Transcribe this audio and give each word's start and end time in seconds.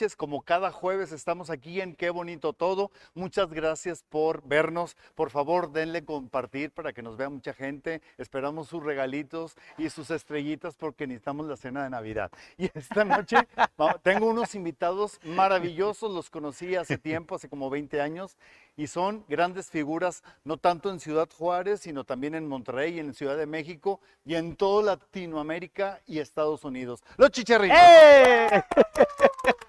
noches. 0.00 0.16
Como 0.16 0.40
cada 0.42 0.70
jueves 0.70 1.12
estamos 1.12 1.50
aquí 1.50 1.80
en 1.80 1.94
Qué 1.94 2.10
Bonito 2.10 2.52
Todo. 2.52 2.90
Muchas 3.14 3.50
gracias 3.50 4.02
por 4.08 4.42
vernos. 4.46 4.96
Por 5.14 5.30
favor, 5.30 5.72
denle 5.72 6.04
compartir 6.04 6.70
para 6.70 6.92
que 6.92 7.02
nos 7.02 7.16
vea 7.16 7.28
mucha 7.28 7.52
gente. 7.52 8.00
Esperamos 8.16 8.68
sus 8.68 8.82
regalitos 8.82 9.56
y 9.76 9.90
sus 9.90 10.10
estrellitas 10.10 10.74
porque 10.76 11.06
necesitamos 11.06 11.46
la 11.46 11.56
cena 11.56 11.84
de 11.84 11.90
Navidad. 11.90 12.30
Y 12.56 12.70
esta 12.72 13.04
noche 13.04 13.36
tengo 14.02 14.26
unos 14.30 14.54
invitados 14.54 15.20
maravillosos. 15.22 16.10
Los 16.10 16.30
conocí 16.30 16.76
hace 16.76 16.96
tiempo, 16.96 17.34
hace 17.34 17.48
como 17.48 17.68
20 17.68 18.00
años. 18.00 18.38
Y 18.76 18.86
son 18.86 19.24
grandes 19.28 19.68
figuras, 19.68 20.22
no 20.44 20.56
tanto 20.56 20.90
en 20.90 21.00
Ciudad 21.00 21.28
Juárez, 21.36 21.80
sino 21.80 22.04
también 22.04 22.34
en 22.34 22.46
Monterrey, 22.48 22.98
en 22.98 23.12
Ciudad 23.12 23.36
de 23.36 23.46
México 23.46 24.00
y 24.24 24.36
en 24.36 24.56
toda 24.56 24.96
Latinoamérica 24.96 26.00
y 26.06 26.20
Estados 26.20 26.64
Unidos. 26.64 27.02
Los 27.18 27.30
chicharritos. 27.30 27.78
¡Eh! 27.78 28.62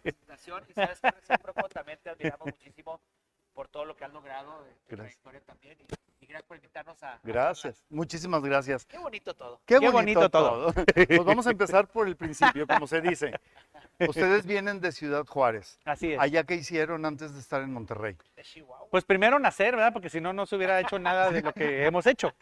presentación 0.00 0.64
y 0.68 0.72
sabes 0.72 1.00
que 1.00 1.10
recíproco 1.10 1.68
también 1.68 1.98
te 2.02 2.10
admiramos 2.10 2.46
muchísimo 2.46 3.00
por 3.52 3.68
todo 3.68 3.84
lo 3.84 3.96
que 3.96 4.04
has 4.04 4.12
logrado 4.12 4.62
de 4.64 4.70
tu 4.70 4.96
Gracias. 4.96 5.18
trayectoria 5.22 5.40
también 5.40 5.78
y, 5.80 5.84
y 6.24 6.26
gracias 6.26 6.46
por 6.46 6.56
invitarnos 6.56 7.02
a 7.02 7.14
a 7.14 7.20
Gracias, 7.22 7.84
muchísimas 7.88 8.42
gracias. 8.42 8.84
Qué 8.86 8.98
bonito 8.98 9.34
todo. 9.34 9.60
Qué, 9.64 9.78
Qué 9.78 9.88
bonito, 9.88 10.20
bonito 10.20 10.30
todo. 10.30 10.72
Pues 10.94 11.24
vamos 11.24 11.46
a 11.46 11.50
empezar 11.50 11.88
por 11.88 12.06
el 12.06 12.16
principio, 12.16 12.66
como 12.66 12.86
se 12.86 13.00
dice. 13.00 13.32
Ustedes 13.98 14.44
vienen 14.46 14.80
de 14.80 14.92
Ciudad 14.92 15.24
Juárez. 15.26 15.78
Así 15.84 16.12
es. 16.12 16.20
Allá 16.20 16.44
que 16.44 16.54
hicieron 16.54 17.04
antes 17.06 17.32
de 17.34 17.40
estar 17.40 17.62
en 17.62 17.72
Monterrey. 17.72 18.16
Pues 18.90 19.04
primero 19.04 19.38
nacer, 19.38 19.74
¿verdad? 19.76 19.92
Porque 19.92 20.10
si 20.10 20.20
no, 20.20 20.32
no 20.32 20.46
se 20.46 20.56
hubiera 20.56 20.78
hecho 20.80 20.98
nada 20.98 21.30
de 21.30 21.42
lo 21.42 21.52
que 21.52 21.84
hemos 21.86 22.06
hecho. 22.06 22.32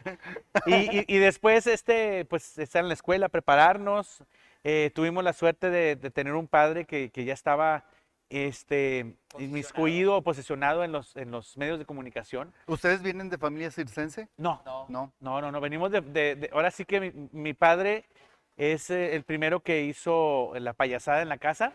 Y, 0.65 0.73
y- 0.99 1.05
y 1.07 1.17
después, 1.17 1.67
este, 1.67 2.25
pues, 2.25 2.57
estar 2.57 2.81
en 2.81 2.87
la 2.89 2.93
escuela, 2.93 3.29
prepararnos. 3.29 4.23
Eh, 4.63 4.91
tuvimos 4.95 5.23
la 5.23 5.33
suerte 5.33 5.69
de, 5.69 5.95
de 5.95 6.09
tener 6.11 6.33
un 6.33 6.47
padre 6.47 6.85
que, 6.85 7.09
que 7.11 7.23
ya 7.23 7.33
estaba 7.33 7.85
este, 8.29 9.15
inmiscuido 9.37 10.15
o 10.15 10.21
posicionado 10.23 10.83
en 10.83 10.91
los, 10.91 11.15
en 11.15 11.29
los 11.31 11.55
medios 11.57 11.77
de 11.79 11.85
comunicación. 11.85 12.51
¿Ustedes 12.67 13.01
vienen 13.03 13.29
de 13.29 13.37
familia 13.37 13.69
circense? 13.71 14.27
No, 14.37 14.61
No. 14.65 14.85
No. 14.89 15.13
no, 15.19 15.41
no, 15.41 15.51
no. 15.51 15.61
Venimos 15.61 15.91
de, 15.91 16.01
de- 16.01 16.35
de- 16.35 16.49
ahora 16.51 16.71
sí 16.71 16.83
que 16.85 16.99
mi, 16.99 17.11
mi 17.31 17.53
padre 17.53 18.05
es 18.57 18.89
eh, 18.89 19.15
el 19.15 19.23
primero 19.23 19.61
que 19.61 19.83
hizo 19.83 20.53
la 20.59 20.73
payasada 20.73 21.21
en 21.21 21.29
la 21.29 21.37
casa, 21.37 21.73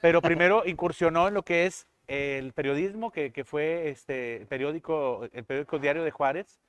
pero 0.00 0.22
primero 0.22 0.62
incursionó 0.66 1.28
en 1.28 1.34
lo 1.34 1.42
que 1.42 1.66
es 1.66 1.86
el 2.06 2.52
periodismo, 2.52 3.10
que, 3.10 3.32
que 3.32 3.44
fue 3.44 3.88
este 3.88 4.36
el 4.36 4.46
periódico, 4.46 5.28
el 5.32 5.44
periódico 5.44 5.78
Diario 5.78 6.04
de 6.04 6.10
Juárez. 6.10 6.60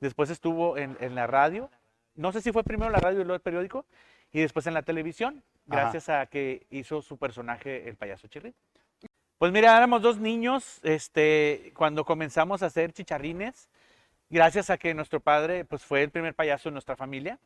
Después 0.00 0.30
estuvo 0.30 0.76
en, 0.76 0.96
en 1.00 1.14
la 1.14 1.26
radio. 1.26 1.70
No 2.14 2.32
sé 2.32 2.40
si 2.40 2.52
fue 2.52 2.64
primero 2.64 2.90
la 2.90 2.98
radio 2.98 3.20
y 3.20 3.24
luego 3.24 3.36
el 3.36 3.40
periódico. 3.40 3.86
Y 4.32 4.40
después 4.40 4.66
en 4.66 4.74
la 4.74 4.82
televisión, 4.82 5.42
Ajá. 5.68 5.82
gracias 5.82 6.08
a 6.08 6.26
que 6.26 6.66
hizo 6.70 7.02
su 7.02 7.18
personaje 7.18 7.88
el 7.88 7.96
payaso 7.96 8.28
Chirrín. 8.28 8.54
Pues 9.38 9.52
mira, 9.52 9.76
éramos 9.76 10.02
dos 10.02 10.18
niños 10.18 10.80
este, 10.82 11.72
cuando 11.74 12.04
comenzamos 12.04 12.62
a 12.62 12.66
hacer 12.66 12.92
chicharrines, 12.92 13.70
gracias 14.28 14.68
a 14.68 14.76
que 14.76 14.92
nuestro 14.92 15.20
padre 15.20 15.64
pues, 15.64 15.82
fue 15.82 16.02
el 16.02 16.10
primer 16.10 16.34
payaso 16.34 16.68
en 16.68 16.74
nuestra 16.74 16.94
familia. 16.94 17.38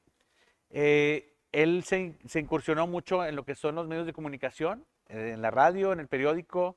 Eh, 0.70 1.33
él 1.62 1.84
se, 1.84 2.14
se 2.26 2.40
incursionó 2.40 2.86
mucho 2.86 3.24
en 3.24 3.36
lo 3.36 3.44
que 3.44 3.54
son 3.54 3.74
los 3.74 3.86
medios 3.88 4.06
de 4.06 4.12
comunicación, 4.12 4.84
eh, 5.08 5.30
en 5.34 5.42
la 5.42 5.50
radio, 5.50 5.92
en 5.92 6.00
el 6.00 6.08
periódico, 6.08 6.76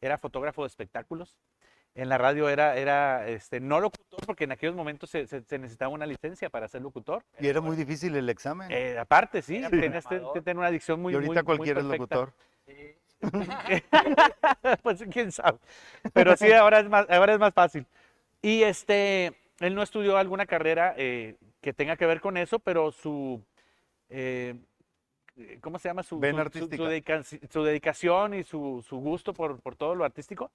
era 0.00 0.18
fotógrafo 0.18 0.62
de 0.62 0.68
espectáculos. 0.68 1.36
En 1.94 2.08
la 2.08 2.18
radio 2.18 2.48
era, 2.48 2.76
era 2.76 3.28
este, 3.28 3.60
no 3.60 3.78
locutor, 3.80 4.18
porque 4.26 4.44
en 4.44 4.52
aquellos 4.52 4.74
momentos 4.74 5.10
se, 5.10 5.26
se- 5.28 5.42
se 5.42 5.58
necesitaba 5.58 5.92
una 5.92 6.06
licencia 6.06 6.50
para 6.50 6.66
ser 6.66 6.82
locutor. 6.82 7.22
Y 7.38 7.46
era 7.46 7.60
muy 7.60 7.76
difícil 7.76 8.16
el 8.16 8.28
examen. 8.28 8.68
Eh, 8.72 8.98
aparte, 8.98 9.42
sí, 9.42 9.58
Era 9.58 9.70
tenías 9.70 10.04
que, 10.06 10.18
tener 10.40 10.56
una 10.58 10.66
adicción 10.66 11.00
muy 11.00 11.12
y 11.12 11.16
ahorita 11.16 11.32
muy- 11.32 11.42
muy 11.42 11.44
cualquiera 11.44 11.80
es 11.80 11.86
perfecta. 11.86 12.16
locutor. 12.16 12.34
Sí. 12.66 12.94
pues 14.82 15.04
quién 15.12 15.32
sabe. 15.32 15.58
Pero 16.12 16.36
sí, 16.36 16.50
ahora 16.52 16.80
es 16.80 16.88
más, 16.88 17.06
ahora 17.08 17.34
es 17.34 17.38
más 17.38 17.54
fácil. 17.54 17.86
Y 18.42 18.62
este, 18.62 19.32
él 19.60 19.74
no 19.74 19.82
estudió 19.82 20.16
alguna 20.16 20.46
carrera 20.46 20.94
eh, 20.96 21.36
que 21.60 21.72
tenga 21.72 21.96
que 21.96 22.06
ver 22.06 22.20
con 22.20 22.36
eso, 22.36 22.58
pero 22.58 22.90
su, 22.92 23.40
eh, 24.08 24.54
¿cómo 25.60 25.78
se 25.78 25.88
llama? 25.88 26.02
Su, 26.02 26.18
su- 26.52 26.60
su- 26.76 26.82
dedica- 26.90 27.22
su 27.22 27.62
dedicación 27.64 28.34
y 28.34 28.44
su, 28.44 28.84
su 28.86 28.98
gusto 28.98 29.32
por, 29.34 29.60
por 29.60 29.76
todo 29.76 29.94
lo 29.94 30.04
artístico, 30.04 30.50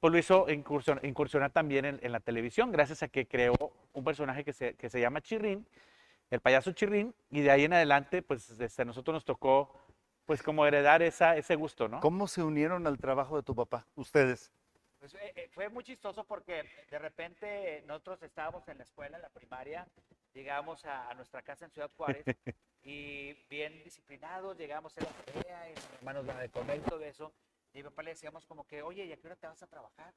pues 0.00 0.12
lo 0.12 0.18
hizo 0.18 0.46
incursion- 0.48 1.00
incursionar 1.04 1.50
también 1.50 1.84
en, 1.84 1.98
en 2.02 2.12
la 2.12 2.20
televisión, 2.20 2.70
gracias 2.70 3.02
a 3.02 3.08
que 3.08 3.26
creó 3.26 3.54
un 3.92 4.04
personaje 4.04 4.44
que 4.44 4.52
se, 4.52 4.74
que 4.74 4.88
se 4.90 5.00
llama 5.00 5.20
Chirrín, 5.20 5.66
el 6.30 6.40
payaso 6.40 6.72
Chirrín, 6.72 7.14
y 7.30 7.40
de 7.40 7.50
ahí 7.50 7.64
en 7.64 7.72
adelante, 7.72 8.22
pues 8.22 8.50
este, 8.60 8.82
a 8.82 8.84
nosotros 8.84 9.14
nos 9.14 9.24
tocó, 9.24 9.72
pues 10.26 10.42
como 10.42 10.66
heredar 10.66 11.00
esa, 11.02 11.36
ese 11.36 11.54
gusto, 11.56 11.88
¿no? 11.88 12.00
¿Cómo 12.00 12.28
se 12.28 12.42
unieron 12.42 12.86
al 12.86 12.98
trabajo 12.98 13.36
de 13.36 13.42
tu 13.42 13.54
papá? 13.54 13.86
Ustedes. 13.96 14.52
Pues, 14.98 15.14
eh, 15.14 15.32
eh, 15.36 15.48
fue 15.52 15.68
muy 15.68 15.84
chistoso 15.84 16.24
porque 16.24 16.64
de 16.90 16.98
repente 16.98 17.82
nosotros 17.86 18.22
estábamos 18.22 18.66
en 18.68 18.78
la 18.78 18.84
escuela, 18.84 19.16
en 19.16 19.22
la 19.22 19.28
primaria, 19.28 19.86
llegamos 20.34 20.84
a, 20.84 21.08
a 21.08 21.14
nuestra 21.14 21.42
casa 21.42 21.64
en 21.64 21.70
Ciudad 21.70 21.90
Juárez 21.96 22.24
y 22.82 23.32
bien 23.48 23.82
disciplinados, 23.84 24.56
llegamos 24.58 24.96
a 24.98 25.02
la 25.02 25.10
tarea 25.10 25.70
y 25.70 25.74
mis 25.74 25.90
hermanos 25.94 26.26
la 26.26 26.38
de 26.38 26.50
comer 26.50 26.78
y 26.78 26.90
todo 26.90 27.00
eso. 27.04 27.32
Y 27.72 27.78
a 27.78 27.82
mi 27.82 27.88
papá 27.90 28.02
le 28.02 28.10
decíamos 28.10 28.44
como 28.44 28.66
que, 28.66 28.82
oye, 28.82 29.04
¿y 29.04 29.12
a 29.12 29.16
qué 29.16 29.26
hora 29.28 29.36
te 29.36 29.46
vas 29.46 29.62
a 29.62 29.66
trabajar? 29.68 30.12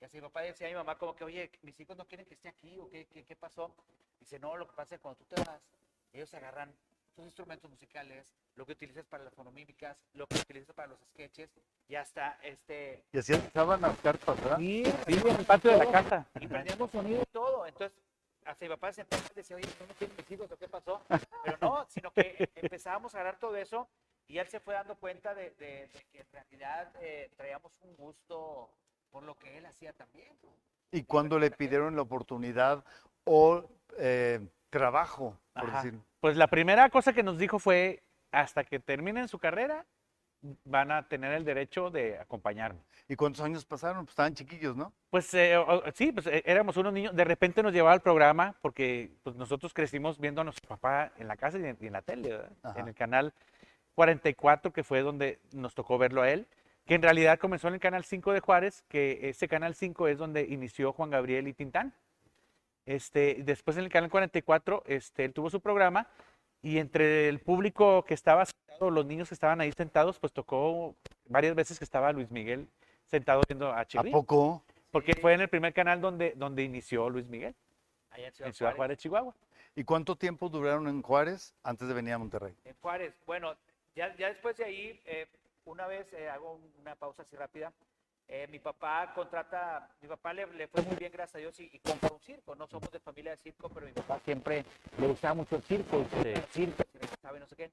Y 0.00 0.04
así 0.04 0.18
mi 0.18 0.22
papá 0.22 0.42
decía 0.42 0.66
a 0.66 0.70
mi 0.70 0.76
mamá 0.76 0.98
como 0.98 1.16
que, 1.16 1.24
oye, 1.24 1.50
mis 1.62 1.78
hijos 1.80 1.96
no 1.96 2.06
quieren 2.06 2.26
que 2.26 2.34
esté 2.34 2.48
aquí 2.48 2.78
o 2.78 2.88
qué, 2.88 3.06
qué, 3.06 3.24
qué 3.24 3.34
pasó. 3.34 3.74
Dice, 4.20 4.38
no, 4.38 4.56
lo 4.56 4.68
que 4.68 4.76
pasa 4.76 4.94
es 4.94 4.98
que 4.98 5.02
cuando 5.02 5.24
tú 5.24 5.24
te 5.24 5.42
vas, 5.42 5.62
ellos 6.12 6.32
agarran 6.34 6.76
tus 7.18 7.26
instrumentos 7.26 7.68
musicales, 7.68 8.32
lo 8.54 8.64
que 8.64 8.72
utilizas 8.72 9.04
para 9.06 9.24
las 9.24 9.34
fonomímicas, 9.34 9.96
lo 10.14 10.24
que 10.28 10.36
utilizas 10.38 10.72
para 10.72 10.86
los 10.88 11.00
sketches 11.00 11.50
y 11.88 11.96
hasta 11.96 12.38
este, 12.44 13.02
Y 13.12 13.18
así 13.18 13.32
estaban 13.32 13.80
las 13.80 13.98
cartas, 13.98 14.40
¿verdad? 14.40 14.56
Sí, 14.58 14.84
sí, 14.84 15.14
en 15.14 15.36
el 15.36 15.44
patio 15.44 15.72
de 15.72 15.78
la 15.78 15.90
casa. 15.90 16.24
y 16.38 16.46
prendíamos 16.46 16.90
sonido 16.92 17.20
y 17.22 17.26
todo. 17.32 17.66
Entonces, 17.66 17.98
hasta 18.44 18.64
mi 18.64 18.68
papá 18.68 18.92
se 18.92 19.02
y 19.02 19.34
decía, 19.34 19.56
oye, 19.56 19.66
¿tú 19.66 19.84
no 19.88 19.94
tienes 19.94 20.16
mis 20.16 20.30
hijos 20.30 20.48
qué 20.60 20.68
pasó? 20.68 21.02
Pero 21.44 21.58
no, 21.60 21.84
sino 21.88 22.12
que 22.12 22.48
empezábamos 22.54 23.12
a 23.14 23.18
agarrar 23.20 23.40
todo 23.40 23.56
eso 23.56 23.88
y 24.28 24.38
él 24.38 24.46
se 24.46 24.60
fue 24.60 24.74
dando 24.74 24.94
cuenta 24.94 25.34
de, 25.34 25.50
de- 25.58 25.88
de 25.88 26.06
que 26.12 26.20
en 26.20 26.26
realidad 26.32 26.92
eh, 27.00 27.30
traíamos 27.36 27.72
un 27.80 27.96
gusto 27.96 28.70
por 29.10 29.24
lo 29.24 29.34
que 29.34 29.58
él 29.58 29.66
hacía 29.66 29.92
también. 29.92 30.32
Y 30.92 31.02
cuando 31.02 31.36
le 31.40 31.50
pidieron 31.50 31.96
la 31.96 32.02
oportunidad 32.02 32.84
o 33.24 33.64
eh, 33.98 34.38
trabajo, 34.70 35.36
por 35.54 35.68
Ajá. 35.70 35.82
decir. 35.82 35.98
Pues 36.20 36.36
la 36.36 36.46
primera 36.48 36.88
cosa 36.90 37.12
que 37.12 37.22
nos 37.22 37.38
dijo 37.38 37.58
fue, 37.58 38.02
hasta 38.32 38.64
que 38.64 38.78
terminen 38.80 39.28
su 39.28 39.38
carrera, 39.38 39.86
van 40.64 40.92
a 40.92 41.08
tener 41.08 41.32
el 41.32 41.44
derecho 41.44 41.90
de 41.90 42.18
acompañarme. 42.18 42.80
¿Y 43.08 43.16
cuántos 43.16 43.42
años 43.44 43.64
pasaron? 43.64 44.04
Pues 44.04 44.12
estaban 44.12 44.34
chiquillos, 44.34 44.76
¿no? 44.76 44.92
Pues 45.10 45.32
eh, 45.34 45.56
o- 45.56 45.82
sí, 45.94 46.12
pues 46.12 46.26
eh, 46.28 46.42
éramos 46.46 46.76
unos 46.76 46.92
niños, 46.92 47.14
de 47.16 47.24
repente 47.24 47.60
nos 47.62 47.72
llevaba 47.72 47.92
al 47.94 48.02
programa 48.02 48.54
porque 48.62 49.10
pues, 49.24 49.34
nosotros 49.34 49.74
crecimos 49.74 50.18
viendo 50.20 50.40
a 50.40 50.44
nuestro 50.44 50.68
papá 50.68 51.10
en 51.18 51.26
la 51.26 51.36
casa 51.36 51.58
y 51.58 51.64
en, 51.64 51.76
y 51.80 51.86
en 51.88 51.92
la 51.92 52.02
tele, 52.02 52.38
en 52.76 52.86
el 52.86 52.94
canal 52.94 53.32
44, 53.94 54.72
que 54.72 54.84
fue 54.84 55.00
donde 55.02 55.40
nos 55.52 55.74
tocó 55.74 55.98
verlo 55.98 56.22
a 56.22 56.30
él, 56.30 56.46
que 56.86 56.94
en 56.94 57.02
realidad 57.02 57.38
comenzó 57.38 57.68
en 57.68 57.74
el 57.74 57.80
canal 57.80 58.04
5 58.04 58.32
de 58.32 58.40
Juárez, 58.40 58.82
que 58.88 59.28
ese 59.28 59.48
canal 59.48 59.74
5 59.74 60.06
es 60.08 60.18
donde 60.18 60.42
inició 60.44 60.92
Juan 60.92 61.10
Gabriel 61.10 61.48
y 61.48 61.52
Tintán. 61.52 61.92
Este, 62.88 63.42
después 63.44 63.76
en 63.76 63.84
el 63.84 63.90
canal 63.90 64.08
44, 64.08 64.82
este, 64.86 65.26
él 65.26 65.34
tuvo 65.34 65.50
su 65.50 65.60
programa 65.60 66.08
y 66.62 66.78
entre 66.78 67.28
el 67.28 67.38
público 67.38 68.02
que 68.06 68.14
estaba 68.14 68.46
sentado, 68.46 68.90
los 68.90 69.04
niños 69.04 69.28
que 69.28 69.34
estaban 69.34 69.60
ahí 69.60 69.70
sentados, 69.72 70.18
pues 70.18 70.32
tocó 70.32 70.96
varias 71.26 71.54
veces 71.54 71.78
que 71.78 71.84
estaba 71.84 72.10
Luis 72.12 72.30
Miguel 72.30 72.66
sentado 73.04 73.42
viendo 73.46 73.70
a 73.70 73.80
¿A 73.80 73.86
Chirrín. 73.86 74.10
poco? 74.10 74.64
Porque 74.90 75.14
fue 75.20 75.34
en 75.34 75.42
el 75.42 75.48
primer 75.48 75.74
canal 75.74 76.00
donde, 76.00 76.32
donde 76.34 76.62
inició 76.62 77.10
Luis 77.10 77.26
Miguel, 77.26 77.54
Allá 78.10 78.28
en 78.28 78.32
Ciudad, 78.32 78.48
en 78.48 78.54
Ciudad 78.54 78.70
Juárez. 78.70 78.76
Juárez, 78.78 78.98
Chihuahua. 79.00 79.34
¿Y 79.76 79.84
cuánto 79.84 80.16
tiempo 80.16 80.48
duraron 80.48 80.88
en 80.88 81.02
Juárez 81.02 81.54
antes 81.62 81.88
de 81.88 81.92
venir 81.92 82.14
a 82.14 82.18
Monterrey? 82.18 82.54
En 82.64 82.74
Juárez. 82.80 83.12
Bueno, 83.26 83.54
ya, 83.96 84.16
ya 84.16 84.28
después 84.28 84.56
de 84.56 84.64
ahí, 84.64 85.00
eh, 85.04 85.26
una 85.66 85.86
vez 85.86 86.10
eh, 86.14 86.30
hago 86.30 86.58
una 86.80 86.94
pausa 86.94 87.20
así 87.20 87.36
rápida. 87.36 87.70
Eh, 88.28 88.46
mi 88.48 88.58
papá 88.58 89.12
contrata, 89.14 89.88
mi 90.00 90.08
papá 90.08 90.32
le, 90.32 90.46
le 90.48 90.68
fue 90.68 90.82
muy 90.82 90.96
bien, 90.96 91.10
gracias 91.10 91.36
a 91.36 91.38
Dios, 91.38 91.58
y, 91.60 91.70
y 91.72 91.78
compra 91.80 92.10
un 92.12 92.20
circo. 92.20 92.54
No 92.54 92.66
somos 92.66 92.90
de 92.90 93.00
familia 93.00 93.32
de 93.32 93.38
circo, 93.38 93.68
pero 93.70 93.86
mi 93.86 93.92
papá 93.92 94.20
siempre 94.24 94.64
le 94.98 95.06
gustaba 95.06 95.34
mucho 95.34 95.56
el 95.56 95.62
circo, 95.62 96.04
Sí. 96.22 96.28
el 96.28 96.42
circo, 96.44 96.84
y 97.34 97.38
no 97.40 97.46
sé 97.46 97.56
qué. 97.56 97.70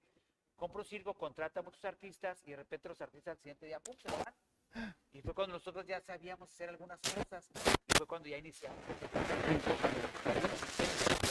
Compra 0.55 0.79
un 0.79 0.85
circo, 0.85 1.13
contrata 1.13 1.59
a 1.59 1.63
muchos 1.63 1.83
artistas 1.83 2.41
y 2.45 2.51
de 2.51 2.57
repente 2.57 2.87
los 2.87 3.01
artistas 3.01 3.33
al 3.33 3.37
siguiente 3.37 3.65
día, 3.65 3.79
¡pum!, 3.79 3.95
se 3.97 4.07
van. 4.09 4.93
Y 5.11 5.21
fue 5.21 5.33
cuando 5.33 5.53
nosotros 5.55 5.85
ya 5.85 5.99
sabíamos 6.01 6.49
hacer 6.49 6.69
algunas 6.69 6.99
cosas. 7.01 7.49
Y 7.87 7.97
fue 7.97 8.05
cuando 8.07 8.27
ya 8.29 8.37
iniciamos. 8.37 8.77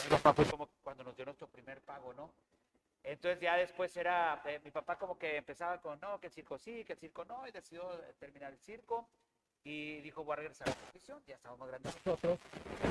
Mi 0.03 0.09
papá 0.09 0.33
fue 0.33 0.45
como 0.45 0.69
cuando 0.83 1.03
nos 1.03 1.15
dio 1.15 1.25
nuestro 1.25 1.47
primer 1.47 1.81
pago, 1.81 2.13
¿no? 2.13 2.31
Entonces 3.05 3.39
ya 3.39 3.55
después 3.55 3.95
era, 3.97 4.41
eh, 4.45 4.59
mi 4.63 4.71
papá 4.71 4.97
como 4.97 5.17
que 5.17 5.37
empezaba 5.37 5.79
con, 5.79 5.99
no, 5.99 6.19
que 6.19 6.27
el 6.27 6.33
circo 6.33 6.57
sí, 6.57 6.83
que 6.83 6.93
el 6.93 6.99
circo 6.99 7.23
no, 7.23 7.47
y 7.47 7.51
decidió 7.51 7.83
eh, 7.93 8.13
terminar 8.19 8.51
el 8.51 8.57
circo. 8.59 9.07
Y 9.63 9.99
dijo, 10.01 10.23
voy 10.23 10.33
a 10.33 10.35
regresar 10.37 10.67
a 10.67 10.71
la 10.71 10.77
televisión, 10.77 11.23
ya 11.25 11.35
estábamos 11.35 11.67
grandes 11.67 11.95
nosotros. 12.05 12.39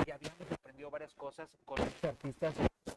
Y 0.07 0.11
habíamos 0.11 0.53
aprendido 0.53 0.91
varias 0.91 1.15
cosas 1.15 1.49
con 1.65 1.79
los 1.79 2.05
artistas 2.05 2.55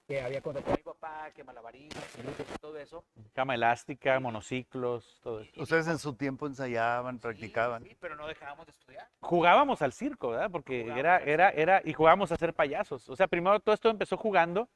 que 0.07 0.21
había 0.21 0.41
contratado 0.41 0.75
mi 0.77 0.83
papá. 0.83 1.31
que 1.31 1.43
luchas 1.43 2.47
y 2.55 2.57
todo 2.59 2.77
eso. 2.77 3.03
Cama 3.33 3.53
elástica, 3.53 4.19
monociclos, 4.19 5.19
todo 5.21 5.41
eso. 5.41 5.61
Ustedes 5.61 5.87
en 5.87 5.99
su 5.99 6.15
tiempo 6.15 6.47
ensayaban, 6.47 7.15
sí, 7.15 7.21
practicaban. 7.21 7.83
Sí, 7.83 7.95
pero 7.99 8.15
no 8.15 8.27
dejábamos 8.27 8.65
de 8.65 8.71
estudiar. 8.71 9.07
Jugábamos 9.19 9.81
al 9.83 9.93
circo, 9.93 10.29
¿verdad? 10.29 10.49
Porque 10.49 10.81
Jugábamos 10.81 10.99
era, 10.99 11.17
era, 11.19 11.49
era, 11.49 11.81
y 11.83 11.93
jugábamos 11.93 12.31
a 12.31 12.37
ser 12.37 12.53
payasos. 12.55 13.07
O 13.09 13.15
sea, 13.15 13.27
primero 13.27 13.59
todo 13.59 13.75
esto 13.75 13.89
empezó 13.89 14.17
jugando. 14.17 14.69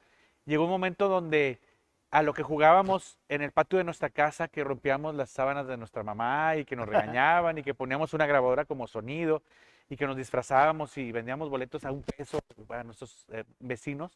Llegó 0.45 0.65
un 0.65 0.71
momento 0.71 1.07
donde 1.07 1.59
a 2.11 2.21
lo 2.21 2.33
que 2.33 2.43
jugábamos 2.43 3.17
en 3.29 3.41
el 3.41 3.51
patio 3.51 3.77
de 3.77 3.85
nuestra 3.85 4.09
casa, 4.09 4.49
que 4.49 4.63
rompíamos 4.65 5.15
las 5.15 5.29
sábanas 5.29 5.65
de 5.67 5.77
nuestra 5.77 6.03
mamá 6.03 6.57
y 6.57 6.65
que 6.65 6.75
nos 6.75 6.87
regañaban 6.89 7.57
y 7.57 7.63
que 7.63 7.73
poníamos 7.73 8.13
una 8.13 8.25
grabadora 8.25 8.65
como 8.65 8.85
sonido 8.87 9.41
y 9.89 9.95
que 9.95 10.05
nos 10.05 10.17
disfrazábamos 10.17 10.97
y 10.97 11.11
vendíamos 11.11 11.49
boletos 11.49 11.85
a 11.85 11.91
un 11.91 12.03
peso 12.03 12.39
para 12.67 12.83
nuestros 12.83 13.25
eh, 13.29 13.45
vecinos. 13.59 14.11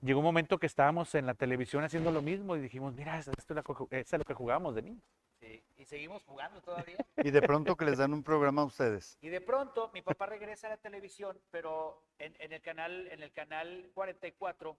Llegó 0.00 0.20
un 0.20 0.24
momento 0.24 0.58
que 0.58 0.66
estábamos 0.66 1.14
en 1.14 1.26
la 1.26 1.34
televisión 1.34 1.82
haciendo 1.82 2.12
lo 2.12 2.22
mismo 2.22 2.56
y 2.56 2.60
dijimos, 2.60 2.94
mira, 2.94 3.18
esto 3.18 3.32
es, 3.36 3.50
la 3.50 4.18
lo 4.18 4.24
que 4.24 4.34
jugábamos 4.34 4.74
de 4.74 4.82
niños. 4.82 5.02
Sí, 5.40 5.62
y 5.76 5.84
seguimos 5.84 6.24
jugando 6.24 6.60
todavía. 6.60 6.96
Y 7.24 7.30
de 7.32 7.42
pronto 7.42 7.76
que 7.76 7.84
les 7.84 7.98
dan 7.98 8.12
un 8.12 8.22
programa 8.22 8.62
a 8.62 8.64
ustedes. 8.64 9.18
Y 9.20 9.28
de 9.28 9.40
pronto 9.40 9.90
mi 9.92 10.02
papá 10.02 10.26
regresa 10.26 10.68
a 10.68 10.70
la 10.70 10.76
televisión, 10.76 11.36
pero 11.50 12.02
en, 12.18 12.34
en 12.38 12.52
el 12.52 12.62
canal 12.62 13.08
en 13.08 13.22
el 13.22 13.32
canal 13.32 13.90
44 13.94 14.76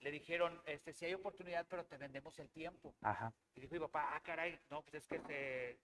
le 0.00 0.10
dijeron, 0.10 0.60
este, 0.66 0.92
si 0.92 1.04
hay 1.06 1.14
oportunidad, 1.14 1.66
pero 1.68 1.84
te 1.84 1.96
vendemos 1.96 2.38
el 2.38 2.48
tiempo. 2.50 2.94
Ajá. 3.02 3.32
Y 3.54 3.60
dijo 3.60 3.74
mi 3.74 3.80
papá, 3.80 4.14
ah, 4.14 4.20
caray, 4.20 4.58
no, 4.70 4.82
pues 4.82 4.94
es 4.94 5.06
que 5.06 5.16
este, 5.16 5.78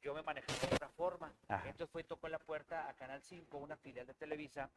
yo 0.00 0.14
me 0.14 0.22
manejé 0.22 0.52
de 0.68 0.74
otra 0.74 0.88
forma. 0.90 1.34
Ajá. 1.48 1.68
Entonces 1.68 1.90
fue 1.90 2.02
y 2.02 2.04
tocó 2.04 2.28
la 2.28 2.38
puerta 2.38 2.88
a 2.88 2.94
Canal 2.94 3.22
5, 3.22 3.58
una 3.58 3.76
filial 3.76 4.06
de 4.06 4.14
Televisa, 4.14 4.70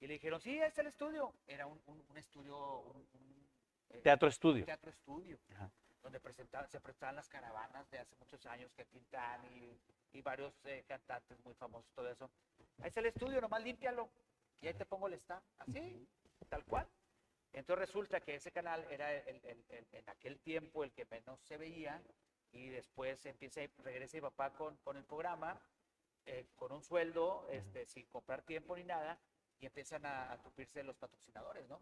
y 0.00 0.06
le 0.06 0.14
dijeron, 0.14 0.40
sí, 0.40 0.50
ahí 0.60 0.68
está 0.68 0.80
el 0.82 0.88
estudio. 0.88 1.34
Era 1.46 1.66
un, 1.66 1.80
un- 1.86 2.04
un 2.08 2.16
estudio, 2.16 2.80
un, 2.80 2.96
un, 3.14 3.48
eh, 3.90 4.00
Teatro 4.02 4.28
estudio. 4.28 4.64
teatro 4.64 4.90
estudio, 4.90 5.38
Ajá. 5.54 5.70
donde 6.02 6.20
presentaban, 6.20 6.68
se 6.68 6.80
presentaban 6.80 7.16
las 7.16 7.28
caravanas 7.28 7.90
de 7.90 7.98
hace 7.98 8.14
muchos 8.16 8.44
años, 8.46 8.72
que 8.74 8.84
Tintán 8.84 9.44
y, 9.46 9.76
y 10.12 10.22
varios 10.22 10.54
eh, 10.66 10.84
cantantes 10.86 11.38
muy 11.44 11.54
famosos, 11.54 11.90
todo 11.94 12.08
eso. 12.10 12.30
Ahí 12.80 12.88
está 12.88 13.00
el 13.00 13.06
estudio, 13.06 13.40
nomás 13.40 13.62
límpialo. 13.62 14.08
Y 14.60 14.66
ahí 14.68 14.74
te 14.74 14.86
pongo 14.86 15.08
el 15.08 15.14
stand, 15.14 15.42
así, 15.58 16.08
tal 16.48 16.64
cual. 16.64 16.88
Entonces 17.54 17.86
resulta 17.86 18.20
que 18.20 18.34
ese 18.34 18.50
canal 18.50 18.84
era 18.90 19.12
el- 19.14 19.40
el- 19.44 19.64
el- 19.70 19.86
en 19.92 20.08
aquel 20.10 20.38
tiempo 20.40 20.84
el 20.84 20.92
que 20.92 21.04
menos 21.06 21.40
se 21.40 21.56
veía 21.56 22.02
y 22.52 22.68
después 22.68 23.24
empieza, 23.26 23.60
regresa 23.78 24.16
mi 24.16 24.20
papá 24.22 24.52
con, 24.52 24.76
con 24.78 24.96
el 24.96 25.04
programa, 25.04 25.58
eh, 26.26 26.46
con 26.56 26.72
un 26.72 26.82
sueldo, 26.82 27.46
este, 27.50 27.86
sin 27.86 28.04
comprar 28.06 28.42
tiempo 28.42 28.76
ni 28.76 28.84
nada, 28.84 29.18
y 29.60 29.66
empiezan 29.66 30.04
a, 30.04 30.32
a 30.32 30.42
tupirse 30.42 30.82
los 30.82 30.96
patrocinadores, 30.96 31.68
¿no? 31.68 31.80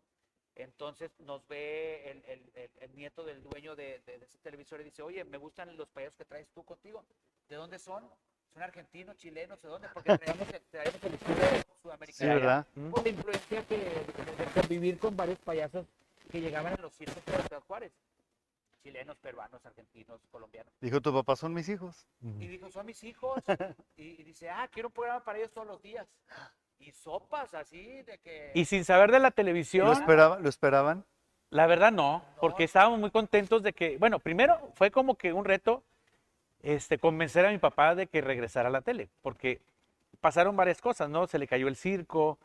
Entonces 0.55 1.11
nos 1.21 1.47
ve 1.49 2.11
el, 2.11 2.25
el- 2.27 2.51
el- 2.55 2.71
el 2.81 2.95
nieto 2.95 3.25
del 3.25 3.43
dueño 3.43 3.75
de, 3.75 4.01
de- 4.01 4.19
de 4.19 4.25
ese 4.27 4.39
televisor 4.39 4.81
y 4.81 4.85
dice, 4.85 5.03
oye, 5.03 5.25
me 5.25 5.39
gustan 5.39 5.75
los 5.77 5.89
payasos 5.89 6.17
que 6.17 6.27
traes 6.27 6.49
tú 6.51 6.63
contigo. 6.65 7.05
¿De 7.49 7.57
dónde 7.57 7.79
son? 7.79 8.09
¿Son 8.53 8.63
argentinos, 8.63 9.17
chilenos, 9.17 9.63
de 9.63 9.69
dónde? 9.69 9.89
Porque 9.89 10.19
traemos 10.19 10.49
el, 10.53 10.63
traemos 10.67 11.03
el 11.05 11.62
estilo 11.85 12.13
Sí. 12.13 12.27
¿verdad? 12.27 12.67
Por 12.91 13.03
la 13.03 13.09
influencia 13.09 13.63
que, 13.67 13.77
de, 13.79 14.45
de 14.45 14.61
convivir 14.61 14.99
con 14.99 15.17
varios 15.17 15.39
payasos 15.41 15.87
que 16.31 16.41
llegaban 16.41 16.73
a 16.75 16.77
los 16.77 16.93
circos 16.95 17.25
de 17.25 17.33
Ciudad 17.43 17.63
Juárez. 17.67 17.93
Chilenos, 18.83 19.17
peruanos, 19.19 19.65
argentinos, 19.65 20.21
colombianos. 20.33 20.73
Dijo, 20.81 21.01
tu 21.01 21.13
papá 21.13 21.37
son 21.37 21.55
mis 21.55 21.69
hijos. 21.69 22.05
Y 22.41 22.49
dijo, 22.49 22.69
son 22.71 22.87
mis 22.87 23.03
hijos. 23.05 23.41
Y, 23.97 24.21
y 24.21 24.25
dice, 24.25 24.51
ah, 24.51 24.69
quiero 24.73 24.89
un 24.89 24.93
programa 24.93 25.23
para 25.25 25.39
ellos 25.39 25.53
todos 25.53 25.67
los 25.69 25.81
días. 25.83 26.07
Y 26.81 26.91
sopas 26.91 27.55
así 27.55 28.03
de 28.03 28.19
que... 28.19 28.51
Y 28.55 28.65
sin 28.65 28.85
saber 28.85 29.13
de 29.13 29.21
la 29.21 29.29
¿Lo, 29.29 29.33
televisión, 29.33 29.93
esperaba, 29.93 30.41
¿Lo 30.41 30.49
esperaban? 30.49 31.05
la 31.51 31.67
verdad 31.69 31.93
no, 31.93 32.19
No. 32.19 32.25
porque 32.41 32.65
estábamos 32.65 32.99
muy 32.99 33.11
contentos 33.13 33.63
de 33.63 33.73
que, 33.73 33.99
bueno, 33.99 34.19
primero 34.19 34.73
fue 34.75 34.91
como 34.91 35.15
que 35.17 35.33
un 35.33 35.45
reto 35.45 35.85
este, 36.63 36.99
convencer 36.99 37.47
a 37.47 37.51
mi 37.51 37.59
papá 37.59 37.95
de 37.95 38.09
que 38.09 38.21
regresara 38.21 38.69
a 38.69 38.73
la 38.73 38.81
tele, 38.81 39.11
porque 39.21 39.61
pasaron 40.23 40.57
varias 40.57 40.81
cosas, 40.81 41.11
¿no? 41.11 41.27
Se 41.27 41.39
le 41.39 41.47
cayó 41.47 41.69
el 41.69 41.77
circo, 41.77 42.39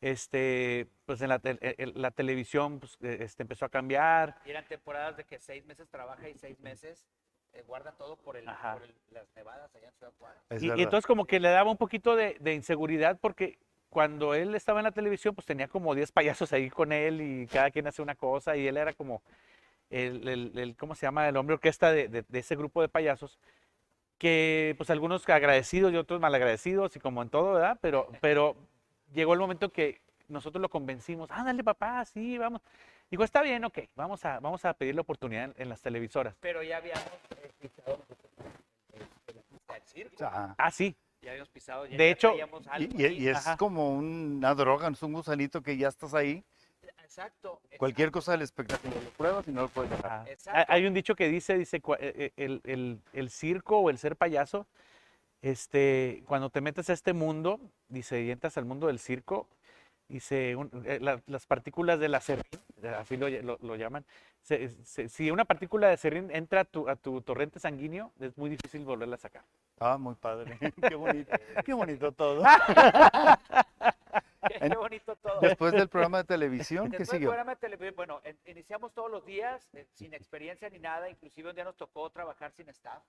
este, 0.00 0.86
pues 1.04 1.20
en 1.20 1.28
la, 1.28 1.40
eh, 1.44 1.92
la 1.94 2.10
televisión 2.12 2.78
pues, 2.80 2.96
eh, 3.02 3.18
este, 3.20 3.42
empezó 3.42 3.66
a 3.66 3.68
cambiar, 3.68 4.36
Y 4.46 4.50
eran 4.50 4.64
temporadas 4.66 5.16
de 5.16 5.24
que 5.24 5.38
seis 5.38 5.66
meses 5.66 5.88
trabaja 5.90 6.28
y 6.28 6.34
seis 6.38 6.58
meses 6.60 7.04
eh, 7.52 7.62
guarda 7.66 7.92
todo 7.92 8.16
por, 8.16 8.36
el, 8.36 8.44
por 8.44 8.82
el- 8.82 8.94
las 9.10 9.26
nevadas 9.36 9.74
allá 9.74 9.88
en 9.88 9.94
Ciudad 9.94 10.12
Juárez. 10.18 10.40
Es 10.48 10.62
y, 10.62 10.66
y 10.68 10.82
entonces 10.82 11.06
como 11.06 11.26
que 11.26 11.40
le 11.40 11.48
daba 11.50 11.70
un 11.70 11.76
poquito 11.76 12.16
de, 12.16 12.36
de 12.40 12.54
inseguridad 12.54 13.18
porque 13.20 13.58
cuando 13.90 14.34
él 14.34 14.54
estaba 14.54 14.80
en 14.80 14.84
la 14.84 14.90
televisión 14.92 15.34
pues 15.34 15.46
tenía 15.46 15.68
como 15.68 15.94
10 15.94 16.10
payasos 16.12 16.52
ahí 16.52 16.70
con 16.70 16.92
él 16.92 17.20
y 17.20 17.46
cada 17.46 17.70
quien 17.70 17.86
hace 17.86 18.00
una 18.02 18.14
cosa 18.14 18.56
y 18.56 18.66
él 18.66 18.76
era 18.76 18.92
como 18.92 19.22
el, 19.90 20.26
el- 20.28 20.58
el- 20.58 20.76
¿cómo 20.76 20.94
se 20.94 21.06
llama? 21.06 21.28
El 21.28 21.36
hombre 21.36 21.54
orquesta 21.54 21.92
de, 21.92 22.08
de- 22.08 22.24
de 22.28 22.38
ese 22.38 22.56
grupo 22.56 22.80
de 22.82 22.88
payasos 22.88 23.38
que 24.24 24.72
pues 24.78 24.88
algunos 24.88 25.28
agradecidos 25.28 25.92
y 25.92 25.96
otros 25.98 26.18
malagradecidos 26.18 26.96
y 26.96 26.98
como 26.98 27.20
en 27.20 27.28
todo, 27.28 27.52
¿verdad? 27.52 27.76
Pero, 27.82 28.08
pero 28.22 28.56
llegó 29.12 29.34
el 29.34 29.38
momento 29.38 29.68
que 29.70 30.00
nosotros 30.28 30.62
lo 30.62 30.70
convencimos, 30.70 31.30
ándale 31.30 31.62
papá, 31.62 32.02
sí, 32.06 32.38
vamos. 32.38 32.62
Dijo, 33.10 33.22
está 33.22 33.42
bien, 33.42 33.62
ok, 33.66 33.80
vamos 33.94 34.24
a, 34.24 34.40
vamos 34.40 34.64
a 34.64 34.72
pedir 34.72 34.94
la 34.94 35.02
oportunidad 35.02 35.44
en- 35.44 35.54
en 35.58 35.68
las 35.68 35.82
televisoras. 35.82 36.34
Pero 36.40 36.62
ya 36.62 36.78
habíamos 36.78 37.04
eh, 37.36 37.50
pisado 37.60 37.98
el, 38.94 39.82
circo. 39.84 40.24
Ajá. 40.24 40.54
Ah, 40.56 40.70
sí, 40.70 40.96
Ya 41.20 41.32
habíamos 41.32 41.50
pisado. 41.50 41.84
ya- 41.84 41.90
De 41.98 42.06
ya 42.06 42.10
hecho, 42.10 42.32
algo 42.32 42.60
Y, 42.78 43.02
y- 43.02 43.24
y 43.24 43.28
es 43.28 43.36
Ajá. 43.36 43.58
como 43.58 43.94
una 43.94 44.54
droga, 44.54 44.88
es 44.88 45.02
un 45.02 45.12
gusanito 45.12 45.62
que 45.62 45.76
ya 45.76 45.88
estás 45.88 46.14
ahí. 46.14 46.42
Exacto. 47.04 47.60
Cualquier 47.78 48.10
cosa 48.10 48.32
del 48.32 48.42
espectáculo 48.42 48.94
lo 49.02 49.10
pruebas 49.10 49.46
y 49.46 49.52
no 49.52 49.62
lo 49.62 49.68
puedes 49.68 49.90
dejar. 49.90 50.06
Ajá. 50.10 50.24
Exacto. 50.30 50.72
Hay- 50.72 50.86
un 50.86 50.94
dicho 50.94 51.14
que 51.14 51.28
dice, 51.28 51.56
dice, 51.58 51.80
cua- 51.82 51.98
eh, 52.00 52.14
eh, 52.16 52.32
el, 52.36 52.60
el- 52.64 53.00
el 53.12 53.30
circo 53.30 53.78
o 53.78 53.90
el 53.90 53.98
ser 53.98 54.16
payaso, 54.16 54.66
este, 55.42 56.22
cuando 56.26 56.50
te 56.50 56.60
metes 56.60 56.88
a 56.90 56.92
este 56.94 57.12
mundo, 57.12 57.60
dice, 57.88 58.22
y 58.22 58.30
entras 58.30 58.56
al 58.56 58.64
mundo 58.64 58.86
del 58.86 58.98
circo, 58.98 59.46
dice, 60.08 60.56
un- 60.56 60.70
eh, 60.86 60.98
la- 61.00 61.20
las 61.26 61.46
partículas 61.46 61.98
de 62.00 62.08
la 62.08 62.20
serrín, 62.20 62.44
así 62.98 63.16
lo, 63.16 63.28
lo- 63.28 63.58
lo 63.60 63.76
llaman, 63.76 64.04
se- 64.42 64.70
se- 64.84 65.08
si 65.08 65.30
una 65.30 65.44
partícula 65.44 65.88
de 65.88 65.96
serrín 65.96 66.30
entra 66.30 66.60
a 66.62 66.64
tu, 66.64 66.88
a 66.88 66.96
tu 66.96 67.20
torrente 67.22 67.58
sanguíneo, 67.60 68.12
es 68.20 68.36
muy 68.38 68.48
difícil 68.50 68.84
volverla 68.84 69.16
a 69.16 69.18
sacar. 69.18 69.42
Ah, 69.78 69.98
muy 69.98 70.14
padre. 70.14 70.58
Qué 70.92 70.94
bonito. 70.94 71.32
Qué 71.64 71.72
bonito 71.74 72.12
todo. 72.12 72.42
Qué, 74.74 74.76
bonito 74.76 75.16
todo. 75.16 75.40
Después 75.40 75.72
del 75.72 75.88
programa 75.88 76.18
de 76.18 76.24
televisión, 76.24 76.84
¿qué 76.90 76.98
Después 76.98 77.08
del 77.08 77.16
siguió? 77.18 77.28
programa 77.30 77.54
de 77.54 77.60
televisión, 77.60 77.94
bueno, 77.96 78.20
en- 78.24 78.38
iniciamos 78.46 78.92
todos 78.92 79.10
los 79.10 79.24
días 79.24 79.68
eh, 79.74 79.86
sin 79.92 80.14
experiencia 80.14 80.68
ni 80.70 80.78
nada, 80.78 81.08
inclusive 81.10 81.50
un 81.50 81.54
día 81.54 81.64
nos 81.64 81.76
tocó 81.76 82.08
trabajar 82.10 82.52
sin 82.52 82.68
staff, 82.68 83.02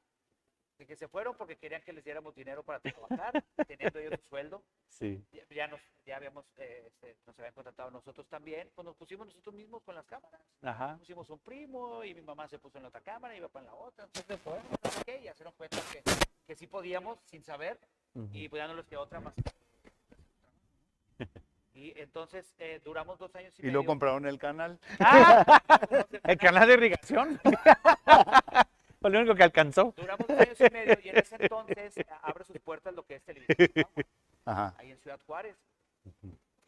de 0.77 0.85
que 0.85 0.95
se 0.97 1.07
fueron 1.07 1.35
porque 1.37 1.55
querían 1.57 1.81
que 1.83 1.93
les 1.93 2.03
diéramos 2.03 2.35
dinero 2.35 2.61
para 2.63 2.79
trabajar, 2.79 3.31
teniendo 3.67 3.99
ellos 3.99 4.19
su 4.21 4.27
sueldo, 4.27 4.61
Sí. 4.89 5.23
ya, 5.31 5.43
ya 5.49 5.67
nos, 5.67 5.79
ya 6.05 6.17
habíamos, 6.17 6.45
eh, 6.57 6.83
este, 6.87 7.15
nos 7.25 7.37
habían 7.39 7.53
contratado 7.53 7.91
nosotros 7.91 8.27
también, 8.27 8.69
pues 8.75 8.85
nos 8.85 8.95
pusimos 8.95 9.27
nosotros 9.27 9.53
mismos 9.55 9.83
con 9.83 9.95
las 9.95 10.05
cámaras, 10.05 10.41
Ajá. 10.61 10.97
pusimos 10.97 11.29
un 11.29 11.39
primo 11.39 12.03
y 12.03 12.13
mi 12.13 12.21
mamá 12.21 12.47
se 12.47 12.59
puso 12.59 12.77
en 12.77 12.83
la 12.83 12.89
otra 12.89 13.01
cámara 13.01 13.33
y 13.35 13.39
mi 13.39 13.45
papá 13.47 13.59
en 13.59 13.65
la 13.65 13.73
otra, 13.75 14.05
entonces 14.05 14.39
fue, 14.41 14.59
no 14.83 14.91
sé 14.91 15.03
qué, 15.05 15.19
y 15.19 15.23
ya 15.23 15.33
se 15.33 15.39
dieron 15.43 15.53
cuenta 15.57 15.77
que, 15.91 16.01
que 16.47 16.55
sí 16.55 16.67
podíamos 16.67 17.19
sin 17.25 17.43
saber 17.43 17.79
y 18.31 18.47
pues 18.47 18.61
ya 18.61 18.67
no 18.67 18.73
les 18.75 18.85
quedó 18.85 19.01
otra 19.01 19.19
más. 19.19 19.33
Y 21.75 21.93
entonces 21.99 22.55
eh, 22.57 22.79
duramos 22.83 23.19
dos 23.19 23.35
años 23.35 23.53
y, 23.59 23.63
Y 23.63 23.65
luego 23.65 23.81
medio. 23.83 23.87
compraron 23.89 24.25
el 24.25 24.39
canal. 24.39 24.79
El 26.23 26.37
canal 26.37 26.67
de 26.67 26.73
irrigación. 26.73 27.39
Fue 29.01 29.09
lo 29.11 29.19
único 29.19 29.35
que 29.35 29.43
alcanzó. 29.43 29.93
Duramos 29.97 30.25
dos 30.27 30.39
años 30.39 30.59
y 30.59 30.69
medio 30.73 30.97
y 31.03 31.09
en 31.09 31.17
ese 31.17 31.35
entonces 31.37 31.93
abre 32.21 32.43
sus 32.45 32.57
puertas 32.59 32.93
lo 32.95 33.05
que 33.05 33.15
es 33.15 33.23
televisión 33.23 33.69
Ajá. 34.45 34.73
ahí 34.77 34.91
en 34.91 34.97
Ciudad 34.99 35.19
Juárez. 35.27 35.55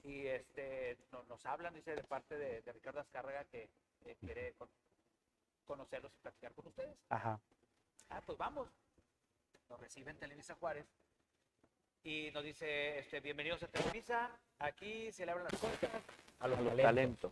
Y 0.03 0.27
este, 0.27 0.97
no- 1.11 1.23
nos 1.23 1.43
hablan, 1.45 1.73
dice, 1.73 1.95
de 1.95 2.03
parte 2.03 2.37
de, 2.37 2.61
de 2.61 2.71
Ricardo 2.73 2.99
Azcárraga 2.99 3.43
que 3.45 3.69
eh, 4.05 4.15
quiere 4.19 4.53
con- 4.57 4.69
conocerlos 5.65 6.11
y 6.15 6.19
platicar 6.19 6.53
con 6.53 6.67
ustedes. 6.67 6.95
Ajá. 7.09 7.39
Ah, 8.09 8.21
pues 8.25 8.37
vamos. 8.37 8.67
Nos 9.69 9.79
reciben 9.79 10.17
Televisa 10.17 10.53
Juárez 10.55 10.85
y 12.03 12.31
nos 12.33 12.43
dice, 12.43 12.99
este, 12.99 13.19
bienvenidos 13.19 13.61
a 13.63 13.67
Televisa, 13.67 14.29
aquí 14.59 15.11
se 15.11 15.25
le 15.25 15.31
abren 15.31 15.47
las 15.51 15.59
puertas 15.59 15.89
a 16.39 16.47
los 16.47 16.57
talentos. 16.57 16.83
Talento. 16.83 17.31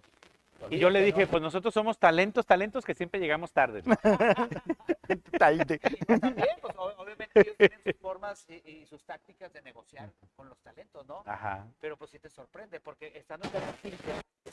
Y 0.69 0.79
yo 0.79 0.89
le 0.89 1.01
dije, 1.01 1.27
pues 1.27 1.41
nosotros 1.43 1.73
somos 1.73 1.97
talentos, 1.99 2.45
talentos 2.45 2.85
que 2.85 2.93
siempre 2.93 3.19
llegamos 3.19 3.51
tarde. 3.51 3.83
Talde. 5.37 5.79
Pues 6.07 6.19
también, 6.21 6.47
pues, 6.61 6.75
ob- 6.77 6.93
obviamente 6.97 7.39
ellos 7.41 7.57
tienen 7.57 7.81
sus 7.83 7.95
formas 7.97 8.45
y, 8.49 8.53
y 8.69 8.85
sus 8.85 9.03
tácticas 9.03 9.51
de 9.51 9.61
negociar 9.61 10.09
con 10.35 10.47
los 10.47 10.57
talentos, 10.59 11.05
¿no? 11.05 11.23
Ajá. 11.25 11.67
Pero 11.81 11.97
pues 11.97 12.09
sí 12.11 12.19
te 12.19 12.29
sorprende, 12.29 12.79
porque 12.79 13.11
estando 13.15 13.45
en 13.47 13.51
Canal 13.53 13.75
5, 13.81 13.97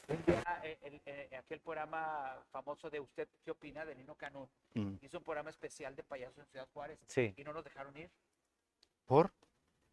un 0.09 0.25
día, 0.27 0.45
eh, 0.65 0.79
el- 0.83 1.01
eh, 1.07 1.37
aquel 1.39 1.61
programa 1.61 2.37
famoso 2.51 2.91
de 2.91 2.99
Usted 3.01 3.29
qué 3.45 3.53
opina 3.53 3.85
de 3.85 3.95
Nino 3.95 4.15
Canún, 4.17 4.49
Mm. 4.75 4.95
hizo 5.03 5.19
un 5.19 5.25
programa 5.25 5.51
especial 5.51 5.95
de 5.95 6.03
payasos 6.03 6.39
en 6.39 6.47
Ciudad 6.47 6.67
Juárez 6.75 6.99
Sí. 7.07 7.33
y 7.37 7.45
no 7.45 7.53
nos 7.53 7.63
dejaron 7.65 7.97
ir. 7.97 8.11
¿Por? 9.07 9.31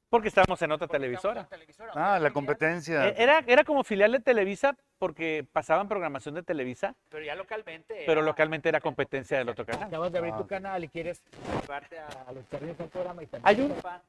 Porque 0.09 0.27
estábamos 0.29 0.59
en 0.63 0.71
otra 0.71 0.87
televisora. 0.87 1.41
en 1.41 1.47
televisora, 1.47 1.91
Ah, 1.95 2.17
la 2.19 2.31
competencia. 2.31 3.09
E- 3.09 3.15
Era, 3.21 3.43
era 3.45 3.63
como 3.63 3.83
filial 3.83 4.11
de 4.11 4.19
Televisa 4.19 4.75
porque 4.97 5.45
pasaban 5.53 5.87
programación 5.87 6.33
de 6.33 6.41
Televisa, 6.43 6.95
Pero 7.09 7.23
ya 7.23 7.35
localmente. 7.35 7.93
pero 8.07 8.21
era- 8.21 8.21
localmente 8.23 8.69
era 8.69 8.81
competencia 8.81 9.37
del 9.37 9.49
otro 9.49 9.65
canal. 9.65 9.83
Acabas 9.83 10.11
de 10.11 10.17
abrir 10.17 10.33
Ah, 10.33 10.37
tu 10.37 10.47
canal 10.47 10.83
y 10.83 10.87
quieres 10.89 11.21
llevarte 11.61 11.99
a, 11.99 12.07
a 12.27 12.31
los 12.31 12.47
charlines 12.49 12.77
del 12.77 12.89
programa 12.89 13.21
y 13.23 13.27
también 13.27 13.47
Hay 13.47 13.63
un- 13.63 13.75
sepan, 13.75 14.01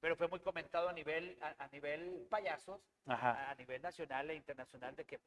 Pero 0.00 0.14
fue 0.14 0.28
muy 0.28 0.40
comentado 0.40 0.88
a 0.88 0.92
nivel, 0.92 1.36
a, 1.40 1.64
a 1.64 1.68
nivel 1.68 2.26
payasos, 2.28 2.80
Ajá. 3.06 3.30
a, 3.48 3.50
a 3.50 3.54
nivel 3.54 3.80
nacional 3.82 4.28
e 4.30 4.34
internacional, 4.34 4.94
de 4.94 5.04
que 5.04 5.18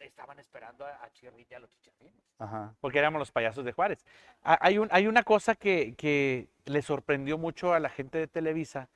estaban 0.00 0.38
esperando 0.38 0.86
a, 0.86 0.90
a 0.90 1.04
a 1.04 1.58
los 1.58 1.70
chicharrines. 1.74 2.22
Ajá. 2.38 2.74
porque 2.80 2.98
éramos 2.98 3.18
los 3.18 3.30
payasos 3.30 3.64
de 3.64 3.72
Juárez. 3.72 4.04
Ha- 4.42 4.58
Hay, 4.60 4.78
un, 4.78 4.88
hay 4.90 5.06
una 5.06 5.22
cosa 5.22 5.54
que, 5.54 5.94
que 5.96 6.48
le 6.64 6.82
sorprendió 6.82 7.36
mucho 7.36 7.74
a 7.74 7.78
la 7.80 7.88
gente 7.90 8.18
de 8.18 8.26
Televisa, 8.26 8.88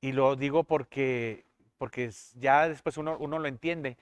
y 0.00 0.12
lo 0.12 0.36
digo 0.36 0.64
porque, 0.64 1.44
porque 1.78 2.10
ya 2.34 2.68
después 2.68 2.96
uno, 2.96 3.16
uno 3.18 3.38
lo 3.38 3.48
entiende. 3.48 3.96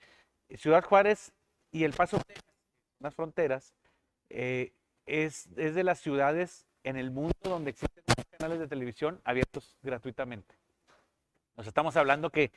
Ciudad 0.57 0.85
Juárez 0.85 1.33
y 1.71 1.85
El 1.85 1.93
Paso, 1.93 2.21
las 3.01 3.15
fronteras, 3.15 3.75
eh, 4.31 4.73
es, 5.07 5.49
es 5.57 5.75
de 5.75 5.85
las 5.85 6.01
ciudades 6.01 6.67
en 6.83 6.97
el 6.97 7.11
mundo 7.11 7.35
donde 7.43 7.71
existen 7.71 8.03
más 8.17 8.27
canales 8.39 8.59
de 8.59 8.69
televisión 8.69 9.21
abiertos 9.25 9.77
gratuitamente. 9.83 10.55
Nos 11.57 11.67
estamos 11.67 11.97
hablando 11.97 12.31
que, 12.31 12.53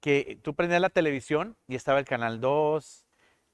que 0.00 0.38
tú 0.42 0.54
prendías 0.54 0.80
la 0.80 0.90
televisión 0.90 1.56
y 1.68 1.76
estaba 1.76 1.98
el 1.98 2.04
canal 2.04 2.40
2, 2.40 3.06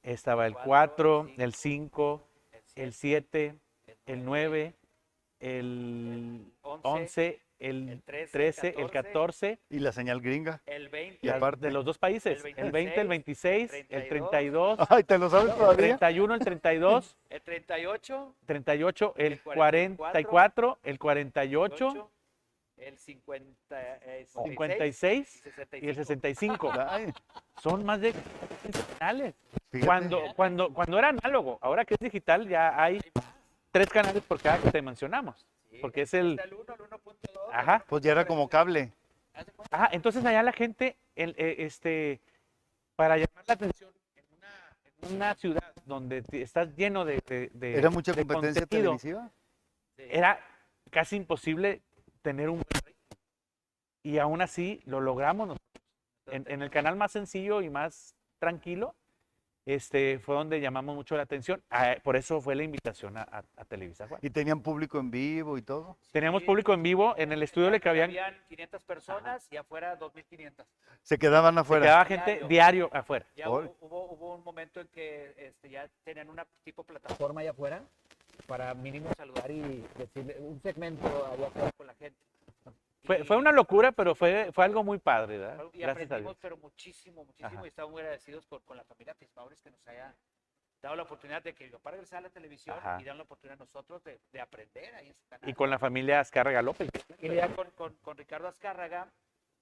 estaba 0.02 0.46
el 0.46 0.54
Cuatro, 0.54 1.24
4, 1.26 1.44
el 1.44 1.54
5, 1.54 2.28
el 2.74 2.92
7, 2.92 3.54
el 4.06 4.24
9, 4.24 4.74
el 5.40 6.52
11, 6.62 7.40
el 7.58 7.88
el 7.88 8.02
13, 8.02 8.32
13, 8.32 8.74
el 8.78 8.90
14, 8.90 9.58
Y 9.70 9.80
la 9.80 9.92
señal 9.92 10.20
gringa. 10.20 10.62
el 10.66 10.88
20, 10.88 11.18
Y 11.26 11.28
aparte- 11.28 11.66
de 11.66 11.72
los 11.72 11.84
dos 11.84 11.98
países, 11.98 12.44
el 12.44 12.54
el 12.58 12.70
20, 12.70 13.00
el 13.00 13.08
26, 13.08 13.70
26, 13.70 13.86
el 14.02 14.08
32, 14.08 14.78
Ay, 14.88 15.02
¿te 15.04 15.18
lo 15.18 15.28
sabes 15.28 15.50
el 15.52 15.56
todavía? 15.58 15.96
31, 15.98 16.34
el 16.34 16.40
32, 16.40 17.16
el 17.30 17.42
38, 17.42 18.34
38, 18.46 19.14
el 19.16 19.32
El 19.32 19.40
44, 19.40 20.78
el 20.84 20.98
48, 20.98 21.86
8, 21.88 22.10
el 22.76 22.96
50, 22.96 23.98
eh, 24.02 24.26
56 24.44 25.42
y 25.82 25.88
el 25.88 25.94
65. 25.96 26.68
65. 26.70 26.72
Ay, 26.88 27.12
Son 27.60 27.84
más 27.84 28.00
de 28.00 28.12
15 28.62 28.84
canales. 28.98 29.34
fíjate. 29.72 29.84
Cuando, 29.86 30.22
cuando, 30.36 30.72
cuando 30.72 30.96
era 30.98 31.08
análogo, 31.08 31.58
ahora 31.60 31.84
que 31.84 31.94
es 31.94 32.00
digital, 32.00 32.48
ya 32.48 32.80
hay 32.80 33.00
tres 33.72 33.88
canales 33.88 34.22
por 34.22 34.40
cada 34.40 34.58
que 34.58 34.70
te 34.70 34.80
mencionamos. 34.80 35.44
Sí, 35.70 35.78
Porque 35.80 36.02
es 36.02 36.14
el- 36.14 36.32
está 36.32 36.44
el 36.44 36.54
1, 36.54 36.74
el 36.74 36.80
1.2. 36.80 37.50
Ajá. 37.52 37.84
Pues 37.88 38.02
ya 38.02 38.12
era 38.12 38.26
como 38.26 38.48
cable. 38.48 38.92
Ajá, 39.70 39.88
entonces 39.92 40.24
allá 40.24 40.42
la 40.42 40.52
gente, 40.52 40.96
el, 41.14 41.34
eh, 41.38 41.56
este, 41.58 42.20
para 42.96 43.16
llamar 43.16 43.44
la 43.46 43.54
atención 43.54 43.92
en 44.16 44.24
una, 44.36 44.76
en 45.02 45.14
una 45.16 45.34
ciudad 45.34 45.72
donde 45.84 46.24
estás 46.32 46.74
lleno 46.76 47.04
de, 47.04 47.22
de- 47.26 47.50
de- 47.52 47.76
Era 47.78 47.90
mucha 47.90 48.12
de 48.12 48.26
competencia 48.26 48.66
televisiva. 48.66 49.30
Era 49.96 50.40
casi 50.90 51.16
imposible 51.16 51.82
tener 52.22 52.48
un. 52.48 52.62
Y 54.02 54.18
aún 54.18 54.40
así 54.40 54.80
lo 54.86 55.00
logramos 55.00 55.48
nosotros. 55.48 55.82
En, 56.26 56.44
en 56.48 56.62
el 56.62 56.70
canal 56.70 56.96
más 56.96 57.12
sencillo 57.12 57.62
y 57.62 57.70
más 57.70 58.14
tranquilo, 58.38 58.94
este, 59.74 60.18
fue 60.18 60.34
donde 60.34 60.60
llamamos 60.60 60.96
mucho 60.96 61.16
la 61.16 61.22
atención. 61.24 61.62
Ah, 61.70 61.96
por 62.02 62.16
eso 62.16 62.40
fue 62.40 62.54
la 62.54 62.62
invitación 62.62 63.16
a, 63.18 63.22
a- 63.22 63.44
a 63.56 63.64
Televisa. 63.66 64.08
Juárez. 64.08 64.24
Y 64.24 64.30
tenían 64.30 64.62
público 64.62 64.98
en 64.98 65.10
vivo 65.10 65.58
y 65.58 65.62
todo. 65.62 65.96
Teníamos 66.10 66.40
Sí. 66.42 66.46
público 66.46 66.72
en 66.72 66.82
vivo, 66.82 67.14
en 67.18 67.32
el 67.32 67.42
estudio 67.42 67.68
le 67.70 67.78
cabían, 67.80 68.10
Habían 68.10 68.34
500 68.48 68.82
personas 68.84 69.46
y 69.52 69.56
afuera 69.58 69.98
2.500. 69.98 70.64
Se 71.02 71.18
quedaban 71.18 71.54
se 71.54 71.60
afuera. 71.60 71.84
quedaba 71.84 72.04
gente 72.06 72.30
Diario. 72.32 72.48
diario 72.48 72.90
afuera. 72.92 73.26
Ya 73.36 73.50
hubo, 73.50 73.76
hubo, 73.80 74.12
hubo 74.12 74.34
un 74.36 74.44
momento 74.44 74.80
en 74.80 74.88
que 74.88 75.34
este, 75.36 75.68
ya 75.68 75.86
tenían 76.04 76.30
una 76.30 76.46
tipo 76.64 76.82
plataforma 76.82 77.42
allá 77.42 77.50
afuera 77.50 77.82
para 78.46 78.72
mínimo 78.74 79.10
saludar 79.16 79.50
y 79.50 79.84
decirle 79.98 80.36
un 80.40 80.60
segmento 80.62 81.06
allá 81.30 81.46
afuera 81.48 81.70
con 81.76 81.86
la 81.86 81.94
gente. 81.94 82.16
Fue, 83.04 83.24
fue 83.24 83.36
una 83.36 83.52
locura, 83.52 83.92
pero 83.92 84.14
fue, 84.14 84.50
fue 84.52 84.64
algo 84.64 84.82
muy 84.84 84.98
padre, 84.98 85.38
¿verdad? 85.38 85.64
Y 85.72 85.78
Gracias 85.78 86.10
a 86.10 86.14
aprendimos, 86.16 86.22
Dios. 86.34 86.38
pero 86.42 86.56
muchísimo, 86.58 87.24
muchísimo. 87.24 87.48
Ajá. 87.48 87.64
Y 87.64 87.68
estamos 87.68 87.92
muy 87.92 88.02
agradecidos 88.02 88.46
con, 88.46 88.60
con 88.62 88.76
la 88.76 88.84
familia 88.84 89.14
Fismaures 89.14 89.60
que 89.62 89.70
nos 89.70 89.86
haya 89.88 90.14
dado 90.82 90.94
la 90.96 91.02
oportunidad 91.04 91.42
de 91.42 91.54
que 91.54 91.64
mi 91.64 91.70
papá 91.70 91.92
regresara 91.92 92.20
a 92.20 92.22
la 92.22 92.30
televisión 92.30 92.76
Ajá. 92.78 92.98
y 93.00 93.04
dan 93.04 93.16
la 93.16 93.24
oportunidad 93.24 93.56
a 93.60 93.64
nosotros 93.64 94.02
de, 94.04 94.20
de 94.32 94.40
aprender 94.40 94.94
ahí 94.94 95.08
en 95.08 95.14
su 95.14 95.26
canal. 95.26 95.48
Y 95.48 95.54
con 95.54 95.70
la 95.70 95.78
familia 95.78 96.20
Azcárraga 96.20 96.60
López. 96.62 96.88
Y 97.18 97.34
ya 97.34 97.48
con, 97.54 97.70
con, 97.72 97.94
con 97.96 98.16
Ricardo 98.16 98.46
Azcárraga, 98.48 99.08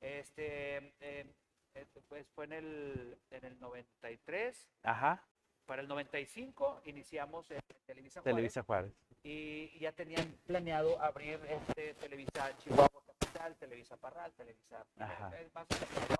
este, 0.01 0.77
eh, 1.01 1.27
eh, 1.75 1.87
pues 2.09 2.27
fue 2.35 2.45
en 2.47 2.53
el, 2.53 3.19
en 3.31 3.45
el 3.45 3.59
93, 3.61 4.69
Ajá, 4.83 5.23
para 5.67 5.83
el 5.83 5.89
95 5.89 6.83
iniciamos 6.85 7.51
en 7.51 7.61
Televisa 7.87 8.21
Juárez, 8.21 8.35
Televisa 8.37 8.63
Juárez. 8.63 8.93
y 9.23 9.79
ya 9.79 9.93
tenían 9.93 10.27
planeado 10.47 11.01
abrir 11.01 11.41
este 11.49 11.95
Televisa 11.95 12.57
Chihuahua 12.59 12.89
Capital, 13.37 13.57
Televisa 13.57 13.97
Parral, 13.97 14.33
Televisa 14.33 14.85
Ajá. 14.99 15.31
eh, 15.35 15.49
más 15.55 15.67
o 15.71 15.75
menos, 15.75 16.11
¿no? 16.11 16.17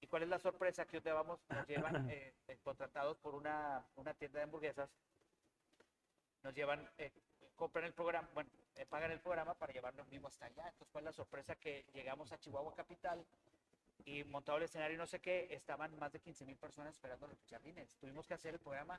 ¿Y 0.00 0.06
cuál 0.06 0.22
es 0.22 0.28
la 0.28 0.38
sorpresa? 0.38 0.86
Que 0.86 0.98
donde 0.98 1.12
vamos, 1.12 1.40
nos 1.48 1.66
llevan 1.66 1.94
eh, 2.10 2.34
eh, 2.48 2.58
contratados 2.62 3.16
por 3.18 3.34
una, 3.34 3.84
una 3.96 4.14
tienda 4.14 4.38
de 4.38 4.44
hamburguesas, 4.44 4.90
nos 6.42 6.54
llevan, 6.54 6.88
eh, 6.98 7.10
compran 7.56 7.84
el 7.84 7.92
programa, 7.92 8.28
bueno, 8.34 8.50
eh, 8.76 8.86
pagan 8.86 9.10
el 9.10 9.20
programa 9.20 9.54
para 9.54 9.72
llevarlo 9.72 10.04
mismo 10.06 10.28
hasta 10.28 10.46
allá. 10.46 10.64
Entonces, 10.68 10.88
¿cuál 10.92 11.02
es 11.04 11.06
la 11.06 11.12
sorpresa? 11.12 11.54
Que 11.56 11.84
llegamos 11.92 12.32
a 12.32 12.38
Chihuahua 12.38 12.74
Capital 12.74 13.24
y 14.04 14.24
montado 14.24 14.56
el 14.58 14.64
escenario 14.64 14.94
y 14.94 14.98
no 14.98 15.06
sé 15.06 15.20
qué, 15.20 15.48
estaban 15.50 15.96
más 15.98 16.12
de 16.12 16.20
15 16.20 16.46
mil 16.46 16.56
personas 16.56 16.94
esperando 16.94 17.26
los 17.26 17.36
chicharrines. 17.38 17.94
Tuvimos 17.96 18.26
que 18.26 18.34
hacer 18.34 18.54
el 18.54 18.60
programa 18.60 18.98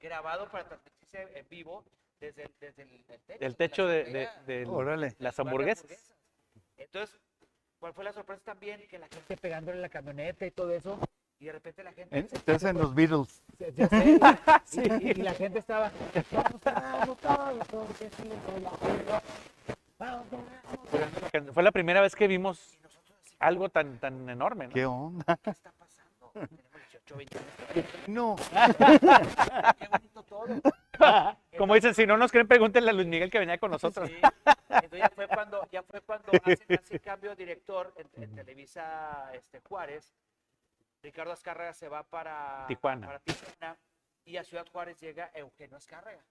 grabado 0.00 0.48
para 0.48 0.64
transmitirse 0.68 1.36
en 1.36 1.48
vivo 1.48 1.84
desde 2.20 2.44
el, 2.44 2.54
desde 2.60 2.82
el, 2.82 3.04
el 3.08 3.20
techo. 3.22 3.44
El 3.44 3.56
techo 3.56 3.86
de, 3.88 4.04
de- 4.04 4.64
las 5.18 5.38
hamburguesas. 5.40 6.14
Entonces, 6.78 7.18
¿cuál 7.78 7.92
fue 7.92 8.04
la 8.04 8.12
sorpresa 8.12 8.42
también? 8.44 8.80
Que 8.88 8.98
la 8.98 9.08
gente 9.08 9.36
pegándole 9.36 9.78
la 9.80 9.88
camioneta 9.88 10.46
y 10.46 10.50
todo 10.50 10.72
eso, 10.72 10.98
y 11.38 11.46
de 11.46 11.52
repente 11.52 11.82
la 11.82 11.92
gente... 11.92 12.18
En- 12.18 12.28
se- 12.28 12.36
Estás 12.36 12.62
en 12.64 12.78
los 12.78 12.94
Beatles. 12.94 13.42
se- 13.58 13.72
ya 13.74 13.88
sé, 13.88 14.18
y, 15.02 15.06
y- 15.08 15.10
y 15.10 15.14
la 15.14 15.34
gente 15.34 15.58
estaba... 15.58 15.90
"Vamos 16.32 17.18
sí, 17.98 18.08
soy 18.16 18.28
la 18.60 18.70
vida". 18.70 19.22
Vamos. 19.98 20.26
Fue 21.52 21.62
la 21.62 21.72
primera 21.72 22.00
vez 22.00 22.14
que 22.14 22.26
vimos 22.28 22.78
algo 23.40 23.68
tan, 23.68 23.98
tan 23.98 24.28
enorme, 24.28 24.68
¿no? 24.68 24.72
¿Qué 24.74 24.86
onda? 24.86 25.38
¿Qué 25.42 25.50
está 25.50 25.72
pasando? 25.72 26.30
Tenemos 26.32 26.60
18, 26.90 27.16
20 27.16 27.38
años. 27.38 27.86
No. 28.06 28.36
Qué 29.78 29.88
bonito 29.88 30.22
todo. 30.22 30.46
Como 31.56 31.74
dicen, 31.74 31.94
si 31.94 32.06
no 32.06 32.16
nos 32.16 32.30
creen, 32.32 32.46
pregúntenle 32.48 32.90
a 32.90 32.92
Luis 32.92 33.06
Miguel 33.08 33.30
que 33.30 33.38
venía 33.40 33.58
con 33.58 33.70
nosotros. 33.72 34.08
Sí. 34.08 34.16
Entonces 34.68 35.00
ya 35.00 35.10
fue 35.10 35.28
cuando, 35.28 35.68
ya 35.70 35.82
fue 35.82 36.00
cuando 36.02 36.32
hacen, 36.44 36.78
hacen 36.78 36.98
cambio 36.98 37.30
de 37.30 37.36
director 37.36 37.92
en, 37.96 38.22
en 38.22 38.34
Televisa 38.34 39.30
este, 39.34 39.60
Juárez. 39.60 40.14
Ricardo 41.02 41.32
Azcárraga 41.32 41.72
se 41.72 41.88
va 41.88 42.02
para 42.02 42.64
Tijuana. 42.66 43.06
para 43.06 43.18
Tijuana 43.20 43.78
y 44.24 44.36
a 44.36 44.44
Ciudad 44.44 44.66
Juárez 44.70 45.00
llega 45.00 45.30
Eugenio 45.34 45.76
Azcárraga. 45.76 46.22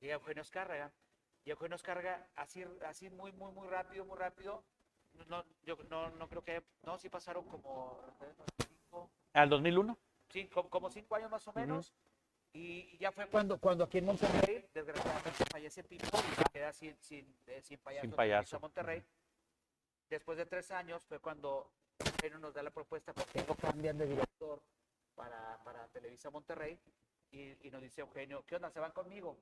Llega 0.00 0.14
Eugenio 0.14 0.42
Azcárraga 0.42 0.92
y 1.44 1.50
Eugenio 1.50 1.74
Azcárraga 1.74 2.26
así, 2.34 2.64
así 2.86 3.10
muy, 3.10 3.32
muy, 3.32 3.52
muy 3.52 3.68
rápido, 3.68 4.04
muy 4.04 4.18
rápido. 4.18 4.64
No, 5.28 5.44
yo 5.64 5.76
no, 5.90 6.10
no 6.10 6.28
creo 6.28 6.42
que, 6.42 6.62
no, 6.82 6.98
sí 6.98 7.08
pasaron 7.08 7.44
como 7.46 8.00
Al 9.32 9.48
2001. 9.48 9.98
sí, 10.28 10.46
como, 10.48 10.68
como 10.68 10.90
cinco 10.90 11.14
años 11.14 11.30
más 11.30 11.46
o 11.48 11.52
menos. 11.52 11.92
Y 11.92 12.15
y 12.52 12.96
ya 12.98 13.12
fue 13.12 13.26
cuando, 13.26 13.58
cuando 13.58 13.84
aquí 13.84 13.98
en 13.98 14.06
Monterrey, 14.06 14.66
desgraciadamente 14.72 15.44
fallece 15.50 15.82
Pipo 15.84 16.18
y 16.18 16.34
se 16.34 16.44
queda 16.52 16.72
sin, 16.72 16.96
sin, 17.00 17.36
eh, 17.46 17.60
sin 17.62 17.78
payaso. 17.78 18.02
Sin 18.02 18.10
en 18.10 18.16
payaso. 18.16 18.38
Televisa 18.42 18.58
Monterrey. 18.58 19.02
Después 20.08 20.38
de 20.38 20.46
tres 20.46 20.70
años 20.70 21.04
fue 21.04 21.18
cuando 21.18 21.70
Eugenio 21.98 22.38
nos 22.38 22.54
da 22.54 22.62
la 22.62 22.70
propuesta, 22.70 23.12
porque 23.12 23.42
no 23.46 23.54
cambian 23.56 23.98
de 23.98 24.06
director 24.06 24.62
para, 25.14 25.58
para 25.64 25.86
Televisa 25.88 26.30
Monterrey. 26.30 26.78
Y, 27.32 27.66
y 27.66 27.70
nos 27.70 27.82
dice 27.82 28.00
Eugenio, 28.02 28.44
¿qué 28.46 28.56
onda? 28.56 28.70
¿Se 28.70 28.78
van 28.80 28.92
conmigo? 28.92 29.36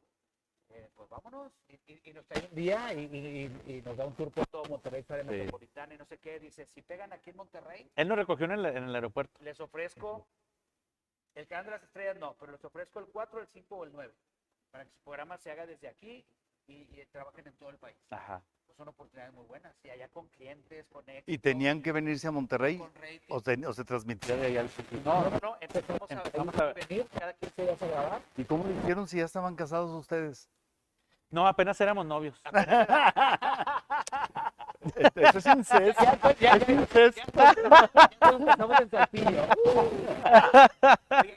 Eh, 0.70 0.88
pues 0.94 1.08
vámonos. 1.10 1.52
Y, 1.68 1.74
y- 1.92 2.00
y 2.10 2.12
nos 2.14 2.24
trae 2.26 2.48
un 2.48 2.54
día 2.54 2.94
y, 2.94 3.00
y- 3.04 3.60
y- 3.66 3.72
y 3.76 3.82
nos 3.82 3.96
da 3.98 4.06
un 4.06 4.14
tour 4.16 4.32
por 4.32 4.46
todo 4.46 4.64
Monterrey, 4.64 5.02
de 5.06 5.20
Sí. 5.22 5.24
metropolitana 5.26 5.94
y 5.94 5.98
no 5.98 6.06
sé 6.06 6.18
qué. 6.18 6.40
Dice, 6.40 6.64
si 6.64 6.80
pegan 6.80 7.12
aquí 7.12 7.30
en 7.30 7.36
Monterrey, 7.36 7.90
Él 7.94 8.08
nos 8.08 8.16
recogió 8.16 8.46
en 8.46 8.52
el, 8.52 8.64
en 8.66 8.84
el 8.84 8.94
aeropuerto. 8.94 9.38
les 9.44 9.60
ofrezco 9.60 10.26
el 11.34 11.46
canal 11.46 11.64
de 11.66 11.70
las 11.72 11.82
estrellas, 11.82 12.16
no, 12.18 12.34
pero 12.38 12.52
les 12.52 12.64
ofrezco 12.64 13.00
el 13.00 13.06
4, 13.06 13.40
el 13.40 13.46
5 13.48 13.76
o 13.76 13.84
el 13.84 13.92
9, 13.92 14.12
para 14.70 14.84
que 14.84 14.90
su 14.90 15.00
programa 15.02 15.36
se 15.38 15.50
haga 15.50 15.66
desde 15.66 15.88
aquí 15.88 16.24
y, 16.66 16.72
y 16.74 17.06
trabajen 17.12 17.46
en 17.46 17.54
todo 17.56 17.70
el 17.70 17.76
país. 17.78 17.96
Ajá. 18.10 18.42
Pues 18.66 18.76
son 18.76 18.88
oportunidades 18.88 19.32
muy 19.34 19.44
buenas, 19.46 19.74
y 19.84 19.90
allá 19.90 20.08
con 20.08 20.26
clientes, 20.28 20.86
con 20.88 21.08
éxito, 21.08 21.30
¿Y 21.30 21.38
tenían 21.38 21.82
que 21.82 21.92
venirse 21.92 22.26
a 22.26 22.30
Monterrey? 22.30 22.78
con. 22.78 22.90
¿O 23.28 23.40
se, 23.40 23.66
o 23.66 23.72
se 23.72 23.84
transmitía 23.84 24.36
de 24.36 24.46
allá 24.46 24.60
al 24.60 24.68
futuro? 24.68 25.02
No, 25.04 25.30
no, 25.30 25.38
no, 25.42 25.56
empezamos 25.60 26.10
a, 26.10 26.14
Empezamos 26.14 26.54
a 26.58 26.70
a- 26.70 26.72
venir 26.72 27.06
cada 27.18 27.32
15 27.34 27.62
días 27.62 27.82
a 27.82 27.86
grabar. 27.86 28.22
¿Y 28.36 28.44
cómo 28.44 28.64
lo 28.64 28.70
hicieron 28.80 29.06
si 29.08 29.18
ya 29.18 29.24
estaban 29.26 29.54
casados 29.54 29.90
ustedes? 29.92 30.48
No, 31.30 31.46
apenas 31.46 31.80
éramos 31.80 32.06
novios. 32.06 32.40
Eso 35.14 35.38
es 35.38 35.46
incesto. 35.46 36.04
Ya, 36.04 36.12
pues, 36.20 36.38
ya, 36.38 36.52
Es 36.56 36.66
ya, 36.66 36.72
incesto. 36.72 37.32
ya 37.34 38.08
todos 38.20 38.48
estamos 38.48 38.80
en 38.80 38.90
Saltillo. 38.90 39.46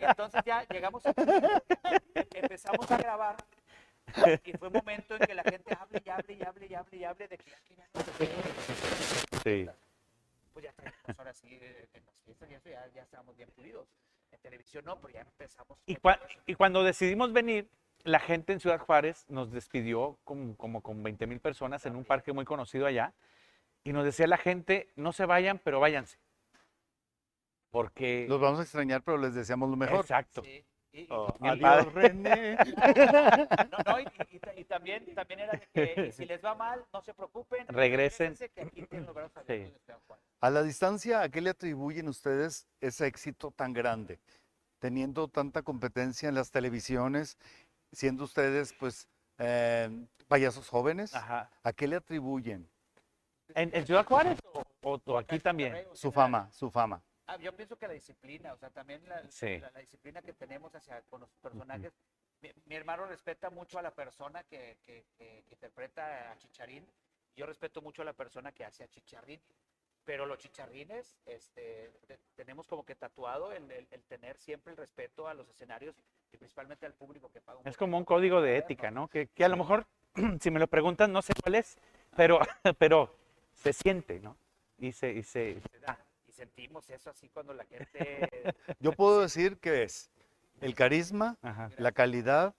Entonces 0.01 0.41
ya 0.45 0.63
llegamos 0.69 1.05
aquí, 1.05 1.21
em- 1.21 2.25
empezamos 2.35 2.91
a 2.91 2.97
grabar 2.97 3.35
y 4.43 4.53
fue 4.53 4.67
un 4.69 4.73
momento 4.73 5.15
en 5.15 5.19
que 5.21 5.33
la 5.33 5.43
gente 5.43 5.75
hable 5.79 6.01
y 6.03 6.09
hable 6.09 6.33
y 6.33 6.43
hable 6.43 6.65
y 6.67 6.73
hable 6.75 6.97
y 6.97 7.03
hable 7.03 7.27
de 7.27 7.37
que 7.37 7.49
ya 7.49 7.57
querían 7.67 7.87
no 7.93 8.01
sé 8.01 8.11
qué. 8.17 8.29
Sí. 9.43 9.69
Pues 10.53 10.65
ya 10.65 10.71
tenemos 10.73 10.99
ahora 11.17 11.33
sí 11.33 11.47
eh, 11.61 11.87
en 11.93 12.05
las 12.05 12.15
fiestas 12.25 12.49
y 12.49 12.53
eso 12.55 12.69
ya, 12.69 12.87
ya 12.95 13.01
estábamos 13.03 13.35
bien 13.37 13.49
pulidos. 13.51 13.87
En 14.31 14.39
televisión 14.39 14.83
no, 14.85 14.97
pero 14.99 15.13
ya 15.13 15.21
empezamos. 15.21 15.77
Y, 15.85 15.95
cua- 15.97 16.19
y 16.45 16.55
cuando 16.55 16.83
decidimos 16.83 17.31
venir, 17.33 17.69
la 18.03 18.19
gente 18.19 18.53
en 18.53 18.59
Ciudad 18.59 18.79
Juárez 18.79 19.25
nos 19.29 19.51
despidió 19.51 20.17
como, 20.23 20.55
como 20.55 20.81
con 20.81 21.03
20 21.03 21.27
mil 21.27 21.39
personas 21.39 21.85
en 21.85 21.95
un 21.95 22.05
parque 22.05 22.31
muy 22.33 22.45
conocido 22.45 22.85
allá. 22.85 23.13
Y 23.87 23.93
nos 23.93 24.03
decía 24.03 24.27
la 24.27 24.35
gente, 24.37 24.89
no 24.97 25.13
se 25.13 25.25
vayan, 25.25 25.59
pero 25.63 25.79
váyanse. 25.79 26.17
Porque... 27.71 28.25
Los 28.27 28.41
vamos 28.41 28.59
a 28.59 28.63
extrañar, 28.63 29.01
pero 29.01 29.17
les 29.17 29.33
deseamos 29.33 29.69
lo 29.69 29.77
mejor. 29.77 30.01
Exacto. 30.01 30.41
Sí, 30.43 30.65
y- 30.91 30.99
y- 31.03 31.07
Oh, 31.09 31.33
adiós. 31.39 31.93
René. 31.93 32.57
No, 33.71 33.77
no, 33.93 33.99
y, 34.01 34.03
y- 34.03 34.35
y 34.35 34.39
ta- 34.39 34.53
y 34.57 34.65
también, 34.65 35.05
también 35.15 35.39
era 35.39 35.53
de 35.53 35.67
que 35.95 36.11
si 36.11 36.25
les 36.25 36.43
va 36.43 36.53
mal, 36.53 36.83
no 36.91 37.01
se 37.01 37.13
preocupen. 37.13 37.65
Regresen. 37.69 38.35
que 38.35 38.61
aquí 38.61 38.85
los 38.91 39.13
brazos 39.15 39.41
Sí. 39.47 39.73
A 40.41 40.49
la 40.49 40.63
distancia, 40.63 41.21
¿a 41.21 41.29
qué 41.29 41.39
le 41.39 41.51
atribuyen 41.51 42.09
ustedes 42.09 42.67
ese 42.81 43.07
éxito 43.07 43.51
tan 43.51 43.71
grande? 43.71 44.19
Teniendo 44.79 45.29
tanta 45.29 45.61
competencia 45.61 46.27
en 46.27 46.35
las 46.35 46.51
televisiones, 46.51 47.37
siendo 47.93 48.25
ustedes, 48.25 48.73
pues, 48.73 49.07
eh, 49.37 49.89
payasos 50.27 50.67
jóvenes, 50.67 51.15
Ajá. 51.15 51.49
¿a 51.63 51.71
qué 51.71 51.87
le 51.87 51.95
atribuyen 51.95 52.67
¿En, 53.57 53.71
en 53.75 53.85
Ciudad 53.87 54.05
Juárez 54.05 54.37
o, 54.53 54.61
o- 54.83 55.01
o 55.03 55.17
aquí 55.17 55.39
también? 55.39 55.75
O 55.91 55.95
su 55.95 56.11
fama, 56.11 56.47
su 56.51 56.69
fama? 56.69 57.01
Ah, 57.25 57.37
yo 57.37 57.51
pienso 57.55 57.75
que 57.75 57.87
la 57.87 57.93
disciplina, 57.93 58.53
o 58.53 58.57
sea, 58.57 58.69
también 58.69 59.01
la, 59.09 59.21
Sí. 59.31 59.57
la- 59.57 59.71
la 59.71 59.79
disciplina 59.79 60.21
que 60.21 60.31
tenemos 60.33 60.73
hacia 60.75 61.01
con 61.03 61.21
los 61.21 61.29
personajes. 61.41 61.91
mi, 62.39 62.51
mi 62.65 62.75
hermano 62.75 63.07
respeta 63.07 63.49
mucho 63.49 63.79
a 63.79 63.81
la 63.81 63.89
persona 63.89 64.43
que, 64.43 64.77
que- 64.85 65.05
que- 65.17 65.43
que 65.43 65.53
interpreta 65.55 66.31
a 66.31 66.37
Chicharín. 66.37 66.85
Yo 67.35 67.47
respeto 67.47 67.81
mucho 67.81 68.03
a 68.03 68.05
la 68.05 68.13
persona 68.13 68.51
que 68.51 68.63
hace 68.63 68.83
a 68.83 68.87
Chicharín. 68.87 69.41
Pero 70.05 70.25
los 70.27 70.37
chicharrines, 70.37 71.17
este, 71.25 71.89
te- 72.05 72.19
tenemos 72.35 72.67
como 72.67 72.85
que 72.85 72.93
tatuado 72.95 73.51
el, 73.51 73.69
el- 73.71 73.87
el 73.89 74.03
tener 74.03 74.37
siempre 74.37 74.71
el 74.71 74.77
respeto 74.77 75.27
a 75.27 75.33
los 75.33 75.49
escenarios 75.49 75.95
y 76.31 76.37
principalmente 76.37 76.85
al 76.85 76.93
público 76.93 77.29
que 77.31 77.41
paga. 77.41 77.57
un 77.59 77.67
Es 77.67 77.75
como 77.75 77.97
un 77.97 78.05
código 78.05 78.39
de 78.41 78.55
ética, 78.57 78.91
¿no? 78.91 79.07
Que, 79.09 79.27
que 79.27 79.43
a 79.43 79.49
lo 79.49 79.57
mejor, 79.57 79.85
si 80.39 80.51
me 80.51 80.59
lo 80.59 80.67
preguntan, 80.67 81.11
no 81.11 81.21
sé 81.23 81.33
cuál 81.41 81.55
es, 81.55 81.77
pero, 82.15 82.39
pero 82.77 83.16
se 83.57 83.73
siente, 83.73 84.19
¿no? 84.19 84.37
Y 84.77 84.91
se, 84.91 85.11
y 85.11 85.23
se, 85.23 85.51
y 85.51 85.61
se 85.61 85.79
da. 85.79 85.97
Y 86.27 86.31
sentimos 86.31 86.89
eso 86.89 87.09
así 87.09 87.29
cuando 87.29 87.53
la 87.53 87.65
gente... 87.65 88.29
Yo 88.79 88.91
puedo 88.93 89.21
decir 89.21 89.57
que 89.57 89.83
es 89.83 90.09
el 90.61 90.75
carisma, 90.75 91.37
Ajá. 91.41 91.69
la 91.77 91.91
calidad 91.91 92.53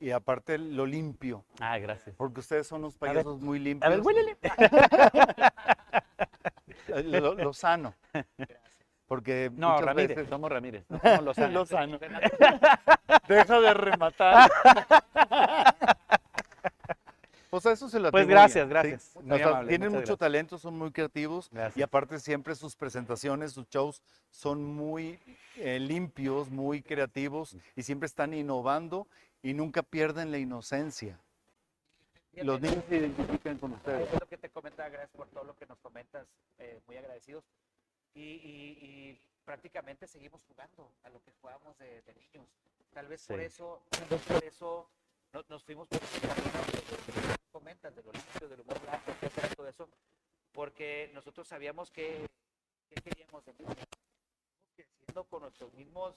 y 0.00 0.10
aparte 0.10 0.58
lo 0.58 0.86
limpio, 0.86 1.44
Ah, 1.60 1.78
gracias. 1.78 2.14
porque 2.16 2.40
ustedes 2.40 2.66
son 2.66 2.80
unos 2.80 2.98
ver, 2.98 3.10
payasos 3.12 3.40
muy 3.40 3.58
limpios. 3.58 3.86
A 3.86 3.90
ver, 3.96 4.00
huélele. 4.04 4.36
Lo, 7.20 7.34
lo 7.34 7.52
sano. 7.52 7.94
Porque 9.06 9.50
No, 9.54 9.80
Ramírez, 9.80 10.16
veces- 10.16 10.28
somos 10.28 10.50
Ramírez. 10.50 10.84
No 10.88 10.98
somos 11.02 11.24
Lozano. 11.24 11.52
Lozano. 11.52 11.98
Deja 13.28 13.60
de 13.60 13.74
rematar. 13.74 14.50
Pues 17.54 17.66
a 17.66 17.70
eso 17.72 17.88
se 17.88 18.00
lo 18.00 18.10
Pues 18.10 18.26
gracias, 18.26 18.64
¿sí? 18.64 18.68
gracias. 18.68 19.10
Muy 19.14 19.26
Nos 19.26 19.40
ha- 19.42 19.44
amable, 19.50 19.68
tienen 19.68 19.92
mucho 19.92 20.16
talento, 20.16 20.58
son 20.58 20.76
muy 20.76 20.90
creativos 20.90 21.48
Gracias. 21.52 21.76
y 21.76 21.82
aparte 21.82 22.18
siempre 22.18 22.56
sus 22.56 22.74
presentaciones, 22.74 23.52
sus 23.52 23.68
shows 23.68 24.02
son 24.28 24.64
muy 24.64 25.20
eh, 25.54 25.78
limpios, 25.78 26.50
muy 26.50 26.82
creativos 26.82 27.56
y 27.76 27.84
siempre 27.84 28.06
están 28.06 28.34
innovando 28.34 29.06
y 29.40 29.54
nunca 29.54 29.84
pierden 29.84 30.32
la 30.32 30.38
inocencia. 30.38 31.20
Los 32.32 32.60
niños 32.60 32.82
se 32.88 32.96
identifican 32.96 33.56
con 33.58 33.74
ustedes. 33.74 34.12
Es 34.12 34.20
lo 34.20 34.26
que 34.26 34.36
te 34.36 34.50
comentaba, 34.50 34.88
gracias 34.88 35.12
por 35.16 35.28
todo 35.28 35.44
lo 35.44 35.54
que 35.54 35.66
nos 35.66 35.78
comentas, 35.78 36.26
eh, 36.58 36.80
muy 36.88 36.96
agradecidos. 36.96 37.44
Y, 38.14 38.20
y- 38.20 38.78
y 38.82 39.20
prácticamente 39.44 40.08
seguimos 40.08 40.40
jugando 40.48 40.90
a 41.04 41.08
lo 41.08 41.22
que 41.22 41.30
jugábamos 41.40 41.78
de, 41.78 42.02
de 42.02 42.14
niños. 42.14 42.48
Tal 42.92 43.06
vez 43.06 43.24
por 43.28 43.38
eso, 43.38 43.80
tal 43.90 44.08
vez 44.08 44.20
por 44.22 44.42
eso 44.44 44.90
no- 45.32 45.44
nos 45.48 45.62
fuimos 45.62 45.86
por 45.86 46.00
comentas, 47.54 47.94
de 47.94 48.02
lo 48.02 48.10
limpio, 48.10 48.48
del 48.48 48.60
humor 48.62 48.80
blanco, 48.82 49.12
etcétera, 49.12 49.48
todo 49.54 49.68
eso, 49.68 49.88
porque 50.52 51.10
nosotros 51.14 51.46
sabíamos 51.46 51.90
que, 51.92 52.26
que 52.90 53.00
queríamos 53.00 53.44
creciendo 54.74 55.24
con 55.30 55.42
nuestros 55.42 55.72
mismos, 55.74 56.14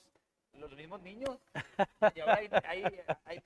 los 0.53 0.71
mismos 0.75 0.99
niños. 1.01 1.37
Y 2.15 2.19
ahora 2.21 2.35
hay, 2.37 2.49
hay- 2.63 2.83
hay 3.25 3.43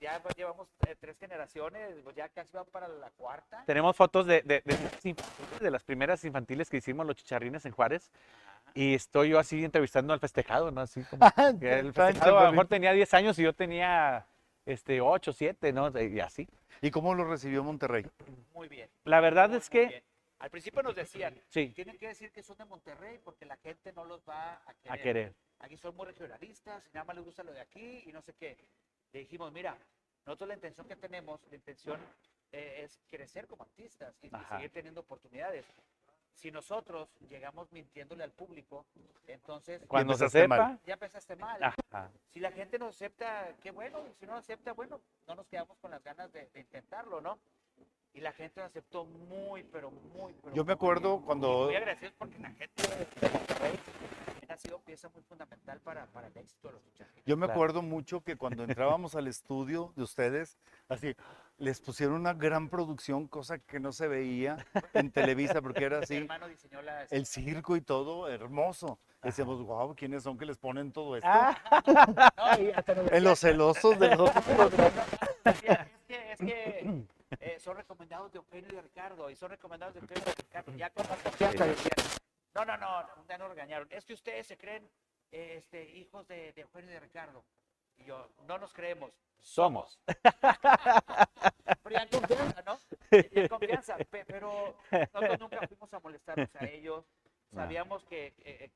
ya 0.00 0.20
llevamos 0.36 0.68
eh, 0.86 0.96
tres 1.00 1.16
generaciones, 1.18 1.94
pues 2.04 2.14
ya 2.16 2.28
casi 2.28 2.50
van 2.56 2.66
para 2.66 2.88
la 2.88 3.10
cuarta. 3.12 3.62
Tenemos 3.66 3.96
fotos 3.96 4.26
de, 4.26 4.42
de, 4.42 4.60
de 4.64 5.14
de 5.60 5.70
las 5.70 5.84
primeras 5.84 6.24
infantiles 6.24 6.68
que 6.68 6.78
hicimos 6.78 7.06
los 7.06 7.16
chicharrines 7.16 7.64
en 7.64 7.72
Juárez. 7.72 8.10
Y 8.74 8.94
estoy 8.94 9.30
yo 9.30 9.38
así 9.38 9.64
entrevistando 9.64 10.12
al 10.12 10.20
festejado, 10.20 10.70
¿no? 10.70 10.80
Así 10.82 11.02
como 11.04 11.24
que 11.60 11.78
el 11.78 11.92
festejado 11.92 12.38
a 12.38 12.44
lo 12.44 12.50
mejor 12.52 12.66
tenía 12.68 12.92
10 12.92 13.14
años 13.14 13.38
y 13.38 13.42
yo 13.44 13.52
tenía 13.54 14.26
este, 14.64 15.00
8, 15.00 15.32
7, 15.32 15.72
¿no? 15.72 15.90
Y 16.00 16.20
así. 16.20 16.48
¿Y 16.80 16.90
cómo 16.90 17.14
lo 17.14 17.24
recibió 17.24 17.62
Monterrey? 17.62 18.04
Muy 18.52 18.68
bien. 18.68 18.88
La 19.04 19.20
verdad 19.20 19.48
muy, 19.48 19.58
es 19.58 19.70
muy 19.72 19.80
que, 19.80 19.86
bien. 19.88 20.04
Al 20.38 20.50
principio 20.50 20.82
nos 20.82 20.96
decían, 20.96 21.40
sí, 21.48 21.68
tienen 21.68 21.96
que 21.96 22.08
decir 22.08 22.32
que 22.32 22.42
son 22.42 22.56
de 22.56 22.64
Monterrey 22.64 23.20
porque 23.22 23.46
la 23.46 23.56
gente 23.58 23.92
no 23.92 24.04
los 24.04 24.22
va 24.28 24.60
a 24.66 24.74
querer. 24.74 24.92
a 24.92 25.02
querer. 25.02 25.34
Aquí 25.60 25.76
son 25.76 25.94
muy 25.94 26.06
regionalistas 26.06 26.84
y 26.86 26.90
nada 26.94 27.04
más 27.04 27.14
les 27.16 27.24
gusta 27.24 27.44
lo 27.44 27.52
de 27.52 27.60
aquí 27.60 28.02
y 28.06 28.12
no 28.12 28.20
sé 28.22 28.34
qué. 28.34 28.56
Le 29.12 29.20
dijimos, 29.20 29.52
mira, 29.52 29.78
nosotros 30.26 30.48
la 30.48 30.54
intención 30.54 30.88
que 30.88 30.96
tenemos, 30.96 31.40
la 31.48 31.54
intención 31.54 32.00
eh, 32.50 32.82
es 32.82 33.00
crecer 33.08 33.46
como 33.46 33.62
artistas 33.62 34.18
y, 34.22 34.26
y 34.26 34.44
seguir 34.48 34.70
teniendo 34.70 35.02
oportunidades. 35.02 35.64
Si 36.34 36.50
nosotros 36.50 37.08
llegamos 37.28 37.70
mintiéndole 37.72 38.24
al 38.24 38.32
público, 38.32 38.84
entonces 39.26 39.80
Cuando 39.86 40.14
se 40.14 40.24
empezaste 40.24 40.48
mal. 40.48 40.58
sepa, 40.72 40.80
ya 40.86 40.92
empezaste 40.94 41.36
mal. 41.36 41.62
ajá, 41.62 42.10
Si 42.30 42.40
la 42.40 42.50
gente 42.50 42.78
nos 42.78 42.96
acepta, 42.96 43.54
qué 43.62 43.70
bueno. 43.70 44.00
Si 44.18 44.26
no 44.26 44.32
nos 44.32 44.40
acepta, 44.40 44.72
bueno, 44.72 45.00
no 45.28 45.34
nos 45.36 45.46
quedamos 45.46 45.78
con 45.78 45.90
las 45.92 46.02
ganas 46.02 46.32
de, 46.32 46.48
de 46.48 46.60
intentarlo, 46.60 47.20
¿no? 47.20 47.38
Y 48.14 48.20
la 48.20 48.32
gente 48.32 48.60
nos 48.60 48.70
aceptó 48.70 49.04
muy, 49.04 49.62
pero 49.62 49.90
muy, 49.90 50.34
pero 50.42 50.54
Yo 50.54 50.64
me 50.64 50.72
muy 50.72 50.74
acuerdo 50.74 51.14
bien. 51.16 51.26
cuando- 51.26 51.64
Muy 51.66 51.76
agradecidos 51.76 52.14
porque 52.18 52.38
la 52.38 52.50
gente 52.50 52.82
de 53.20 53.30
Monterrey 53.30 53.78
también 54.26 54.50
ha 54.52 54.56
sido 54.58 54.80
pieza 54.80 55.08
muy 55.10 55.22
fundamental 55.22 55.80
para, 55.80 56.06
para 56.06 56.26
el 56.26 56.36
éxito 56.36 56.68
de 56.68 56.74
los 56.74 56.82
chicharrines. 56.84 57.24
Yo 57.24 57.36
me 57.36 57.46
Claro. 57.46 57.52
acuerdo 57.58 57.82
mucho 57.82 58.20
que 58.22 58.36
cuando 58.36 58.64
entrábamos 58.64 59.14
al 59.14 59.28
estudio 59.28 59.92
de 59.96 60.02
ustedes, 60.02 60.58
así, 60.88 61.14
les 61.58 61.80
pusieron 61.80 62.16
una 62.16 62.34
gran 62.34 62.68
producción, 62.68 63.28
cosa 63.28 63.58
que 63.58 63.78
no 63.78 63.92
se 63.92 64.08
veía 64.08 64.64
en 64.94 65.10
Televisa, 65.10 65.62
porque 65.62 65.84
era 65.84 65.98
Mi 65.98 66.04
así, 66.04 66.16
hermano 66.16 66.48
diseñó 66.48 66.82
la... 66.82 67.04
el 67.04 67.26
circo 67.26 67.76
y 67.76 67.80
todo, 67.80 68.28
hermoso. 68.28 68.98
Decíamos, 69.22 69.62
wow, 69.62 69.94
¿quiénes 69.94 70.24
son 70.24 70.36
que 70.36 70.44
les 70.44 70.58
ponen 70.58 70.90
todo 70.90 71.16
esto? 71.16 71.28
Ah, 71.30 71.56
No, 72.36 72.62
y 72.62 72.70
hasta 72.72 72.94
nos 72.94 73.12
En 73.12 73.24
los 73.24 73.38
celosos 73.38 73.98
de 73.98 74.16
los 74.16 74.30
decían, 75.44 75.86
es 75.86 76.02
que, 76.08 76.32
es 76.32 76.38
que 76.38 77.04
eh, 77.38 77.56
son 77.60 77.76
recomendados 77.76 78.32
de 78.32 78.38
Eugenio 78.38 78.68
y 78.72 78.74
de 78.74 78.82
Ricardo, 78.82 79.30
y 79.30 79.36
son 79.36 79.50
recomendados 79.50 79.94
de 79.94 80.00
Eugenio 80.00 80.22
y 80.24 80.26
de 80.26 80.34
Ricardo. 80.34 80.72
Ya 80.76 80.90
con 80.90 81.08
más 81.08 81.18
confianza 81.20 81.66
decían, 81.66 81.92
no, 82.54 82.64
no, 82.64 82.76
no, 82.76 83.06
ya 83.28 83.38
nos 83.38 83.48
regañaron. 83.48 83.88
Es 83.90 84.04
que 84.04 84.14
ustedes 84.14 84.46
se 84.46 84.58
creen 84.58 84.88
eh, 85.30 85.54
este, 85.58 85.84
hijos 85.90 86.26
de, 86.26 86.52
de 86.52 86.62
Eugenio 86.62 86.90
y 86.90 86.94
de 86.94 87.00
Ricardo. 87.00 87.44
Y 87.98 88.04
yo, 88.04 88.28
no 88.46 88.58
nos 88.58 88.72
creemos. 88.72 89.10
somos. 89.40 90.00
Pero 91.82 91.90
ya 91.96 92.02
en 92.02 92.08
confianza, 92.08 92.62
¿no? 92.62 92.78
Ya 93.10 93.42
en 93.42 93.48
confianza. 93.48 93.96
pe- 94.10 94.24
Pero 94.24 94.76
nosotros 95.12 95.40
nunca 95.40 95.66
fuimos 95.68 95.92
a 95.94 96.00
molestarnos 96.00 96.54
a 96.56 96.64
ellos. 96.66 97.04
Sabíamos 97.54 98.04
que, 98.04 98.32
que- 98.34 98.72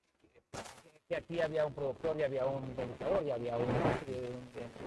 que- 1.08 1.16
aquí 1.16 1.40
había 1.40 1.64
un 1.66 1.72
productor, 1.74 2.18
y 2.18 2.22
había 2.24 2.46
un 2.46 2.64
editor, 2.78 3.22
y 3.22 3.30
había 3.30 3.56
un, 3.56 3.64
un- 3.64 3.70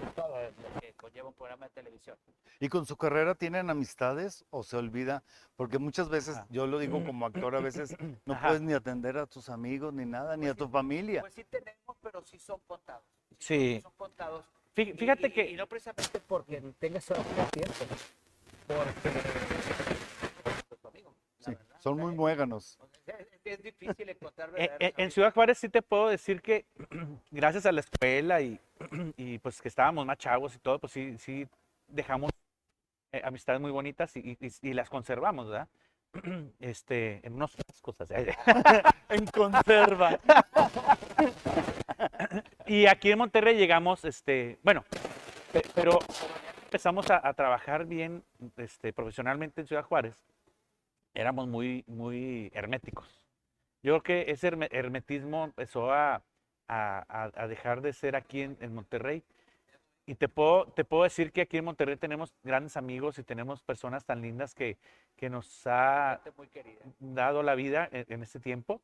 un- 0.06 0.14
todo 0.14 0.28
lo 0.42 0.80
que 0.80 0.92
conlleva 0.94 1.28
un 1.28 1.34
programa 1.34 1.66
de 1.66 1.70
televisión. 1.72 2.16
¿Y 2.58 2.68
con 2.68 2.84
su 2.86 2.96
carrera 2.96 3.34
tienen 3.34 3.70
amistades 3.70 4.44
o 4.50 4.62
se 4.62 4.76
olvida? 4.76 5.22
Porque 5.56 5.78
muchas 5.78 6.08
veces, 6.08 6.36
Ajá. 6.36 6.46
yo 6.50 6.66
lo 6.66 6.78
digo 6.78 7.02
como 7.04 7.26
actor, 7.26 7.54
a 7.56 7.60
veces 7.60 7.96
no 8.26 8.34
Ajá. 8.34 8.48
puedes 8.48 8.62
ni 8.62 8.72
atender 8.74 9.16
a 9.16 9.26
tus 9.26 9.48
amigos 9.48 9.94
ni 9.94 10.04
nada, 10.04 10.36
ni 10.36 10.46
a 10.46 10.54
tu 10.54 10.68
familia. 10.68 11.22
Pues 11.22 11.34
sí 11.34 11.44
tenemos, 11.44 11.96
pero 12.02 12.22
sí 12.24 12.38
son 12.38 12.60
contados. 12.66 13.04
Sí. 13.38 13.80
Son 13.82 13.92
contados. 13.96 14.44
Fíjate 14.74 15.28
y- 15.28 15.32
que 15.32 15.50
Y 15.50 15.56
no 15.56 15.66
precisamente 15.66 16.20
porque 16.20 16.60
tengas 16.78 17.04
solo 17.04 17.22
tiempo, 17.50 17.74
porque 18.66 19.10
Sí, 21.40 21.52
son 21.78 21.98
muy 21.98 22.14
muéganos. 22.14 22.78
Es, 23.18 23.26
es 23.44 23.62
difícil 23.62 24.08
encontrar 24.08 24.48
en, 24.50 24.54
verdaderos 24.54 24.80
en- 24.80 24.86
en 24.86 24.94
amigos. 24.96 25.14
Ciudad 25.14 25.34
Juárez 25.34 25.58
sí 25.58 25.68
te 25.68 25.82
puedo 25.82 26.08
decir 26.08 26.40
que 26.42 26.64
gracias 27.30 27.66
a 27.66 27.72
la 27.72 27.80
escuela 27.80 28.40
y, 28.40 28.58
y, 29.16 29.38
pues 29.38 29.60
que 29.60 29.68
estábamos 29.68 30.06
más 30.06 30.18
chavos 30.18 30.54
y 30.54 30.58
todo, 30.58 30.78
pues 30.78 30.92
sí, 30.92 31.16
sí 31.18 31.46
dejamos 31.88 32.30
eh, 33.12 33.22
amistades 33.24 33.60
muy 33.60 33.70
bonitas 33.70 34.16
y, 34.16 34.36
y- 34.40 34.68
y 34.70 34.72
las 34.74 34.88
conservamos, 34.88 35.48
¿verdad? 35.48 35.68
este, 36.60 37.20
en 37.26 37.34
unos 37.34 37.52
frascos 37.52 38.00
así. 38.00 38.14
En 39.08 39.26
conserva. 39.26 40.18
Y 42.66 42.86
aquí 42.86 43.10
en 43.10 43.18
Monterrey 43.18 43.56
llegamos, 43.56 44.04
este, 44.04 44.58
bueno, 44.62 44.84
pe- 45.52 45.64
pero 45.74 45.98
empezamos 46.64 47.10
a, 47.10 47.26
a 47.26 47.34
trabajar 47.34 47.84
bien 47.86 48.22
este, 48.56 48.92
profesionalmente 48.92 49.60
en 49.62 49.66
Ciudad 49.66 49.82
Juárez. 49.82 50.14
Éramos 51.14 51.48
muy, 51.48 51.84
muy 51.86 52.50
herméticos. 52.54 53.08
Yo 53.82 54.00
creo 54.00 54.02
que 54.02 54.30
ese 54.32 54.48
herme- 54.52 54.68
hermetismo 54.70 55.44
empezó 55.44 55.92
a, 55.92 56.22
a- 56.68 57.30
a- 57.34 57.48
dejar 57.48 57.80
de 57.80 57.92
ser 57.92 58.16
aquí 58.16 58.42
en, 58.42 58.56
en 58.60 58.74
Monterrey. 58.74 59.22
Y 60.06 60.14
te 60.16 60.28
puedo, 60.28 60.66
te 60.66 60.84
puedo 60.84 61.04
decir 61.04 61.32
que 61.32 61.42
aquí 61.42 61.56
en 61.58 61.64
Monterrey 61.64 61.96
tenemos 61.96 62.34
grandes 62.42 62.76
amigos 62.76 63.18
y 63.18 63.22
tenemos 63.22 63.62
personas 63.62 64.04
tan 64.04 64.22
lindas 64.22 64.54
que, 64.54 64.76
que 65.16 65.30
nos 65.30 65.66
ha 65.66 66.20
dado 66.98 67.42
la 67.42 67.54
vida 67.54 67.88
en, 67.92 68.06
en 68.08 68.22
este 68.22 68.40
tiempo, 68.40 68.80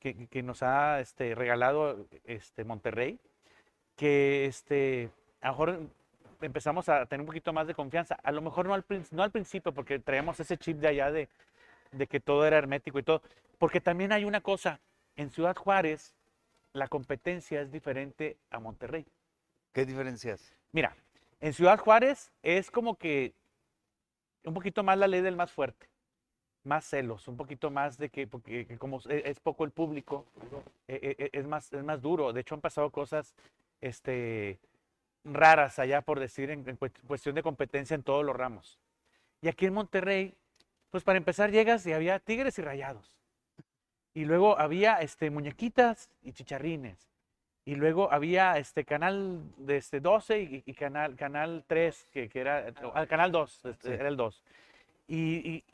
que, 0.00 0.26
que 0.28 0.42
nos 0.42 0.62
ha 0.62 1.00
este, 1.00 1.34
regalado 1.34 2.06
este, 2.24 2.64
Monterrey, 2.64 3.18
que 3.96 4.46
este, 4.46 5.10
a 5.40 5.46
lo 5.48 5.52
mejor 5.52 5.80
empezamos 6.42 6.88
a 6.90 7.06
tener 7.06 7.20
un 7.22 7.26
poquito 7.26 7.52
más 7.52 7.66
de 7.66 7.74
confianza, 7.74 8.16
a 8.22 8.30
lo 8.32 8.42
mejor 8.42 8.66
no 8.66 8.74
al, 8.74 8.84
no 9.12 9.22
al 9.22 9.30
principio, 9.30 9.72
porque 9.72 9.98
traíamos 9.98 10.38
ese 10.40 10.58
chip 10.58 10.76
de 10.78 10.88
allá 10.88 11.10
de, 11.10 11.28
de 11.92 12.06
que 12.06 12.20
todo 12.20 12.46
era 12.46 12.58
hermético 12.58 12.98
y 12.98 13.02
todo, 13.02 13.22
porque 13.58 13.80
también 13.80 14.12
hay 14.12 14.24
una 14.24 14.40
cosa, 14.40 14.80
en 15.16 15.30
Ciudad 15.30 15.56
Juárez 15.56 16.14
la 16.72 16.88
competencia 16.88 17.60
es 17.62 17.72
diferente 17.72 18.36
a 18.50 18.58
Monterrey. 18.58 19.06
¿Qué 19.72 19.86
diferencias? 19.86 20.52
Mira, 20.72 20.94
en 21.40 21.52
Ciudad 21.54 21.78
Juárez 21.78 22.30
es 22.42 22.70
como 22.70 22.96
que 22.96 23.32
un 24.44 24.54
poquito 24.54 24.82
más 24.82 24.98
la 24.98 25.08
ley 25.08 25.22
del 25.22 25.36
más 25.36 25.50
fuerte, 25.50 25.86
más 26.64 26.84
celos, 26.84 27.28
un 27.28 27.36
poquito 27.36 27.70
más 27.70 27.96
de 27.96 28.10
que, 28.10 28.26
porque 28.26 28.66
que 28.66 28.78
como 28.78 29.00
es, 29.08 29.40
poco 29.40 29.64
el 29.64 29.70
público, 29.70 30.26
eh, 30.86 31.16
eh, 31.18 31.30
es, 31.32 31.46
más, 31.46 31.72
es 31.72 31.82
más 31.82 32.02
duro. 32.02 32.32
De 32.32 32.42
hecho, 32.42 32.54
han 32.54 32.60
pasado 32.60 32.90
cosas 32.90 33.34
este, 33.80 34.58
raras 35.24 35.78
allá, 35.78 36.02
por 36.02 36.20
decir, 36.20 36.50
en, 36.50 36.68
en 36.68 36.78
cuest- 36.78 37.00
cuestión 37.06 37.34
de 37.34 37.42
competencia 37.42 37.94
en 37.94 38.02
todos 38.02 38.24
los 38.24 38.36
ramos. 38.36 38.78
Y 39.40 39.48
aquí 39.48 39.66
en 39.66 39.74
Monterrey, 39.74 40.34
pues 40.96 41.04
para 41.04 41.18
empezar 41.18 41.50
llegas 41.50 41.84
y 41.86 41.92
había 41.92 42.18
tigres 42.18 42.58
y 42.58 42.62
rayados. 42.62 43.12
Y 44.14 44.24
luego 44.24 44.58
había 44.58 44.94
este, 45.02 45.28
muñequitas 45.30 46.08
y 46.22 46.32
chicharrines. 46.32 47.10
Y 47.66 47.74
luego 47.74 48.10
había 48.10 48.56
este 48.58 48.84
canal 48.84 49.42
de 49.58 49.76
este 49.76 50.00
12 50.00 50.40
y, 50.40 50.62
y 50.64 50.72
canal, 50.74 51.16
canal 51.16 51.64
3, 51.66 52.08
que, 52.12 52.28
que 52.30 52.40
era 52.40 52.72
ah, 52.94 53.06
canal 53.06 53.30
2, 53.32 53.64
este, 53.66 53.88
Sí. 53.88 53.92
era 53.94 54.08
el 54.08 54.16
2. 54.16 54.42
Y, 55.08 55.16
y- 55.50 55.64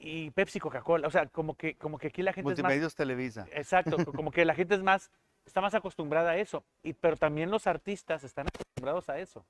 y 0.00 0.30
Pepsi, 0.32 0.60
Coca-Cola, 0.60 1.08
o 1.08 1.10
sea, 1.10 1.26
como 1.26 1.54
que, 1.56 1.74
como 1.76 1.98
que 1.98 2.08
aquí 2.08 2.22
la 2.22 2.32
gente 2.32 2.52
es 2.52 2.58
más, 2.58 2.64
Multimedios 2.64 2.94
Televisa. 2.94 3.46
exacto, 3.52 3.96
co- 4.04 4.12
como 4.12 4.30
que 4.30 4.44
la 4.44 4.54
gente 4.54 4.74
es 4.76 4.82
más, 4.82 5.10
está 5.46 5.60
más 5.60 5.74
acostumbrada 5.74 6.32
a 6.32 6.36
eso. 6.36 6.62
Y, 6.82 6.92
pero 6.92 7.16
también 7.16 7.50
los 7.50 7.66
artistas 7.66 8.22
están 8.22 8.46
acostumbrados 8.48 9.08
a 9.08 9.18
eso. 9.18 9.44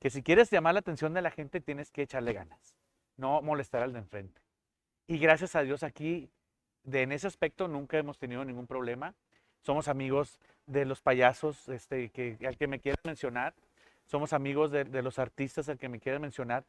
Que 0.00 0.10
si 0.10 0.22
quieres 0.22 0.50
llamar 0.50 0.74
la 0.74 0.80
atención 0.80 1.14
de 1.14 1.22
la 1.22 1.30
gente, 1.30 1.60
tienes 1.60 1.90
que 1.90 2.02
echarle 2.02 2.32
ganas, 2.32 2.74
no 3.20 3.42
molestar 3.42 3.82
al 3.82 3.92
de 3.92 4.00
enfrente. 4.00 4.40
Y 5.06 5.18
gracias 5.18 5.54
a 5.54 5.62
Dios 5.62 5.82
aquí, 5.82 6.30
de, 6.82 7.02
en 7.02 7.12
ese 7.12 7.26
aspecto, 7.26 7.68
nunca 7.68 7.98
hemos 7.98 8.18
tenido 8.18 8.44
ningún 8.44 8.66
problema. 8.66 9.14
Somos 9.60 9.88
amigos 9.88 10.40
de 10.66 10.86
los 10.86 11.02
payasos 11.02 11.68
este, 11.68 12.08
que, 12.08 12.38
al 12.46 12.56
que 12.56 12.66
me 12.66 12.80
quieras 12.80 13.00
mencionar. 13.04 13.54
Somos 14.06 14.32
amigos 14.32 14.70
de, 14.70 14.84
los 15.02 15.18
artistas 15.18 15.68
al 15.68 15.78
que 15.78 15.88
me 15.88 16.00
quieras 16.00 16.20
mencionar. 16.20 16.64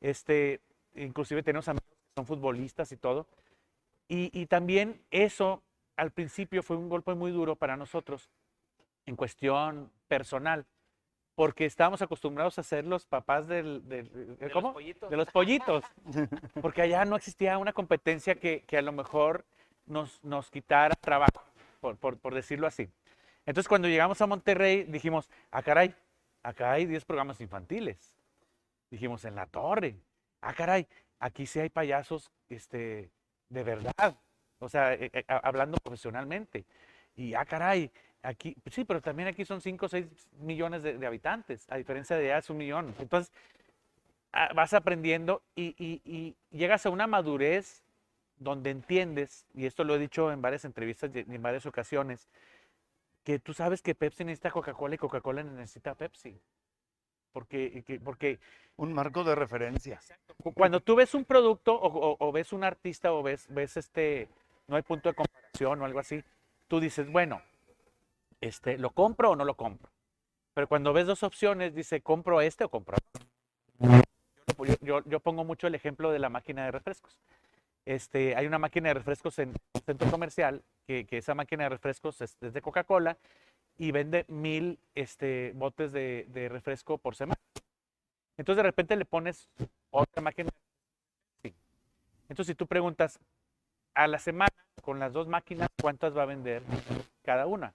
Este, 0.00 0.60
inclusive 0.94 1.42
tenemos 1.42 1.68
amigos 1.68 1.84
que 1.88 2.20
son 2.20 2.26
futbolistas 2.26 2.92
y 2.92 2.96
todo. 2.96 3.26
Y, 4.08 4.30
y 4.38 4.46
también 4.46 5.02
eso 5.10 5.62
al 5.96 6.12
principio 6.12 6.62
fue 6.62 6.76
un 6.76 6.88
golpe 6.88 7.14
muy 7.14 7.32
duro 7.32 7.56
para 7.56 7.76
nosotros 7.76 8.30
en 9.06 9.16
cuestión 9.16 9.90
personal, 10.08 10.66
porque 11.36 11.66
estábamos 11.66 12.02
acostumbrados 12.02 12.58
a 12.58 12.64
ser 12.64 12.84
los 12.84 13.06
papás 13.06 13.46
del, 13.46 13.86
del- 13.88 14.36
De 14.38 14.44
los 14.46 14.52
¿cómo? 14.52 14.72
pollitos. 14.72 15.08
de 15.10 15.16
los 15.16 15.30
pollitos, 15.30 15.84
porque 16.60 16.82
allá 16.82 17.04
no 17.04 17.14
existía 17.14 17.56
una 17.58 17.72
competencia 17.72 18.34
que, 18.34 18.62
que 18.62 18.76
a 18.78 18.82
lo 18.82 18.90
mejor 18.90 19.44
nos, 19.84 20.18
nos 20.24 20.50
quitara 20.50 20.96
trabajo, 20.96 21.44
por, 21.80 21.96
por- 21.98 22.18
por 22.18 22.34
decirlo 22.34 22.66
así. 22.66 22.88
Entonces 23.44 23.68
cuando 23.68 23.86
llegamos 23.86 24.20
a 24.20 24.26
Monterrey 24.26 24.82
dijimos, 24.84 25.30
ah 25.52 25.62
caray, 25.62 25.94
acá 26.42 26.72
hay 26.72 26.86
10 26.86 27.04
programas 27.04 27.40
infantiles. 27.40 28.16
Dijimos, 28.90 29.24
en 29.24 29.34
la 29.36 29.46
torre, 29.46 29.94
ah 30.40 30.54
caray, 30.54 30.88
aquí 31.20 31.46
sí 31.46 31.60
hay 31.60 31.68
payasos 31.68 32.32
este, 32.48 33.10
de 33.50 33.62
verdad, 33.62 34.16
o 34.58 34.68
sea, 34.68 34.94
eh, 34.94 35.10
eh, 35.12 35.24
hablando 35.28 35.76
profesionalmente. 35.84 36.64
Y 37.14 37.34
ah 37.34 37.44
caray, 37.44 37.90
aquí, 38.26 38.56
sí, 38.70 38.84
pero 38.84 39.00
también 39.00 39.28
aquí 39.28 39.44
son 39.44 39.60
5 39.60 39.86
o 39.86 39.88
6 39.88 40.06
millones 40.40 40.82
de, 40.82 40.98
de 40.98 41.06
habitantes, 41.06 41.66
a 41.70 41.76
diferencia 41.76 42.16
de 42.16 42.26
allá 42.26 42.38
es 42.38 42.50
un 42.50 42.56
millón. 42.58 42.94
Entonces, 42.98 43.32
ah, 44.32 44.50
vas 44.54 44.72
aprendiendo 44.74 45.42
y, 45.54 45.74
y- 45.78 46.00
y 46.04 46.36
llegas 46.56 46.86
a 46.86 46.90
una 46.90 47.06
madurez 47.06 47.82
donde 48.38 48.70
entiendes, 48.70 49.46
y 49.54 49.64
esto 49.66 49.84
lo 49.84 49.94
he 49.94 49.98
dicho 49.98 50.30
en 50.30 50.42
varias 50.42 50.64
entrevistas 50.64 51.10
y 51.14 51.20
en 51.20 51.42
varias 51.42 51.64
ocasiones, 51.66 52.28
que 53.24 53.38
tú 53.38 53.54
sabes 53.54 53.80
que 53.82 53.94
Pepsi 53.94 54.24
necesita 54.24 54.50
Coca-Cola 54.50 54.94
y 54.94 54.98
Coca-Cola 54.98 55.42
necesita 55.42 55.94
Pepsi. 55.94 56.38
Porque, 57.32 57.82
que- 57.86 58.00
porque 58.00 58.38
Un 58.78 58.92
marco 58.92 59.24
de 59.24 59.34
referencia. 59.34 60.00
cu- 60.42 60.52
cuando 60.52 60.80
tú 60.80 60.96
ves 60.96 61.14
un 61.14 61.24
producto 61.24 61.74
o, 61.74 61.86
o- 61.88 62.16
o 62.18 62.32
ves 62.32 62.52
un 62.52 62.62
artista 62.64 63.12
o 63.12 63.22
ves, 63.22 63.46
ves 63.48 63.76
este, 63.78 64.28
no 64.68 64.76
hay 64.76 64.82
punto 64.82 65.08
de 65.08 65.14
comparación 65.14 65.80
o 65.80 65.84
algo 65.86 65.98
así, 65.98 66.22
tú 66.68 66.78
dices, 66.80 67.10
bueno, 67.10 67.40
este, 68.40 68.78
¿lo 68.78 68.90
compro 68.90 69.30
o 69.30 69.36
no 69.36 69.44
lo 69.44 69.54
compro? 69.54 69.90
Pero 70.54 70.68
cuando 70.68 70.92
ves 70.92 71.06
dos 71.06 71.22
opciones, 71.22 71.74
dice, 71.74 72.00
¿compro 72.00 72.40
este 72.40 72.64
o 72.64 72.70
compro 72.70 72.96
otro? 72.96 74.76
Yo, 74.80 75.02
yo- 75.04 75.20
pongo 75.20 75.44
mucho 75.44 75.66
el 75.66 75.74
ejemplo 75.74 76.10
de 76.10 76.18
la 76.18 76.30
máquina 76.30 76.64
de 76.64 76.70
refrescos. 76.70 77.20
Este, 77.84 78.34
hay 78.34 78.46
una 78.46 78.58
máquina 78.58 78.88
de 78.88 78.94
refrescos 78.94 79.38
en 79.38 79.50
un 79.50 79.80
centro 79.82 80.10
comercial, 80.10 80.62
que, 80.86 81.04
que 81.04 81.18
esa 81.18 81.34
máquina 81.34 81.64
de 81.64 81.68
refrescos 81.68 82.20
es, 82.20 82.38
de 82.40 82.62
Coca-Cola 82.62 83.18
y 83.78 83.92
vende 83.92 84.24
mil 84.28 84.78
este, 84.94 85.52
botes 85.54 85.92
de, 85.92 86.48
refresco 86.50 86.98
por 86.98 87.14
semana. 87.14 87.40
Entonces 88.38 88.56
de 88.56 88.62
repente 88.62 88.96
le 88.96 89.04
pones 89.04 89.50
otra 89.90 90.22
máquina. 90.22 90.50
refresco. 91.42 91.54
Entonces 92.28 92.52
si 92.52 92.54
tú 92.54 92.66
preguntas 92.66 93.18
a 93.94 94.06
la 94.06 94.18
semana 94.18 94.54
con 94.82 94.98
las 94.98 95.12
dos 95.12 95.28
máquinas, 95.28 95.68
¿cuántas 95.80 96.16
va 96.16 96.22
a 96.22 96.26
vender 96.26 96.62
cada 97.22 97.46
una? 97.46 97.72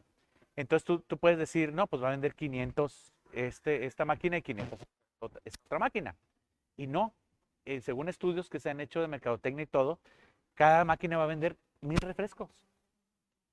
Entonces 0.55 0.85
tú, 0.85 0.99
tú 0.99 1.17
puedes 1.17 1.37
decir, 1.37 1.73
no, 1.73 1.87
pues 1.87 2.01
va 2.03 2.09
a 2.09 2.11
vender 2.11 2.35
500 2.35 3.13
este, 3.33 3.85
esta 3.85 4.05
máquina 4.05 4.37
y 4.37 4.41
500 4.41 4.79
otra- 5.19 5.41
otra 5.65 5.79
máquina. 5.79 6.15
Y 6.77 6.87
no, 6.87 7.13
eh, 7.65 7.81
según 7.81 8.09
estudios 8.09 8.49
que 8.49 8.59
se 8.59 8.69
han 8.69 8.81
hecho 8.81 9.01
de 9.01 9.07
mercadotecnia 9.07 9.63
y 9.63 9.67
todo, 9.67 9.99
cada 10.55 10.85
máquina 10.85 11.17
va 11.17 11.23
a 11.23 11.27
vender 11.27 11.55
mil 11.81 11.99
refrescos. 11.99 12.49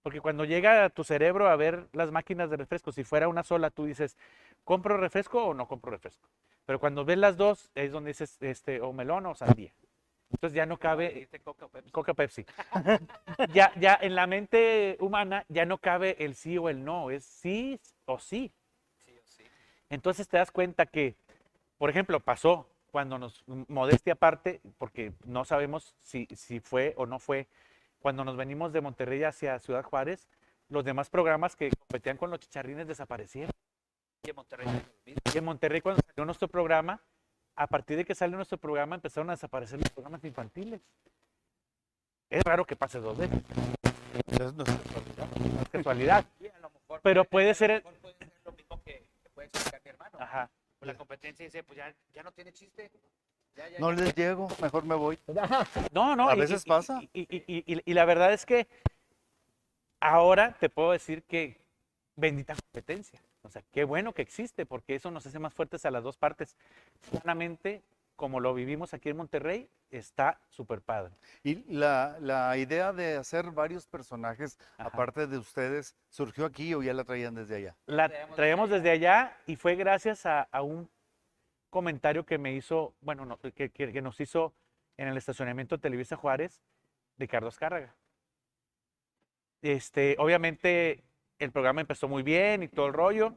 Porque 0.02 0.20
cuando 0.20 0.44
llega 0.44 0.84
a 0.84 0.90
tu 0.90 1.04
cerebro 1.04 1.48
a 1.48 1.56
ver 1.56 1.86
las 1.92 2.10
máquinas 2.10 2.50
de 2.50 2.56
refrescos, 2.56 2.94
si 2.94 3.04
fuera 3.04 3.28
una 3.28 3.42
sola, 3.42 3.70
tú 3.70 3.84
dices, 3.84 4.16
¿compro 4.64 4.96
refresco 4.96 5.44
o 5.44 5.54
no 5.54 5.66
compro 5.66 5.90
refresco? 5.90 6.28
Pero 6.66 6.78
cuando 6.80 7.04
ves 7.04 7.18
las 7.18 7.36
dos, 7.36 7.70
es 7.74 7.92
donde 7.92 8.10
dices, 8.10 8.36
este, 8.40 8.80
o 8.80 8.92
melón 8.92 9.26
o 9.26 9.34
sandía. 9.34 9.72
Entonces 10.30 10.54
ya 10.56 10.66
no 10.66 10.78
cabe 10.78 11.10
Dijiste 11.10 11.40
Coca 11.40 11.68
Pepsi. 11.68 11.90
Coca 11.90 12.14
Pepsi. 12.14 12.44
ya, 13.52 13.72
ya 13.76 13.98
en 14.00 14.14
la 14.14 14.26
mente 14.26 14.96
humana 15.00 15.44
ya 15.48 15.64
no 15.64 15.78
cabe 15.78 16.16
el 16.22 16.34
sí 16.34 16.58
o 16.58 16.68
el 16.68 16.84
no, 16.84 17.10
es 17.10 17.24
sí 17.24 17.80
o 18.04 18.18
sí. 18.18 18.52
Sí 19.04 19.12
o 19.12 19.26
sí. 19.26 19.44
Entonces 19.90 20.28
te 20.28 20.36
das 20.36 20.50
cuenta 20.50 20.86
que, 20.86 21.16
por 21.78 21.90
ejemplo, 21.90 22.20
pasó 22.20 22.68
cuando 22.90 23.18
nos, 23.18 23.44
modestia 23.46 24.14
aparte, 24.14 24.60
porque 24.78 25.12
no 25.24 25.44
sabemos 25.44 25.94
si, 26.02 26.26
si 26.34 26.60
fue 26.60 26.94
o 26.96 27.06
no 27.06 27.18
fue, 27.18 27.48
cuando 28.00 28.24
nos 28.24 28.36
venimos 28.36 28.72
de 28.72 28.80
Monterrey 28.80 29.22
hacia 29.24 29.58
Ciudad 29.58 29.82
Juárez, 29.82 30.28
los 30.68 30.84
demás 30.84 31.10
programas 31.10 31.56
que 31.56 31.70
competían 31.70 32.16
con 32.16 32.30
los 32.30 32.40
chicharrines 32.40 32.86
desaparecieron. 32.86 33.50
Y 34.22 34.30
en 34.30 34.36
Monterrey. 34.36 34.66
Y 35.06 35.38
en 35.38 35.44
Monterrey 35.44 35.80
cuando 35.80 36.02
salió 36.06 36.24
nuestro 36.24 36.48
programa, 36.48 37.00
a 37.58 37.66
partir 37.66 37.96
de 37.96 38.04
que 38.04 38.14
salió 38.14 38.36
nuestro 38.36 38.56
programa 38.56 38.94
empezaron 38.94 39.28
a 39.30 39.32
desaparecer 39.32 39.80
los 39.80 39.90
programas 39.90 40.22
infantiles. 40.24 40.80
Es 42.30 42.42
raro 42.44 42.64
que 42.64 42.76
pase 42.76 43.00
dos 43.00 43.18
veces, 43.18 43.42
Entonces, 44.26 44.54
no 44.54 44.62
es- 44.64 45.50
no 45.54 45.60
es 45.62 45.68
casualidad. 45.70 46.24
A 46.54 46.58
lo 46.60 46.70
mejor 46.70 47.00
Pero 47.02 47.24
puede 47.24 47.46
puede 47.46 47.54
ser- 47.54 47.56
ser 47.56 47.70
a 47.70 47.76
el- 47.76 47.82
lo 47.82 47.90
mejor 47.90 48.00
puede 48.00 48.14
ser 48.18 48.32
lo 48.44 48.52
mismo 48.52 48.82
que, 48.84 49.04
que 49.22 49.28
puede 49.30 49.46
explicar 49.48 49.80
mi 49.84 49.90
hermano. 49.90 50.18
Ajá. 50.20 50.50
Pues 50.78 50.86
la 50.86 50.94
competencia 50.96 51.44
dice, 51.44 51.64
pues 51.64 51.76
ya, 51.76 51.92
ya 52.14 52.22
no 52.22 52.30
tiene 52.32 52.52
chiste. 52.52 52.90
Ya, 53.56 53.68
ya, 53.68 53.78
no 53.80 53.92
ya. 53.92 54.02
les 54.02 54.14
llego, 54.14 54.48
mejor 54.62 54.84
me 54.84 54.94
voy. 54.94 55.18
No, 55.92 56.14
no. 56.14 56.28
A 56.28 56.36
y- 56.36 56.38
veces 56.38 56.62
y- 56.64 56.68
pasa. 56.68 57.00
Y, 57.12 57.22
y- 57.22 57.44
y- 57.48 57.74
y- 57.74 57.82
y 57.84 57.94
la 57.94 58.04
verdad 58.04 58.32
es 58.32 58.46
que 58.46 58.68
ahora 60.00 60.52
te 60.60 60.68
puedo 60.68 60.92
decir 60.92 61.24
que 61.24 61.60
bendita 62.14 62.54
competencia. 62.54 63.20
O 63.48 63.50
sea, 63.50 63.62
qué 63.72 63.84
bueno 63.84 64.12
que 64.12 64.20
existe, 64.20 64.66
porque 64.66 64.94
eso 64.94 65.10
nos 65.10 65.26
hace 65.26 65.38
más 65.38 65.54
fuertes 65.54 65.86
a 65.86 65.90
las 65.90 66.04
dos 66.04 66.18
partes. 66.18 66.56
Sanamente 67.12 67.82
como 68.14 68.40
lo 68.40 68.52
vivimos 68.52 68.94
aquí 68.94 69.08
en 69.10 69.16
Monterrey, 69.16 69.70
está 69.90 70.40
súper 70.50 70.82
padre. 70.82 71.14
Y 71.44 71.62
la, 71.72 72.18
la 72.20 72.56
idea 72.58 72.92
de 72.92 73.16
hacer 73.16 73.52
varios 73.52 73.86
personajes, 73.86 74.58
Ajá. 74.76 74.88
aparte 74.88 75.28
de 75.28 75.38
ustedes, 75.38 75.94
¿surgió 76.08 76.44
aquí 76.44 76.74
o 76.74 76.82
ya 76.82 76.92
la 76.94 77.04
traían 77.04 77.36
desde 77.36 77.56
allá? 77.56 77.76
La 77.86 78.08
traíamos 78.34 78.70
desde 78.70 78.90
allá 78.90 79.36
y 79.46 79.54
fue 79.54 79.76
gracias 79.76 80.26
a, 80.26 80.42
a 80.42 80.62
un 80.62 80.90
comentario 81.70 82.26
que 82.26 82.38
me 82.38 82.52
hizo, 82.54 82.92
bueno, 83.00 83.24
no, 83.24 83.38
que, 83.38 83.52
que- 83.52 83.70
que 83.70 84.02
nos 84.02 84.20
hizo 84.20 84.52
en 84.96 85.06
el 85.08 85.16
estacionamiento 85.16 85.76
de 85.76 85.82
Televisa 85.82 86.16
Juárez, 86.16 86.60
Ricardo 87.18 87.46
Azcárraga. 87.48 87.94
Este, 89.62 90.16
obviamente 90.18 91.04
el 91.38 91.50
programa 91.52 91.80
empezó 91.80 92.08
muy 92.08 92.22
bien 92.22 92.62
y 92.62 92.68
todo 92.68 92.86
el 92.86 92.92
rollo, 92.92 93.34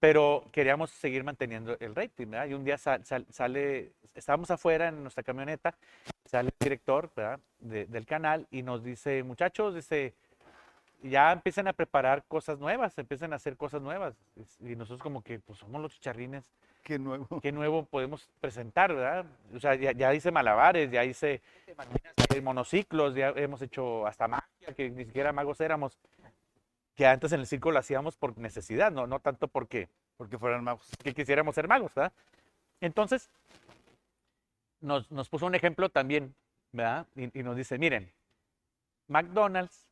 pero 0.00 0.44
queríamos 0.52 0.90
seguir 0.90 1.24
manteniendo 1.24 1.76
el 1.80 1.94
rating, 1.94 2.28
¿verdad? 2.30 2.46
Y 2.46 2.54
un 2.54 2.64
día 2.64 2.76
sal- 2.76 3.04
sal- 3.04 3.26
sale, 3.30 3.92
estábamos 4.14 4.50
afuera 4.50 4.88
en 4.88 5.02
nuestra 5.02 5.22
camioneta, 5.22 5.74
sale 6.26 6.50
el 6.50 6.54
director, 6.60 7.10
¿verdad? 7.16 7.40
de- 7.60 7.86
del 7.86 8.04
canal 8.04 8.46
y 8.50 8.62
nos 8.62 8.84
dice, 8.84 9.22
muchachos, 9.22 9.74
dice, 9.74 10.12
ya 11.02 11.32
empiezan 11.32 11.66
a 11.68 11.72
preparar 11.72 12.24
cosas 12.28 12.58
nuevas, 12.58 12.96
empiezan 12.98 13.32
a 13.32 13.36
hacer 13.36 13.56
cosas 13.56 13.80
nuevas. 13.80 14.14
Y 14.60 14.76
nosotros 14.76 15.00
como 15.02 15.22
que, 15.22 15.38
pues 15.38 15.58
somos 15.58 15.80
los 15.80 15.92
chicharrines, 15.94 16.44
Qué 16.82 16.98
nuevo. 16.98 17.40
¿qué 17.40 17.50
nuevo 17.50 17.86
podemos 17.86 18.28
presentar, 18.42 18.94
verdad? 18.94 19.24
O 19.54 19.58
sea, 19.58 19.74
ya, 19.74 19.92
ya 19.92 20.12
hice 20.12 20.30
malabares, 20.30 20.90
ya 20.90 21.02
hice 21.02 21.40
¿Te 21.64 21.72
imaginas 21.72 22.12
eh, 22.34 22.40
monociclos, 22.42 23.14
ya 23.14 23.30
hemos 23.36 23.62
hecho 23.62 24.06
hasta 24.06 24.28
magia, 24.28 24.74
que 24.76 24.90
ni 24.90 25.06
siquiera 25.06 25.32
magos 25.32 25.62
éramos, 25.62 25.98
que 26.94 27.06
antes 27.06 27.32
en 27.32 27.40
el 27.40 27.46
circo 27.46 27.70
lo 27.72 27.78
hacíamos 27.78 28.16
por 28.16 28.38
necesidad, 28.38 28.92
no, 28.92 29.06
no 29.06 29.20
tanto 29.20 29.48
porque 29.48 29.88
Porque 30.16 30.38
fueran 30.38 30.64
magos. 30.64 30.90
que 31.02 31.14
quisiéramos 31.14 31.54
ser 31.54 31.68
magos, 31.68 31.94
¿verdad? 31.94 32.12
Entonces, 32.80 33.30
nos, 34.80 35.10
nos 35.10 35.28
puso 35.28 35.46
un 35.46 35.54
ejemplo 35.54 35.88
también, 35.88 36.34
¿verdad? 36.72 37.06
Y, 37.16 37.38
y 37.38 37.42
nos 37.42 37.56
dice, 37.56 37.78
miren, 37.78 38.12
McDonald's 39.08 39.86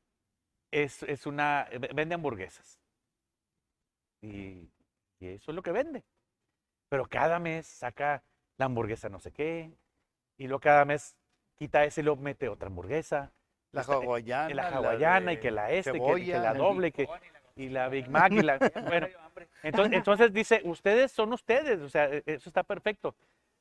es, 0.72 1.02
es 1.04 1.26
una, 1.26 1.68
vende 1.94 2.14
hamburguesas. 2.14 2.80
Y, 4.20 4.70
y 5.20 5.26
eso 5.28 5.50
es 5.50 5.54
lo 5.54 5.62
que 5.62 5.72
vende. 5.72 6.04
Pero 6.88 7.06
cada 7.08 7.38
mes 7.38 7.66
saca 7.66 8.22
la 8.58 8.66
hamburguesa 8.66 9.08
no 9.08 9.20
sé 9.20 9.32
qué, 9.32 9.72
y 10.38 10.46
luego 10.46 10.60
cada 10.60 10.84
mes 10.84 11.16
quita 11.58 11.84
ese 11.84 12.02
y 12.02 12.04
lo 12.04 12.16
mete 12.16 12.48
otra 12.48 12.68
hamburguesa. 12.68 13.32
La 13.72 13.82
eh, 13.82 13.84
hawaiana. 13.88 14.50
y 14.50 14.54
la 14.54 14.68
hawaiana, 14.68 15.32
y 15.32 15.40
que 15.40 15.50
la 15.50 15.70
este, 15.70 15.92
que- 15.92 16.38
la 16.38 16.54
doble, 16.54 16.88
y 16.88 16.92
que, 16.92 17.08
y 17.56 17.68
la- 17.68 17.88
Big 17.88 18.08
Mac, 18.08 18.32
y 18.32 18.42
la... 18.42 18.58
Bueno, 18.88 19.08
entonces, 19.62 19.96
entonces 19.96 20.32
dice, 20.32 20.60
ustedes 20.64 21.10
son 21.12 21.32
ustedes, 21.32 21.80
o 21.80 21.88
sea, 21.88 22.06
e- 22.06 22.22
eso 22.26 22.48
está 22.50 22.62
perfecto. 22.62 23.14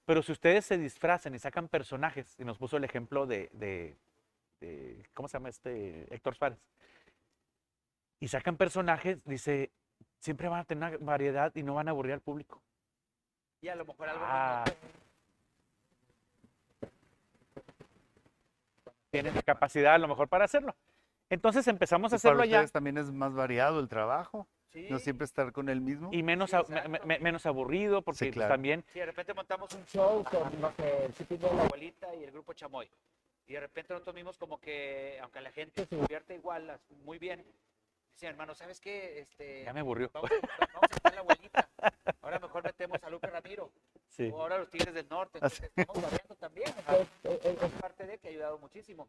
Pero 0.06 0.22
si 0.22 0.32
ustedes 0.32 0.66
se 0.66 0.78
disfrazan 0.78 1.34
y 1.36 1.40
sacan 1.40 1.68
personajes, 1.68 2.36
y 2.40 2.44
nos 2.44 2.58
puso 2.58 2.78
el 2.78 2.84
ejemplo 2.84 3.26
de, 3.26 3.50
de- 3.54 3.96
de- 4.60 5.06
¿cómo 5.14 5.28
se 5.28 5.34
llama 5.38 5.50
este? 5.50 6.14
Héctor 6.14 6.36
Suárez. 6.36 6.60
Y 8.20 8.28
sacan 8.28 8.58
personajes, 8.58 9.24
dice, 9.26 9.72
siempre 10.20 10.48
van 10.50 10.60
a 10.60 10.66
tener 10.66 10.98
una 10.98 11.06
variedad 11.06 11.52
y 11.56 11.64
no 11.64 11.74
van 11.76 11.88
a 11.88 11.92
aburrir 11.92 12.14
al 12.14 12.22
público. 12.22 12.62
Y 13.62 13.70
a 13.70 13.76
lo 13.76 13.86
mejor 13.86 14.10
algo 14.10 14.24
Ah. 14.28 14.64
más 14.66 14.76
Tienen 19.12 19.36
la 19.36 19.42
capacidad 19.44 19.94
a 19.94 19.98
lo 19.98 20.08
mejor 20.08 20.28
para 20.30 20.46
hacerlo. 20.46 20.76
Entonces 21.30 21.68
empezamos 21.68 22.12
a 22.14 22.16
Y 22.16 22.20
para 22.20 22.30
hacerlo 22.34 22.44
allá 22.44 22.58
ustedes 22.58 22.72
también 22.72 22.98
es 22.98 23.12
más 23.12 23.34
variado 23.34 23.80
el 23.80 23.88
trabajo. 23.90 24.48
Sí, 24.72 24.88
No 24.90 25.00
siempre 25.00 25.26
estar 25.26 25.52
con 25.52 25.68
el 25.68 25.82
mismo. 25.82 26.10
y 26.14 26.24
menos, 26.24 26.52
Sí, 26.52 26.56
a- 26.56 26.64
me- 26.88 27.00
me- 27.02 27.20
menos 27.20 27.46
aburrido, 27.46 28.02
porque 28.02 28.20
pues, 28.26 28.32
claro. 28.34 28.54
también 28.54 28.86
sí, 28.88 29.00
de 29.00 29.06
repente 29.06 29.34
montamos 29.34 29.74
un 29.76 29.86
show 29.86 30.24
con, 30.24 30.62
no 30.62 30.72
sé, 30.72 31.06
el 31.06 31.14
City 31.14 31.36
de 31.36 31.54
la 31.54 31.64
abuelita 31.64 32.16
y 32.16 32.24
el 32.24 32.32
grupo 32.32 32.54
Chamoy. 32.54 32.90
Y 33.48 33.54
de 33.54 33.60
repente 33.60 33.94
nosotros 33.94 34.16
mismos 34.16 34.38
como 34.38 34.62
que, 34.62 35.20
aunque 35.22 35.42
la 35.42 35.52
gente 35.52 35.86
se 35.86 35.96
divierte 35.98 36.36
igual, 36.36 36.80
muy 37.04 37.20
bien, 37.20 37.46
dicen, 38.14 38.30
hermano, 38.30 38.56
¿sabes 38.56 38.80
qué? 38.80 39.20
Este, 39.20 39.66
ya 39.66 39.74
me 39.74 39.82
aburrió. 39.82 40.10
vamos, 40.14 40.30
vamos 40.32 40.84
a 40.84 40.88
quitar 40.88 41.14
la 41.16 41.20
abuelita. 41.20 41.70
Ahora 42.22 42.40
mejor 42.40 42.64
metemos 42.64 43.04
a 43.04 43.10
Lupe 43.10 43.28
Ramiro. 43.28 43.74
Sí. 44.12 44.30
O 44.32 44.42
ahora 44.42 44.58
los 44.60 44.70
Tigres 44.70 44.94
del 44.94 45.08
Norte. 45.10 45.40
Así. 45.42 45.64
Entonces, 45.64 45.72
estamos 45.78 46.04
variando 46.04 46.36
también. 46.36 46.68
Entonces, 46.78 47.08
es, 47.24 47.46
es- 47.46 47.62
es 47.64 47.72
parte 47.82 48.06
de 48.06 48.18
que 48.20 48.28
ha 48.28 48.32
ayudado 48.32 48.60
muchísimo. 48.60 49.08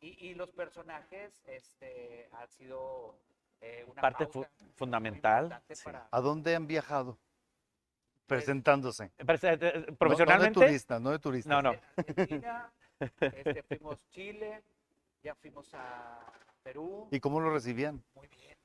Y, 0.00 0.28
y 0.28 0.34
los 0.34 0.50
personajes 0.52 1.42
este, 1.46 2.28
han 2.32 2.48
sido 2.48 3.18
eh, 3.60 3.84
una 3.88 4.00
Parte 4.00 4.26
fu- 4.26 4.46
fundamental, 4.76 5.62
sí. 5.72 5.84
para- 5.84 6.08
¿A 6.10 6.20
dónde 6.20 6.54
han 6.56 6.66
viajado? 6.66 7.18
Pues, 8.26 8.42
Presentándose. 8.44 9.04
Eh, 9.04 9.10
eh, 9.18 9.58
No- 9.86 9.86
No, 9.90 9.96
Profesionalmente, 9.96 10.60
de 10.60 10.66
turista, 10.66 10.98
no 11.00 11.10
de 11.10 11.18
turista. 11.18 11.50
no, 11.50 11.62
no. 11.72 11.80
Argentina, 11.96 12.72
este, 13.20 13.62
fuimos 13.64 14.08
Chile, 14.10 14.62
ya 15.22 15.34
fuimos 15.34 15.72
a 15.74 16.20
Perú. 16.62 17.08
¿Y 17.10 17.20
cómo 17.20 17.40
lo 17.40 17.50
recibían? 17.52 18.02
Muy 18.14 18.28
bien, 18.28 18.56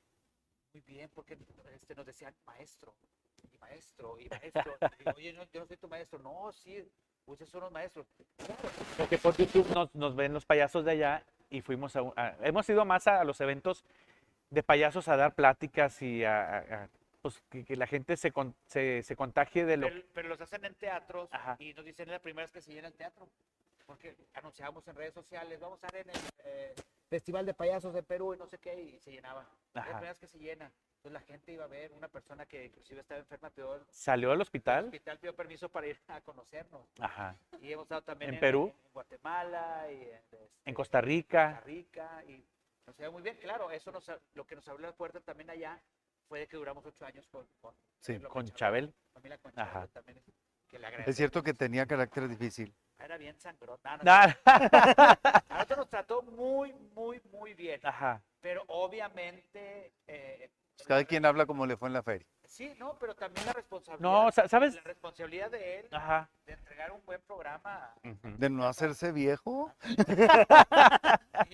muy 0.72 0.80
bien, 0.82 1.10
porque 1.14 1.36
este, 1.74 1.94
nos 1.94 2.06
decían 2.06 2.34
maestro, 2.46 2.94
y 3.52 3.58
maestro, 3.58 4.18
y 4.20 4.28
maestro. 4.28 4.76
Y 5.04 5.08
Oye, 5.16 5.32
no, 5.32 5.44
yo 5.52 5.60
no 5.60 5.66
soy 5.66 5.76
tu 5.76 5.88
maestro. 5.88 6.18
No, 6.18 6.52
sí, 6.52 6.86
ustedes 7.26 7.50
son 7.50 7.60
los 7.62 7.72
maestros. 7.72 8.06
Porque 8.96 9.18
por 9.18 9.36
YouTube 9.36 9.68
nos, 9.74 9.94
nos 9.94 10.14
ven 10.16 10.32
los 10.32 10.44
payasos 10.44 10.84
de 10.84 10.92
allá 10.92 11.24
y 11.50 11.60
fuimos 11.60 11.94
a, 11.96 12.00
a- 12.16 12.36
hemos 12.42 12.68
ido 12.68 12.84
más 12.84 13.06
a, 13.06 13.20
a 13.20 13.24
los 13.24 13.40
eventos 13.40 13.84
de 14.50 14.62
payasos 14.62 15.08
a 15.08 15.16
dar 15.16 15.34
pláticas 15.34 16.00
y 16.02 16.24
a, 16.24 16.88
pues, 17.22 17.42
que, 17.50 17.64
que 17.64 17.76
la 17.76 17.86
gente 17.86 18.16
se, 18.16 18.30
con- 18.32 18.54
se, 18.66 19.02
se 19.02 19.16
contagie 19.16 19.64
de 19.64 19.76
lo 19.76 19.88
Pero, 19.88 20.02
pero 20.12 20.28
los 20.28 20.40
hacen 20.40 20.64
en 20.64 20.74
teatros 20.74 21.28
Ajá. 21.32 21.56
y 21.58 21.72
nos 21.74 21.84
dicen 21.84 22.08
es 22.08 22.12
la 22.12 22.18
primera 22.20 22.44
vez 22.44 22.52
que 22.52 22.60
se 22.60 22.72
llena 22.72 22.88
el 22.88 22.94
teatro. 22.94 23.28
Porque 23.86 24.16
anunciábamos 24.32 24.88
en 24.88 24.96
redes 24.96 25.12
sociales, 25.12 25.60
vamos 25.60 25.82
a 25.82 25.86
estar 25.86 26.00
en 26.00 26.08
el 26.08 26.16
eh, 26.44 26.74
Festival 27.10 27.44
de 27.44 27.52
Payasos 27.52 27.92
de 27.92 28.02
Perú 28.02 28.32
y 28.32 28.38
no 28.38 28.46
sé 28.46 28.56
qué, 28.58 28.80
y 28.80 28.98
se 28.98 29.12
llenaba. 29.12 29.42
Es 29.42 29.74
la 29.74 29.80
Ajá. 29.82 29.90
primera 29.90 30.10
vez 30.12 30.18
que 30.18 30.26
se 30.26 30.38
llena. 30.38 30.72
Entonces 31.04 31.20
la 31.20 31.26
gente 31.34 31.52
iba 31.52 31.64
a 31.64 31.68
ver 31.68 31.92
una 31.92 32.08
persona 32.08 32.46
que 32.46 32.64
inclusive 32.64 33.02
estaba 33.02 33.20
enferma, 33.20 33.50
pidió, 33.50 33.74
el 33.74 33.82
salió 33.90 34.30
del 34.30 34.40
hospital. 34.40 34.86
hospital 34.86 35.18
pidió 35.18 35.36
permiso 35.36 35.68
para 35.68 35.86
ir 35.86 36.00
a 36.08 36.18
conocernos. 36.22 36.88
Ajá. 36.98 37.36
Y 37.60 37.70
hemos 37.72 37.82
estado 37.84 38.00
también 38.00 38.30
¿En 38.30 38.34
en, 38.36 38.40
Perú? 38.40 38.68
en 38.86 38.92
Guatemala 38.94 39.86
y 39.92 39.96
en, 40.00 40.14
este, 40.14 40.50
En 40.64 40.74
Costa 40.74 41.02
Rica. 41.02 41.50
Costa 41.56 41.66
Rica 41.66 42.24
y 42.26 42.42
nos 42.86 42.98
iba 42.98 43.10
muy 43.10 43.20
bien. 43.20 43.36
Claro, 43.36 43.70
eso 43.70 43.92
nos, 43.92 44.10
lo 44.32 44.46
que 44.46 44.56
nos 44.56 44.66
abrió 44.66 44.86
la 44.86 44.94
puerta 44.96 45.20
también 45.20 45.50
allá 45.50 45.78
fue 46.26 46.38
de 46.38 46.46
que 46.46 46.56
duramos 46.56 46.86
ocho 46.86 47.04
años 47.04 47.28
con, 47.28 47.46
con, 47.60 47.74
Sí, 48.00 48.18
con 48.20 48.48
Chabel. 48.52 48.90
Familia 49.12 49.36
con 49.36 49.52
Ajá. 49.58 49.72
Chabel 49.72 49.90
también 49.90 50.16
es, 50.16 50.24
que 50.68 50.78
le 50.78 50.88
Es 51.10 51.16
cierto 51.16 51.42
que 51.42 51.52
tenía 51.52 51.84
carácter 51.84 52.26
difícil. 52.28 52.74
Era 52.98 53.18
bien 53.18 53.38
sangrón. 53.38 53.78
No, 53.84 53.96
no, 53.98 54.02
Ah, 54.06 54.34
A 55.50 55.54
nosotros 55.54 55.78
nos 55.80 55.90
trató 55.90 56.22
muy, 56.22 56.72
muy, 56.94 57.20
muy 57.30 57.52
bien. 57.52 57.78
Ajá. 57.84 58.22
Pero 58.40 58.64
obviamente. 58.68 59.92
eh, 60.06 60.50
cada 60.86 61.04
quien 61.04 61.24
habla 61.24 61.46
como 61.46 61.66
le 61.66 61.76
fue 61.76 61.88
en 61.88 61.94
la 61.94 62.02
feria. 62.02 62.26
Sí, 62.44 62.72
no, 62.78 62.96
pero 63.00 63.14
también 63.16 63.44
la 63.46 63.52
responsabilidad. 63.52 64.08
No, 64.08 64.30
sa- 64.30 64.46
¿sabes? 64.48 64.74
La 64.76 64.82
responsabilidad 64.82 65.50
de 65.50 65.80
él 65.80 65.88
Ajá. 65.90 66.30
de 66.46 66.52
entregar 66.52 66.92
un 66.92 67.04
buen 67.04 67.20
programa. 67.22 67.94
De 68.02 68.48
no 68.50 68.64
hacerse 68.66 69.10
viejo. 69.12 69.72
Y 69.88 70.04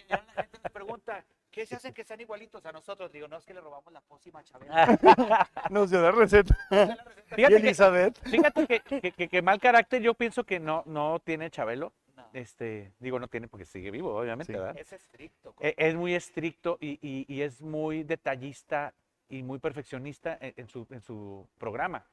la 0.08 0.18
gente 0.36 0.58
nos 0.62 0.72
pregunta, 0.72 1.24
¿qué 1.50 1.64
se 1.66 1.76
hacen 1.76 1.94
que 1.94 2.04
sean 2.04 2.20
igualitos 2.20 2.64
a 2.66 2.72
nosotros? 2.72 3.10
Digo, 3.12 3.28
no, 3.28 3.36
es 3.38 3.44
que 3.44 3.54
le 3.54 3.60
robamos 3.60 3.92
la 3.92 4.00
pócima 4.00 4.40
a 4.40 4.44
Chabela. 4.44 4.98
Nos 5.70 5.90
dio 5.90 6.02
la 6.02 6.10
receta. 6.10 6.56
Fíjate 6.68 7.42
¿Y 7.42 7.46
que, 7.46 7.56
Elizabeth? 7.56 8.18
fíjate 8.28 8.66
que, 8.66 8.80
que- 8.80 9.12
que- 9.12 9.28
que 9.28 9.42
mal 9.42 9.60
carácter 9.60 10.02
yo 10.02 10.14
pienso 10.14 10.44
que 10.44 10.60
no, 10.60 10.82
no 10.86 11.18
tiene 11.20 11.50
Chabelo. 11.50 11.92
No, 12.14 12.28
Este, 12.34 12.92
digo, 12.98 13.18
no 13.18 13.28
tiene 13.28 13.48
porque 13.48 13.64
sigue 13.64 13.90
vivo, 13.90 14.14
obviamente, 14.14 14.52
Sí. 14.52 14.58
¿verdad? 14.58 14.76
es 14.76 14.92
estricto. 14.92 15.52
con- 15.54 15.66
E- 15.66 15.74
Es 15.78 15.94
muy 15.94 16.14
estricto 16.14 16.76
y, 16.80 16.98
y- 17.00 17.24
y 17.32 17.42
es 17.42 17.62
muy 17.62 18.02
detallista 18.02 18.92
y 19.30 19.42
muy 19.42 19.58
perfeccionista 19.58 20.36
en, 20.40 20.52
en 20.56 20.68
su, 20.68 20.86
en 20.90 21.00
su 21.00 21.48
programa. 21.56 22.04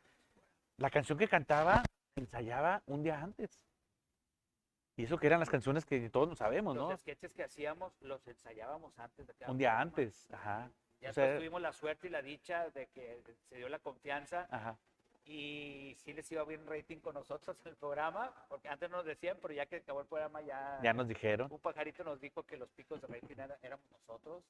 La 0.78 0.90
canción 0.90 1.18
que 1.18 1.28
cantaba, 1.28 1.84
ensayaba 2.16 2.82
un 2.86 3.04
día 3.04 3.20
antes. 3.22 3.60
Y 4.96 5.04
eso 5.04 5.18
que 5.18 5.28
eran 5.28 5.40
las 5.40 5.50
canciones 5.50 5.86
que 5.86 6.10
todos 6.10 6.28
nos 6.30 6.38
sabemos, 6.38 6.76
los 6.76 6.90
¿no? 6.90 6.98
sketches 6.98 7.34
que 7.34 7.44
hacíamos 7.44 7.94
los 8.02 8.26
ensayábamos 8.28 8.98
antes 8.98 9.28
de 9.28 9.34
cada 9.34 9.52
Un 9.52 9.58
día 9.58 9.70
programa. 9.72 9.90
antes, 9.92 10.28
ajá, 10.32 10.72
Ya 11.02 11.10
o 11.10 11.14
sea- 11.14 11.38
tuvimos 11.38 11.62
la 11.62 11.74
suerte 11.74 12.08
y 12.08 12.10
la 12.10 12.22
dicha 12.22 12.70
de 12.70 12.88
que 12.88 13.22
se 13.50 13.58
dio 13.58 13.70
la 13.70 13.78
confianza 13.80 14.48
ajá. 14.50 14.78
y 15.26 15.94
sí 16.00 16.14
les 16.14 16.32
iba 16.32 16.44
bien 16.46 16.66
rating 16.66 16.98
con 16.98 17.14
nosotros 17.14 17.60
en 17.64 17.70
el 17.72 17.76
programa, 17.76 18.34
porque 18.50 18.70
antes 18.70 18.90
no 18.90 18.98
nos 18.98 19.06
decían, 19.06 19.38
pero 19.42 19.54
ya 19.54 19.66
que 19.68 19.76
acabó 19.78 20.02
el 20.02 20.08
programa 20.08 20.42
ya, 20.42 20.80
Ya 20.84 20.94
nos 20.94 21.08
dijeron. 21.08 21.52
un 21.52 21.60
pajarito 21.60 22.04
nos 22.04 22.20
dijo 22.20 22.42
que 22.44 22.58
los 22.58 22.70
picos 22.72 23.00
de 23.02 23.08
rating 23.08 23.36
era- 23.38 23.58
éramos 23.62 23.86
nosotros 23.92 24.44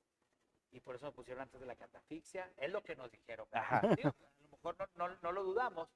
y 0.71 0.79
por 0.79 0.95
eso 0.95 1.05
nos 1.05 1.13
pusieron 1.15 1.41
antes 1.43 1.59
de 1.59 1.65
la 1.65 1.75
catafixia. 1.75 2.49
Es 2.57 2.71
lo 2.71 2.81
que 2.83 2.95
nos 2.95 3.11
dijeron. 3.11 3.47
Ajá. 3.51 3.81
Digo, 3.95 4.09
a 4.09 4.43
lo 4.43 4.49
mejor 4.51 4.75
no, 4.95 5.07
no- 5.07 5.15
no 5.21 5.31
lo 5.31 5.43
dudamos, 5.43 5.89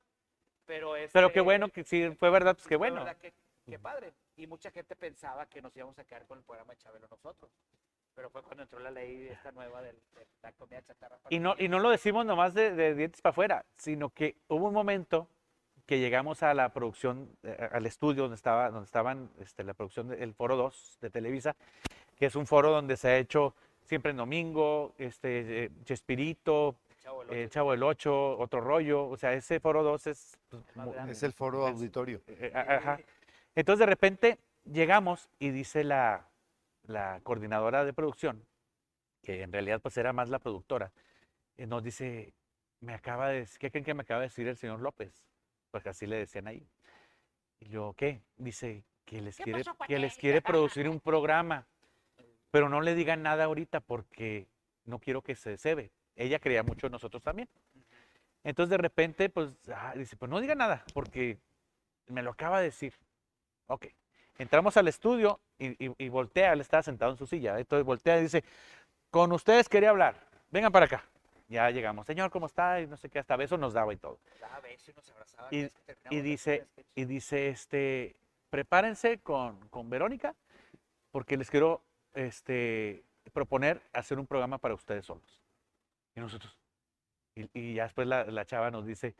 pero 0.65 0.95
es... 0.95 1.11
Pero 1.11 1.31
qué 1.31 1.41
bueno 1.41 1.69
que 1.69 1.83
sí 1.83 2.09
fue 2.19 2.29
verdad, 2.29 2.55
pues 2.55 2.67
qué 2.67 2.75
bueno. 2.75 3.03
que- 3.19 3.33
qué 3.65 3.79
padre. 3.79 4.13
Y 4.37 4.47
mucha 4.47 4.71
gente 4.71 4.95
pensaba 4.95 5.45
que 5.45 5.61
nos 5.61 5.75
íbamos 5.75 5.97
a 5.99 6.03
quedar 6.03 6.25
con 6.25 6.37
el 6.39 6.43
programa 6.43 6.73
de 6.73 6.77
Chabelo 6.79 7.07
nosotros. 7.09 7.51
Pero 8.13 8.29
fue 8.29 8.41
cuando 8.43 8.63
entró 8.63 8.79
la 8.79 8.91
ley 8.91 9.27
esta 9.29 9.51
nueva 9.51 9.81
del- 9.81 9.95
de, 10.15 10.27
la 10.41 10.51
comida 10.53 10.81
chatarra. 10.81 11.17
para 11.19 11.33
Y 11.33 11.39
no, 11.39 11.55
y 11.57 11.67
no 11.69 11.79
lo 11.79 11.89
decimos 11.89 12.25
nomás 12.25 12.53
de, 12.53 12.71
de 12.73 12.93
dientes 12.95 13.21
para 13.21 13.31
afuera, 13.31 13.65
sino 13.77 14.09
que 14.09 14.35
hubo 14.49 14.67
un 14.67 14.73
momento 14.73 15.27
que 15.85 15.99
llegamos 15.99 16.43
a 16.43 16.53
la 16.53 16.69
producción, 16.69 17.29
eh, 17.43 17.69
al 17.71 17.85
estudio 17.85 18.23
donde, 18.23 18.35
estaba, 18.35 18.69
donde 18.69 18.85
estaban 18.85 19.29
este, 19.39 19.63
la 19.63 19.73
producción 19.73 20.09
del 20.09 20.33
Foro 20.33 20.55
2 20.57 20.97
de 21.01 21.09
Televisa, 21.09 21.55
que 22.17 22.25
es 22.27 22.35
un 22.35 22.45
foro 22.47 22.69
donde 22.71 22.97
se 22.97 23.09
ha 23.09 23.17
hecho 23.17 23.55
siempre 23.91 24.11
en 24.11 24.17
domingo, 24.17 24.93
este, 24.97 25.65
eh, 25.65 25.69
Chespirito, 25.83 26.77
Chavo, 27.01 27.23
el 27.23 27.29
eh, 27.33 27.41
Ocho. 27.43 27.49
Chavo 27.49 27.71
del 27.71 27.83
8, 27.83 28.37
otro 28.39 28.61
rollo, 28.61 29.05
o 29.09 29.17
sea, 29.17 29.33
ese 29.33 29.59
Foro 29.59 29.83
2 29.83 30.07
es... 30.07 30.39
pues. 30.49 30.63
Es 31.09 31.23
el 31.23 31.33
foro 31.33 31.67
auditorio. 31.67 32.21
eh, 32.27 32.53
a- 32.55 32.75
ajá. 32.75 32.99
Entonces 33.53 33.79
de 33.81 33.85
repente 33.87 34.37
llegamos 34.63 35.27
y 35.39 35.49
dice 35.49 35.83
la, 35.83 36.25
la 36.83 37.19
coordinadora 37.23 37.83
de 37.83 37.91
producción, 37.91 38.45
que 39.23 39.41
en 39.41 39.51
realidad 39.51 39.81
pues 39.81 39.97
era 39.97 40.13
más 40.13 40.29
la 40.29 40.39
productora, 40.39 40.93
eh, 41.57 41.67
nos 41.67 41.83
dice, 41.83 42.33
me 42.79 42.93
acaba 42.93 43.27
de, 43.27 43.45
¿qué 43.59 43.71
creen 43.71 43.83
que 43.83 43.93
me 43.93 44.03
acaba 44.03 44.21
de 44.21 44.27
decir 44.27 44.47
el 44.47 44.55
señor 44.55 44.79
López? 44.79 45.21
Porque 45.69 45.89
así 45.89 46.07
le 46.07 46.15
decían 46.15 46.47
ahí. 46.47 46.65
Y 47.59 47.67
yo, 47.67 47.93
¿qué? 47.97 48.21
Dice 48.37 48.85
que 49.03 49.19
les 49.19 49.35
¿Qué 49.35 49.43
quiere, 49.43 49.63
que 49.85 49.99
les 49.99 50.15
quiere 50.15 50.41
producir 50.41 50.87
un 50.87 51.01
programa, 51.01 51.67
pero 52.51 52.69
no 52.69 52.81
le 52.81 52.95
digan 52.95 53.23
nada 53.23 53.45
ahorita 53.45 53.79
porque 53.79 54.47
no 54.85 54.99
quiero 54.99 55.21
que 55.21 55.35
se 55.35 55.57
cebe. 55.57 55.91
Ella 56.15 56.39
creía 56.39 56.63
mucho 56.63 56.87
en 56.87 56.91
nosotros 56.91 57.23
también. 57.23 57.47
Entonces 58.43 58.69
de 58.71 58.77
repente, 58.77 59.29
pues, 59.29 59.55
ah, 59.73 59.93
dice, 59.95 60.15
pues 60.17 60.29
no 60.29 60.39
diga 60.41 60.55
nada, 60.55 60.83
porque 60.93 61.37
me 62.07 62.21
lo 62.21 62.31
acaba 62.31 62.59
de 62.59 62.65
decir. 62.65 62.93
Ok. 63.67 63.87
Entramos 64.37 64.75
al 64.77 64.87
estudio 64.87 65.39
y, 65.57 65.85
y- 65.85 65.93
y 65.97 66.09
voltea, 66.09 66.53
él 66.53 66.61
estaba 66.61 66.83
sentado 66.83 67.11
en 67.11 67.17
su 67.17 67.27
silla. 67.27 67.57
Entonces 67.59 67.85
voltea 67.85 68.17
y 68.19 68.23
dice, 68.23 68.43
con 69.09 69.31
ustedes 69.31 69.69
quería 69.69 69.91
hablar, 69.91 70.15
vengan 70.49 70.71
para 70.71 70.85
acá. 70.87 71.05
Ya 71.47 71.69
llegamos, 71.69 72.05
señor, 72.07 72.31
¿cómo 72.31 72.45
está? 72.47 72.79
Y 72.81 72.87
no 72.87 72.97
sé 72.97 73.09
qué, 73.09 73.19
hasta 73.19 73.35
besos 73.35 73.59
nos 73.59 73.73
daba 73.73 73.93
y 73.93 73.97
todo. 73.97 74.19
Daba 74.39 74.59
besos 74.61 74.89
y 74.89 74.93
nos 74.93 75.09
abrazaba 75.11 75.47
Y- 75.51 75.69
Y 76.09 76.21
dice, 76.21 76.65
y 76.95 77.05
dice, 77.05 77.49
este, 77.49 78.15
prepárense 78.49 79.19
con, 79.19 79.59
con 79.69 79.89
Verónica, 79.89 80.33
porque 81.11 81.37
les 81.37 81.49
quiero 81.49 81.83
este, 82.13 83.03
proponer 83.33 83.81
hacer 83.93 84.19
un 84.19 84.27
programa 84.27 84.57
para 84.57 84.73
ustedes 84.73 85.05
solos. 85.05 85.41
Y 86.15 86.19
nosotros. 86.19 86.57
Y, 87.35 87.49
y 87.53 87.75
ya 87.75 87.83
después 87.83 88.07
la, 88.07 88.25
la 88.25 88.45
chava 88.45 88.71
nos 88.71 88.85
dice, 88.85 89.15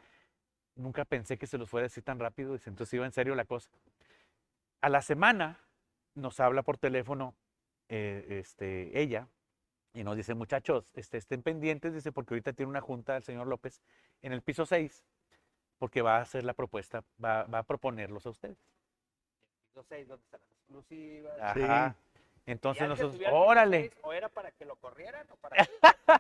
nunca 0.76 1.06
pensé 1.06 1.38
que 1.38 1.48
se 1.48 1.58
los 1.58 1.70
fuera 1.70 1.86
a 1.86 1.90
decir 1.90 2.04
tan 2.04 2.20
rápido, 2.20 2.54
dice, 2.54 2.70
entonces 2.70 2.94
iba 2.94 3.06
en 3.06 3.12
serio 3.12 3.36
la 3.36 3.46
cosa. 3.46 3.70
A 4.82 4.90
la 4.90 5.02
semana 5.02 5.60
nos 6.16 6.40
habla 6.40 6.64
por 6.64 6.78
teléfono 6.78 7.36
eh, 7.88 8.26
este, 8.30 9.00
ella 9.00 9.28
y 9.94 10.04
nos 10.04 10.18
dice, 10.18 10.34
muchachos, 10.34 10.92
este, 10.96 11.18
estén 11.18 11.44
pendientes, 11.44 11.94
dice, 11.94 12.12
porque 12.12 12.34
ahorita 12.34 12.54
tiene 12.54 12.70
una 12.70 12.82
junta 12.82 13.18
el 13.18 13.24
señor 13.24 13.48
López 13.48 13.82
en 14.22 14.34
el 14.34 14.42
piso 14.42 14.66
6 14.66 15.06
porque 15.82 16.04
va 16.04 16.18
a 16.18 16.22
hacer 16.22 16.44
la 16.44 16.54
propuesta, 16.54 17.04
va, 17.24 17.46
va 17.46 17.58
a 17.58 17.64
proponerlos 17.64 18.28
a 18.28 18.30
ustedes. 18.30 18.56
Piso 19.66 19.84
seis, 19.90 20.08
donde 20.08 20.24
están 20.24 20.40
las 20.40 20.52
exclusivas. 20.52 21.40
Ajá. 21.42 21.96
Entonces 22.46 22.88
nosotros, 22.88 23.22
órale, 23.32 23.82
seis, 23.82 23.92
O 24.02 24.14
era 24.14 24.28
para 24.28 24.52
que 24.52 24.66
lo 24.66 24.76
corrieran 24.76 25.26
o 25.32 25.36
para 25.36 25.56
que, 25.66 25.72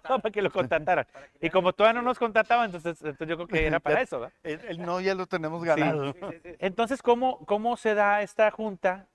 para 0.04 0.32
que 0.32 0.42
lo 0.42 0.52
contrataran. 0.52 1.06
que 1.40 1.48
Y 1.48 1.50
como 1.50 1.74
todavía 1.74 2.00
no 2.02 2.08
nos 2.08 2.20
contrataban, 2.20 2.68
entonces, 2.68 3.02
entonces 3.02 3.28
yo 3.28 3.36
creo 3.38 3.48
que 3.48 3.66
era 3.66 3.80
para 3.80 4.02
eso, 4.02 4.20
¿verdad? 4.20 4.36
El, 4.44 4.60
el 4.66 4.82
no 4.82 5.02
ya 5.02 5.16
lo 5.16 5.26
tenemos 5.26 5.64
ganado. 5.64 6.14
Sí, 6.14 6.20
sí, 6.20 6.40
sí. 6.44 6.56
Entonces, 6.60 7.02
¿cómo, 7.02 7.44
cómo 7.46 7.76
se 7.76 7.96
da 7.96 8.22
esta 8.22 8.52
junta 8.52 9.08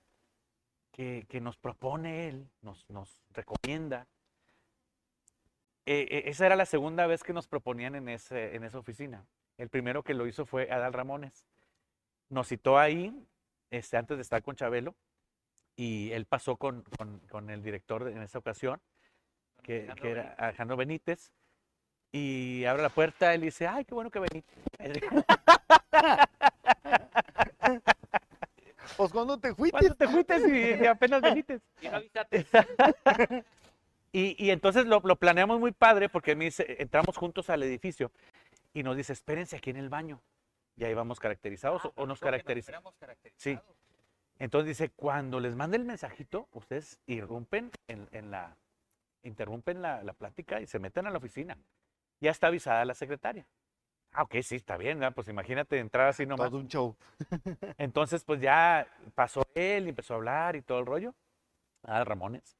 que, 0.91 1.25
que 1.29 1.39
nos 1.39 1.55
propone 1.55 2.27
él, 2.27 2.49
nos, 2.61 2.89
nos 2.89 3.23
recomienda? 3.31 4.07
Eh, 5.85 6.05
eh, 6.11 6.23
esa 6.25 6.45
era 6.45 6.57
la 6.57 6.65
segunda 6.65 7.07
vez 7.07 7.23
que 7.23 7.31
nos 7.31 7.47
proponían 7.47 7.95
en, 7.95 8.09
ese, 8.09 8.53
en 8.55 8.65
esa 8.65 8.77
oficina. 8.77 9.25
El 9.57 9.69
primero 9.69 10.03
que 10.03 10.13
lo 10.13 10.27
hizo 10.27 10.45
fue 10.45 10.69
Adal 10.69 10.91
Ramones. 10.91 11.45
Nos 12.29 12.49
citó 12.49 12.77
ahí 12.77 13.25
este, 13.71 13.95
antes 13.95 14.17
de 14.17 14.21
estar 14.21 14.43
con 14.43 14.57
Chabelo 14.57 14.93
y 15.77 16.11
él 16.11 16.25
pasó 16.25 16.57
con, 16.57 16.81
con- 16.97 17.19
con 17.29 17.49
el 17.49 17.63
director 17.63 18.03
de- 18.03 18.11
en 18.11 18.21
esa 18.23 18.39
ocasión, 18.39 18.81
que, 19.63 19.77
Alejandro 19.83 20.03
que 20.03 20.11
era. 20.11 20.33
Alejandro 20.37 20.75
Benítez, 20.77 21.31
y 22.11 22.65
abre 22.65 22.83
la 22.83 22.89
puerta, 22.89 23.33
él 23.33 23.41
dice, 23.41 23.67
ay, 23.67 23.85
qué 23.85 23.93
bueno 23.93 24.11
que 24.11 24.19
Benítez. 24.19 24.57
Pues 28.95 29.11
cuando 29.11 29.37
te 29.39 29.53
fuiste. 29.53 29.77
¿Cuándo 29.77 29.95
te 29.95 30.07
fuiste 30.07 30.77
y, 30.79 30.83
y 30.83 30.87
apenas 30.87 31.21
Benítez? 31.21 31.61
Y 31.81 31.89
no 31.89 31.97
avisaste. 31.97 32.45
Y, 34.13 34.35
y 34.43 34.49
entonces 34.51 34.85
lo, 34.87 34.99
lo 35.03 35.17
planeamos 35.17 35.59
muy 35.59 35.73
padre 35.73 36.07
porque 36.09 36.35
me 36.35 36.45
dice, 36.45 36.77
entramos 36.79 37.15
juntos 37.17 37.49
al 37.51 37.61
edificio 37.61 38.09
y 38.73 38.81
nos 38.81 38.95
dice, 38.97 39.13
espérense 39.13 39.57
aquí 39.57 39.69
en 39.69 39.75
el 39.77 39.89
baño. 39.89 40.21
Y 40.77 40.85
ahí 40.85 40.93
vamos 40.95 41.19
caracterizados 41.19 41.83
Ah, 41.85 41.91
o- 41.93 42.05
nos 42.07 42.19
caracterizamos. 42.19 42.95
Sí. 43.35 43.59
Entonces 44.39 44.67
dice, 44.77 44.89
cuando 44.89 45.39
les 45.39 45.55
mande 45.55 45.77
el 45.77 45.85
mensajito, 45.85 46.47
ustedes 46.53 46.99
irrumpen 47.07 47.71
en, 47.87 48.07
en 48.11 48.29
la, 48.31 48.55
interrumpen 49.23 49.81
la, 49.81 50.03
la 50.03 50.13
plática 50.13 50.61
y 50.61 50.67
se 50.67 50.79
meten 50.79 51.07
a 51.07 51.11
la 51.11 51.17
oficina. 51.17 51.57
Ya 52.21 52.31
está 52.31 52.47
avisada 52.47 52.85
la 52.85 52.93
secretaria. 52.93 53.45
Ah, 54.11 54.23
ok, 54.23 54.35
sí, 54.41 54.55
está 54.55 54.77
bien, 54.77 54.99
¿verdad? 54.99 55.13
pues 55.13 55.27
imagínate 55.27 55.77
entrar 55.79 56.07
así 56.07 56.25
nomás. 56.25 56.49
Todo 56.49 56.59
un 56.59 56.67
show. 56.67 56.95
Entonces, 57.77 58.23
pues 58.23 58.39
ya 58.41 58.87
pasó 59.15 59.43
él 59.53 59.85
y 59.85 59.89
empezó 59.89 60.13
a 60.13 60.17
hablar 60.17 60.55
y 60.55 60.61
todo 60.61 60.79
el 60.79 60.85
rollo. 60.85 61.13
Ah, 61.83 62.03
Ramones. 62.03 62.57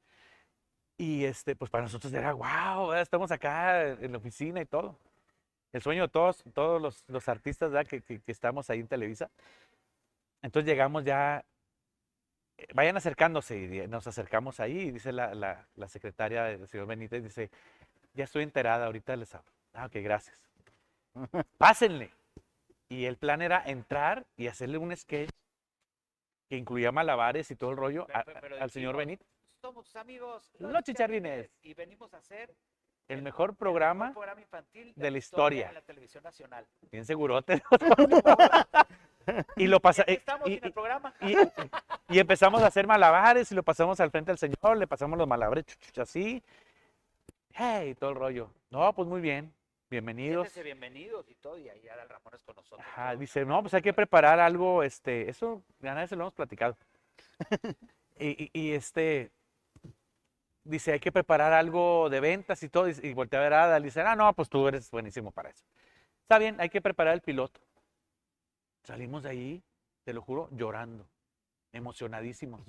Y 0.98 1.26
este, 1.26 1.56
pues 1.56 1.70
para 1.72 1.84
nosotros 1.84 2.12
era, 2.14 2.34
wow, 2.34 2.94
estamos 2.94 3.32
acá 3.32 3.84
en 3.92 4.12
la 4.12 4.18
oficina 4.18 4.62
y 4.62 4.66
todo. 4.66 4.98
El 5.72 5.82
sueño 5.82 6.04
de 6.04 6.08
todos, 6.10 6.44
todos 6.54 6.82
los, 6.82 7.04
los 7.08 7.28
artistas. 7.30 7.72
Que, 7.88 8.02
que- 8.02 8.20
que 8.20 8.32
estamos 8.32 8.70
ahí 8.70 8.80
en 8.80 8.88
Televisa. 8.88 9.30
Entonces 10.42 10.68
llegamos 10.68 11.04
ya, 11.04 11.44
vayan 12.74 12.98
acercándose 12.98 13.58
y 13.58 13.88
nos 13.88 14.08
acercamos 14.08 14.60
ahí 14.60 14.80
y 14.80 14.92
dice 14.92 15.12
la, 15.12 15.34
la, 15.34 15.68
la 15.76 15.88
secretaria 15.88 16.44
del 16.46 16.68
señor 16.68 16.88
Benítez, 16.88 17.24
dice, 17.24 17.50
ya 18.14 18.24
estoy 18.24 18.44
enterada, 18.44 18.86
ahorita 18.88 19.16
les 19.16 19.34
hablo. 19.36 19.52
Ah, 19.74 19.86
ok, 19.86 19.94
gracias. 19.96 20.40
Pásenle. 21.58 22.12
Y 22.90 23.06
el 23.06 23.18
plan 23.18 23.42
era 23.42 23.62
entrar 23.66 24.26
y 24.38 24.48
hacerle 24.48 24.78
un 24.78 24.96
sketch 24.96 25.30
que 26.50 26.56
incluía 26.56 26.92
malabares 26.92 27.52
y 27.52 27.56
todo 27.56 27.72
el 27.72 27.78
rollo 27.78 28.06
Pero- 28.08 28.24
pero- 28.26 28.40
pero 28.42 28.62
al 28.62 28.72
señor 28.72 28.96
Benítez. 28.96 29.28
Somos 29.62 29.96
amigos. 29.96 30.56
Los 30.60 30.84
chicharrines. 30.84 31.50
Y 31.64 31.74
venimos 31.74 32.14
a 32.14 32.18
hacer 32.18 32.50
El 33.10 33.18
el 33.18 33.24
mejor 33.24 33.50
mejor 33.50 33.58
programa, 33.58 34.12
programa 34.14 34.40
infantil 34.42 34.94
de 34.96 35.12
la 35.12 35.18
historia. 35.18 35.68
en 35.70 35.74
la 35.74 35.82
televisión 35.82 36.24
nacional. 36.24 36.66
bien 36.92 37.06
segurote. 37.06 37.62
y 39.56 39.68
lo 39.68 39.80
pasa, 39.80 40.04
estamos 40.08 40.48
y- 40.50 40.54
en 40.58 40.66
el 40.66 40.74
programa. 40.74 41.14
y, 41.22 41.36
y 42.10 42.20
empezamos 42.20 42.62
a 42.62 42.68
hacer 42.68 42.88
malabares 42.88 43.52
y 43.52 43.56
lo 43.56 43.64
pasamos 43.64 44.00
al 44.00 44.12
frente 44.12 44.32
al 44.32 44.38
señor, 44.38 44.78
le 44.78 44.88
pasamos 44.88 45.18
los 45.18 45.28
malabares 45.28 45.66
así. 45.98 46.44
Hey, 47.54 47.96
todo 47.96 48.12
el 48.12 48.16
rollo. 48.18 48.52
No, 48.70 48.94
pues 48.94 49.08
muy 49.08 49.22
bien. 49.22 49.52
Bienvenidos. 49.90 50.48
Siéntense 50.48 50.64
bienvenidos 50.64 51.30
y 51.30 51.36
todo. 51.36 51.58
Y 51.58 51.70
ahí 51.70 51.88
Adal 51.88 52.10
Ramones 52.10 52.42
con 52.44 52.56
nosotros. 52.56 52.86
Ajá, 52.86 53.16
dice, 53.16 53.46
no, 53.46 53.62
pues 53.62 53.74
hay 53.74 53.82
que 53.82 53.94
preparar 53.94 54.40
algo, 54.40 54.84
este, 54.84 55.30
eso 55.30 55.64
a 55.82 55.86
nadie 55.94 56.08
se 56.08 56.16
lo 56.16 56.24
hemos 56.24 56.34
platicado. 56.34 56.76
y, 58.20 58.44
y- 58.46 58.50
y, 58.54 58.72
este, 58.74 59.32
dice, 60.66 60.92
hay 60.92 61.00
que 61.00 61.12
preparar 61.12 61.54
algo 61.54 62.10
de 62.10 62.20
ventas 62.20 62.62
y 62.64 62.70
todo, 62.70 62.90
y, 62.90 62.96
y 63.02 63.14
voltea 63.14 63.40
a 63.40 63.44
ver 63.44 63.54
a 63.54 63.64
Adal, 63.64 63.84
dice, 63.84 64.02
ah, 64.02 64.16
no, 64.16 64.32
pues 64.34 64.50
tú 64.50 64.68
eres 64.68 64.92
buenísimo 64.92 65.32
para 65.32 65.50
eso. 65.50 65.64
Está 66.24 66.38
bien, 66.40 66.60
hay 66.60 66.70
que 66.70 66.82
preparar 66.82 67.14
el 67.14 67.22
piloto. 67.22 67.62
Salimos 68.88 69.24
de 69.24 69.30
ahí, 69.32 69.64
te 70.06 70.14
lo 70.14 70.22
juro, 70.22 70.48
llorando, 70.54 71.06
emocionadísimos. 71.74 72.62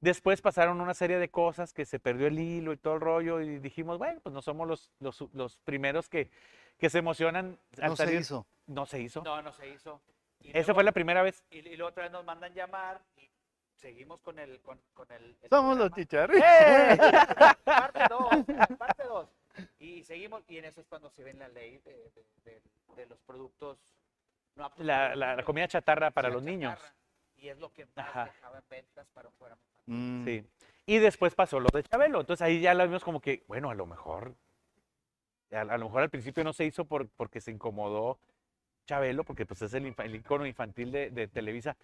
Después 0.00 0.40
pasaron 0.40 0.80
una 0.80 0.94
serie 0.94 1.18
de 1.18 1.28
cosas 1.28 1.74
que 1.74 1.84
se 1.84 1.98
perdió 1.98 2.28
el 2.28 2.38
hilo 2.38 2.72
y 2.72 2.78
todo 2.78 2.94
el 2.94 3.00
rollo 3.02 3.42
y 3.42 3.58
dijimos, 3.58 3.98
bueno, 3.98 4.20
pues 4.22 4.32
no 4.32 4.40
somos 4.40 4.66
los, 4.66 4.90
los, 5.00 5.20
los 5.34 5.58
primeros 5.58 6.08
que, 6.08 6.30
que 6.78 6.88
se 6.88 6.96
emocionan 6.98 7.58
al 7.78 7.90
No 7.90 7.96
se 7.96 8.04
salir. 8.06 8.20
hizo. 8.20 8.46
No 8.66 8.86
se 8.86 9.00
hizo. 9.00 9.22
No, 9.22 9.42
no 9.42 9.52
se 9.52 9.68
hizo. 9.68 10.00
Y 10.40 10.48
Esa 10.48 10.58
luego- 10.68 10.74
fue 10.76 10.84
la 10.84 10.92
primera 10.92 11.22
vez. 11.22 11.44
Y, 11.50 11.58
y 11.58 11.76
luego 11.76 11.90
otra 11.90 12.04
vez 12.04 12.12
nos 12.12 12.24
mandan 12.24 12.54
llamar 12.54 13.02
y 13.18 13.28
seguimos 13.76 14.22
con 14.22 14.38
el. 14.38 14.62
Con, 14.62 14.80
con 14.94 15.12
el, 15.12 15.36
el 15.42 15.50
Somos 15.50 15.76
los 15.76 15.90
programa. 15.90 15.96
chicharritos. 15.96 16.48
¡Eh! 16.48 17.56
Parte 17.64 18.00
2, 18.08 18.28
parte 18.78 19.02
2. 19.04 19.28
Y 19.78 20.02
seguimos, 20.04 20.42
y 20.48 20.56
en 20.56 20.64
eso 20.64 20.80
es 20.80 20.86
cuando 20.86 21.10
se 21.10 21.22
ve 21.22 21.34
la 21.34 21.48
ley 21.48 21.76
de, 21.84 21.92
de- 22.14 22.26
de- 22.44 22.62
de 22.96 23.06
los 23.06 23.20
productos 23.20 23.78
no 24.56 24.64
aptos 24.64 24.84
La, 24.86 25.42
comida 25.44 25.68
chatarra 25.68 26.10
para 26.10 26.28
los 26.28 26.42
niños. 26.42 26.78
Y 27.36 27.48
es 27.48 27.58
lo 27.58 27.72
que 27.72 27.86
más 27.94 28.06
Ajá. 28.08 28.24
dejaba 28.26 28.58
en 28.58 28.64
ventas 28.70 29.06
para 29.12 29.28
un 29.28 29.34
programa. 29.34 29.60
Mm. 29.86 30.24
Sí. 30.24 30.46
Y 30.86 30.98
después 30.98 31.34
pasó 31.34 31.60
lo 31.60 31.68
de 31.70 31.82
Chabelo. 31.82 32.20
Entonces 32.20 32.42
ahí 32.42 32.60
ya 32.60 32.72
lo 32.74 32.84
vimos 32.84 33.04
como 33.04 33.20
que, 33.20 33.42
bueno, 33.48 33.70
a 33.70 33.74
lo 33.74 33.86
mejor, 33.86 34.34
a, 35.52 35.60
a 35.60 35.78
lo 35.78 35.86
mejor 35.86 36.02
al 36.02 36.10
principio 36.10 36.44
no 36.44 36.52
se 36.52 36.64
hizo 36.64 36.84
por, 36.84 37.08
porque 37.08 37.40
se 37.40 37.50
incomodó 37.50 38.18
Chabelo, 38.86 39.24
porque 39.24 39.46
pues 39.46 39.60
es 39.62 39.74
el, 39.74 39.84
infa- 39.86 40.04
el 40.04 40.14
icono 40.14 40.46
infantil 40.46 40.92
de, 40.92 41.10
de 41.10 41.26
Televisa. 41.28 41.76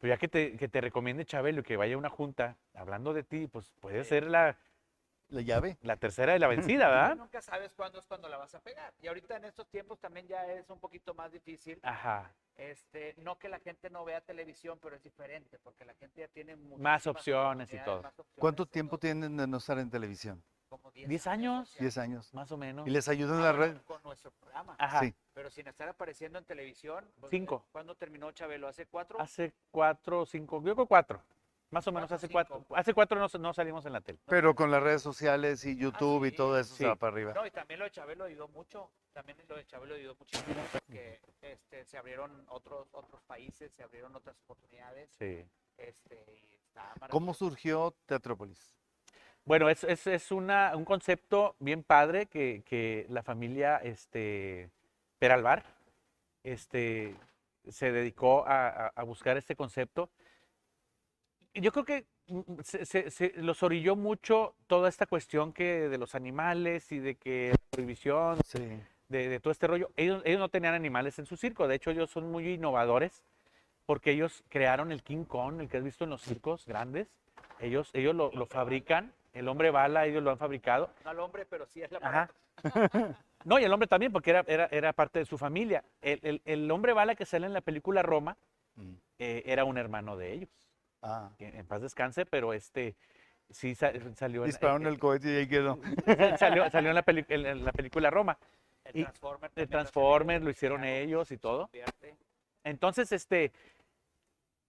Pero 0.00 0.14
ya 0.14 0.18
que 0.18 0.28
te, 0.28 0.56
que 0.56 0.68
te 0.68 0.80
recomiende 0.80 1.24
Chabelo 1.24 1.60
y 1.60 1.64
que 1.64 1.76
vaya 1.76 1.94
a 1.94 1.98
una 1.98 2.10
junta 2.10 2.56
hablando 2.74 3.12
de 3.12 3.24
ti, 3.24 3.46
pues 3.48 3.72
puede 3.80 4.04
Sí. 4.04 4.10
ser 4.10 4.26
la, 4.26 4.56
La 5.30 5.42
llave. 5.42 5.76
La 5.82 5.96
tercera 5.96 6.34
y 6.34 6.38
la 6.38 6.48
vencida, 6.48 6.88
¿verdad? 6.88 7.16
Nunca 7.16 7.42
sabes 7.42 7.74
cuándo 7.74 7.98
es 7.98 8.06
cuando 8.06 8.28
la 8.28 8.38
vas 8.38 8.54
a 8.54 8.60
pegar. 8.60 8.94
Y 9.02 9.08
ahorita 9.08 9.36
en 9.36 9.44
estos 9.44 9.68
tiempos 9.68 9.98
también 10.00 10.26
ya 10.26 10.46
es 10.52 10.68
un 10.70 10.80
poquito 10.80 11.12
más 11.14 11.30
difícil. 11.32 11.78
Ajá. 11.82 12.32
Este, 12.56 13.14
no 13.18 13.38
que 13.38 13.48
la 13.48 13.58
gente 13.60 13.90
no 13.90 14.04
vea 14.04 14.20
televisión, 14.22 14.78
pero 14.82 14.96
es 14.96 15.02
diferente, 15.02 15.58
porque 15.58 15.84
la 15.84 15.94
gente 15.94 16.22
ya 16.22 16.28
tiene 16.28 16.56
Más 16.56 17.06
opciones 17.06 17.72
y 17.72 17.78
todo. 17.78 17.96
opciones, 18.00 18.26
¿Cuánto 18.38 18.64
todo. 18.64 18.72
tiempo 18.72 18.98
tienen 18.98 19.36
de 19.36 19.46
no 19.46 19.58
estar 19.58 19.78
en 19.78 19.90
televisión? 19.90 20.42
Como 20.68 20.90
10 20.90 21.26
años. 21.26 21.72
ya. 21.74 21.80
10 21.80 21.98
años. 21.98 22.34
Más 22.34 22.50
o 22.52 22.56
menos. 22.58 22.86
¿Y 22.86 22.90
les 22.90 23.08
ayudan 23.08 23.36
en 23.36 23.42
la 23.42 23.52
red? 23.52 23.76
Con 23.82 24.02
nuestro 24.02 24.30
programa. 24.32 24.76
Ajá. 24.78 25.00
Sí. 25.00 25.14
Pero 25.32 25.50
sin 25.50 25.66
estar 25.66 25.88
apareciendo 25.88 26.38
en 26.38 26.44
televisión. 26.44 27.06
pues, 27.20 27.30
Cinco. 27.30 27.64
¿Cuándo 27.72 27.94
terminó 27.94 28.30
Chabelo? 28.32 28.68
¿Hace 28.68 28.86
cuatro? 28.86 29.20
Hace 29.20 29.54
cuatro 29.70 30.20
o 30.22 30.26
cinco, 30.26 30.62
yo 30.62 30.74
creo 30.74 30.86
cuatro. 30.86 31.22
Más 31.70 31.86
o 31.86 31.92
menos 31.92 32.08
Cuatro, 32.08 32.16
hace 32.16 32.26
cinco. 32.28 32.32
cuatro. 32.32 32.76
Hace 32.76 32.94
cuatro 32.94 33.18
no, 33.20 33.38
no 33.40 33.52
salimos 33.52 33.84
en 33.84 33.92
la 33.92 34.00
tele. 34.00 34.18
Pero 34.26 34.54
con 34.54 34.70
las 34.70 34.82
redes 34.82 35.02
sociales 35.02 35.64
y 35.66 35.76
YouTube 35.76 36.24
y 36.24 36.30
sí, 36.30 36.36
todo 36.36 36.58
eso 36.58 36.70
sí. 36.74 36.78
se 36.84 36.86
va 36.86 36.96
para 36.96 37.12
arriba. 37.12 37.34
No, 37.34 37.46
y 37.46 37.50
también 37.50 37.78
lo 37.80 37.84
de 37.84 37.90
Chabelo 37.90 38.24
ayudó 38.24 38.48
mucho. 38.48 38.90
También 39.12 39.36
lo 39.46 39.56
de 39.56 39.66
Chabelo 39.66 39.94
ayudó 39.94 40.14
muchísimo 40.18 40.54
porque 40.72 41.20
este, 41.42 41.84
se 41.84 41.98
abrieron 41.98 42.44
otros, 42.48 42.88
otros 42.92 43.20
países, 43.26 43.70
se 43.72 43.82
abrieron 43.82 44.16
otras 44.16 44.36
oportunidades. 44.44 45.10
Sí. 45.18 45.44
Este, 45.76 46.24
y 46.42 46.54
está 46.54 46.94
¿Cómo 47.10 47.34
surgió 47.34 47.94
Teatrópolis? 48.06 48.74
Bueno, 49.44 49.68
es, 49.68 49.84
es, 49.84 50.06
es 50.06 50.30
una, 50.32 50.74
un 50.74 50.84
concepto 50.84 51.54
bien 51.58 51.82
padre 51.82 52.26
que, 52.26 52.62
que 52.66 53.06
la 53.10 53.22
familia 53.22 53.76
este, 53.78 54.70
Peralvar 55.18 55.64
este, 56.44 57.14
se 57.68 57.92
dedicó 57.92 58.46
a, 58.46 58.68
a- 58.68 58.92
a 58.94 59.02
buscar 59.02 59.36
este 59.36 59.54
concepto. 59.56 60.10
Yo 61.54 61.72
creo 61.72 61.84
que 61.84 62.04
mm, 62.28 62.40
se, 62.62 62.84
se- 62.86 63.10
se- 63.10 63.32
los 63.36 63.62
orilló 63.62 63.96
mucho 63.96 64.54
toda 64.66 64.88
esta 64.88 65.06
cuestión 65.06 65.52
que 65.52 65.88
de 65.88 65.98
los 65.98 66.14
animales 66.14 66.92
y 66.92 66.98
de 66.98 67.14
que 67.16 67.50
la 67.52 67.58
prohibición 67.70 68.38
Sí. 68.44 68.58
de, 69.08 69.28
de 69.28 69.40
todo 69.40 69.50
este 69.50 69.66
rollo. 69.66 69.90
Ellos, 69.96 70.22
ellos 70.24 70.38
no 70.40 70.48
tenían 70.48 70.74
animales 70.74 71.18
en 71.18 71.26
su 71.26 71.36
circo, 71.36 71.66
de 71.68 71.76
hecho 71.76 71.90
ellos 71.90 72.10
son 72.10 72.30
muy 72.30 72.48
innovadores 72.54 73.24
porque 73.86 74.10
ellos 74.10 74.44
crearon 74.50 74.92
el 74.92 75.02
King 75.02 75.24
Kong, 75.24 75.60
el 75.60 75.68
que 75.68 75.78
has 75.78 75.84
visto 75.84 76.04
en 76.04 76.10
los 76.10 76.22
circos 76.22 76.66
grandes. 76.66 77.08
Ellos, 77.58 77.90
ellos 77.94 78.14
lo, 78.14 78.30
lo 78.32 78.46
fabrican, 78.46 79.12
el 79.32 79.48
hombre 79.48 79.70
bala, 79.70 80.06
ellos 80.06 80.22
lo 80.22 80.30
han 80.30 80.38
fabricado. 80.38 80.90
No 81.04 81.10
al 81.10 81.18
hombre, 81.20 81.46
pero 81.46 81.66
sí 81.66 81.82
es 81.82 81.90
la 81.90 81.98
Ajá. 82.02 82.30
No, 83.44 83.58
y 83.58 83.64
el 83.64 83.72
hombre 83.72 83.86
también, 83.86 84.12
porque 84.12 84.30
era, 84.30 84.44
era, 84.48 84.66
era 84.70 84.92
parte 84.92 85.20
de 85.20 85.24
su 85.24 85.38
familia. 85.38 85.82
El, 86.02 86.18
el- 86.22 86.42
el 86.44 86.70
hombre 86.70 86.92
bala 86.92 87.14
que 87.14 87.24
sale 87.24 87.46
en 87.46 87.52
la 87.54 87.60
película 87.62 88.02
Roma 88.02 88.36
Mm. 88.76 88.94
eh, 89.18 89.42
era 89.46 89.64
un 89.64 89.78
hermano 89.78 90.16
de 90.16 90.32
ellos. 90.34 90.48
Ah. 91.02 91.30
que 91.38 91.48
en 91.48 91.66
paz 91.66 91.80
descanse, 91.82 92.26
pero 92.26 92.52
este 92.52 92.96
sí 93.50 93.74
sa- 93.74 93.92
salió, 94.16 94.42
en, 94.44 94.50
Dispararon 94.50 94.86
el 94.86 94.98
cohete 94.98 95.32
y 95.32 95.36
ahí 95.36 95.48
quedó. 95.48 95.78
salió, 96.38 96.68
salió 96.70 96.90
en, 96.90 96.94
la 96.96 97.02
peli- 97.02 97.24
en- 97.28 97.46
en 97.46 97.64
la 97.64 97.72
película 97.72 98.10
Roma. 98.10 98.38
El 98.84 99.00
Y 99.00 99.02
Transformer. 99.04 99.50
El 99.54 99.68
Transformer 99.68 100.42
lo 100.42 100.50
hicieron 100.50 100.84
ellos, 100.84 101.30
ellos 101.30 101.32
y 101.32 101.38
todo. 101.38 101.70
Entonces, 102.64 103.12
este, 103.12 103.52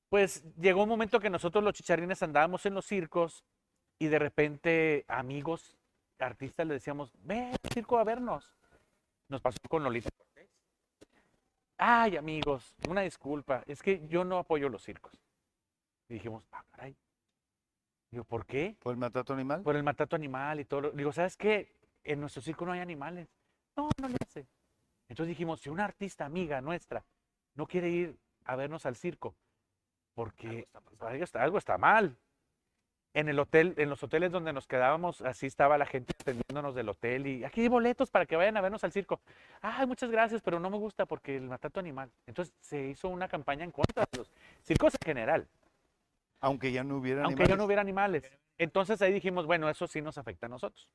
pues 0.09 0.43
llegó 0.59 0.83
un 0.83 0.89
momento 0.89 1.19
que 1.19 1.29
nosotros 1.29 1.63
los 1.63 1.73
chicharrines 1.73 2.21
andábamos 2.23 2.65
en 2.65 2.73
los 2.73 2.85
circos 2.85 3.43
y 3.97 4.07
de 4.07 4.19
repente 4.19 5.05
amigos, 5.07 5.77
artistas 6.19 6.67
le 6.67 6.75
decíamos, 6.75 7.11
ven 7.23 7.51
al 7.63 7.71
circo 7.73 7.97
a 7.97 8.03
vernos. 8.03 8.53
Nos 9.29 9.41
pasó 9.41 9.57
con 9.69 9.83
Lolita 9.83 10.09
Cortés. 10.17 10.49
Ay, 11.77 12.17
amigos, 12.17 12.75
una 12.89 13.01
disculpa, 13.01 13.63
es 13.67 13.81
que 13.81 14.05
yo 14.07 14.23
no 14.25 14.37
apoyo 14.37 14.67
los 14.69 14.83
circos. 14.83 15.13
Y 16.09 16.15
dijimos, 16.15 16.43
ah, 16.51 16.63
caray. 16.71 16.95
Digo, 18.11 18.23
¿por 18.23 18.45
qué? 18.45 18.75
¿Por 18.81 18.91
el 18.93 18.97
maltrato 18.97 19.33
animal? 19.33 19.61
Por 19.61 19.75
el 19.75 19.83
maltrato 19.83 20.15
animal 20.15 20.59
y 20.59 20.65
todo. 20.65 20.81
lo- 20.81 20.91
Digo, 20.91 21.11
¿sabes 21.13 21.37
qué? 21.37 21.71
En 22.03 22.19
nuestro 22.19 22.41
circo 22.41 22.65
no 22.65 22.71
hay 22.71 22.79
animales. 22.79 23.27
No, 23.75 23.89
no 24.01 24.07
le 24.09 24.17
hace. 24.21 24.47
Entonces 25.07 25.29
dijimos, 25.29 25.61
si 25.61 25.69
una 25.69 25.85
artista 25.85 26.25
amiga 26.25 26.59
nuestra 26.61 27.03
no 27.55 27.67
quiere 27.67 27.89
ir 27.89 28.17
a 28.45 28.55
vernos 28.55 28.85
al 28.85 28.95
circo, 28.95 29.35
porque 30.15 30.47
Algo 30.47 30.59
está 30.61 30.81
pasando. 30.81 31.07
algo 31.07 31.23
está, 31.23 31.43
algo 31.43 31.57
está 31.59 31.77
mal. 31.77 32.17
En 33.13 33.27
el 33.27 33.39
hotel, 33.39 33.73
en 33.77 33.89
los 33.89 34.03
hoteles 34.03 34.31
donde 34.31 34.53
nos 34.53 34.67
quedábamos, 34.67 35.21
así 35.21 35.47
estaba 35.47 35.77
la 35.79 35.87
gente 35.87 36.13
atendiéndonos 36.19 36.75
del 36.75 36.89
hotel 36.89 37.25
y 37.25 37.43
aquí 37.43 37.61
hay 37.61 37.67
boletos 37.67 38.11
para 38.11 38.25
que 38.27 38.35
vayan 38.35 38.55
a 38.57 38.61
vernos 38.61 38.83
al 38.83 38.91
circo. 38.91 39.19
Ay, 39.61 39.87
muchas 39.87 40.11
gracias, 40.11 40.41
pero 40.43 40.59
no 40.59 40.69
me 40.69 40.77
gusta 40.77 41.05
porque 41.07 41.35
el 41.35 41.47
maltrato 41.49 41.79
animal. 41.79 42.11
Entonces 42.27 42.53
se 42.59 42.87
hizo 42.87 43.09
una 43.09 43.27
campaña 43.27 43.63
en 43.63 43.71
contra 43.71 44.05
de 44.11 44.17
los 44.19 44.31
circos 44.61 44.93
en 44.93 45.05
general 45.05 45.47
Aunque 46.41 46.71
ya 46.71 46.83
no 46.83 46.97
hubiera 46.97 47.23
aunque 47.23 47.43
ya 47.43 47.55
no 47.55 47.63
animales. 47.63 47.65
hubiera 47.65 47.81
animales. 47.81 48.39
Entonces 48.57 49.01
ahí 49.01 49.13
dijimos, 49.13 49.45
bueno, 49.45 49.69
eso 49.69 49.87
sí 49.87 50.01
nos 50.01 50.17
afecta 50.17 50.45
a 50.45 50.49
nosotros. 50.49 50.89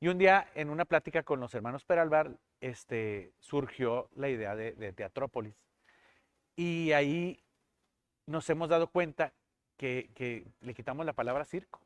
Y 0.00 0.08
un 0.08 0.18
día, 0.18 0.50
en 0.54 0.70
una 0.70 0.84
plática 0.86 1.22
con 1.22 1.40
los 1.40 1.54
hermanos 1.54 1.84
Peralvar, 1.84 2.38
este, 2.60 3.32
surgió 3.38 4.08
la 4.14 4.28
idea 4.28 4.56
de, 4.56 4.72
de 4.72 4.92
Teatrópolis. 4.92 5.54
Y 6.56 6.92
ahí 6.92 7.42
nos 8.26 8.48
hemos 8.50 8.68
dado 8.68 8.88
cuenta 8.88 9.32
que, 9.76 10.10
que 10.14 10.46
le 10.60 10.74
quitamos 10.74 11.04
la 11.06 11.12
palabra 11.12 11.44
circo. 11.44 11.80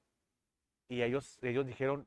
Y 0.89 1.03
ellos, 1.03 1.39
ellos 1.43 1.67
dijeron, 1.67 2.07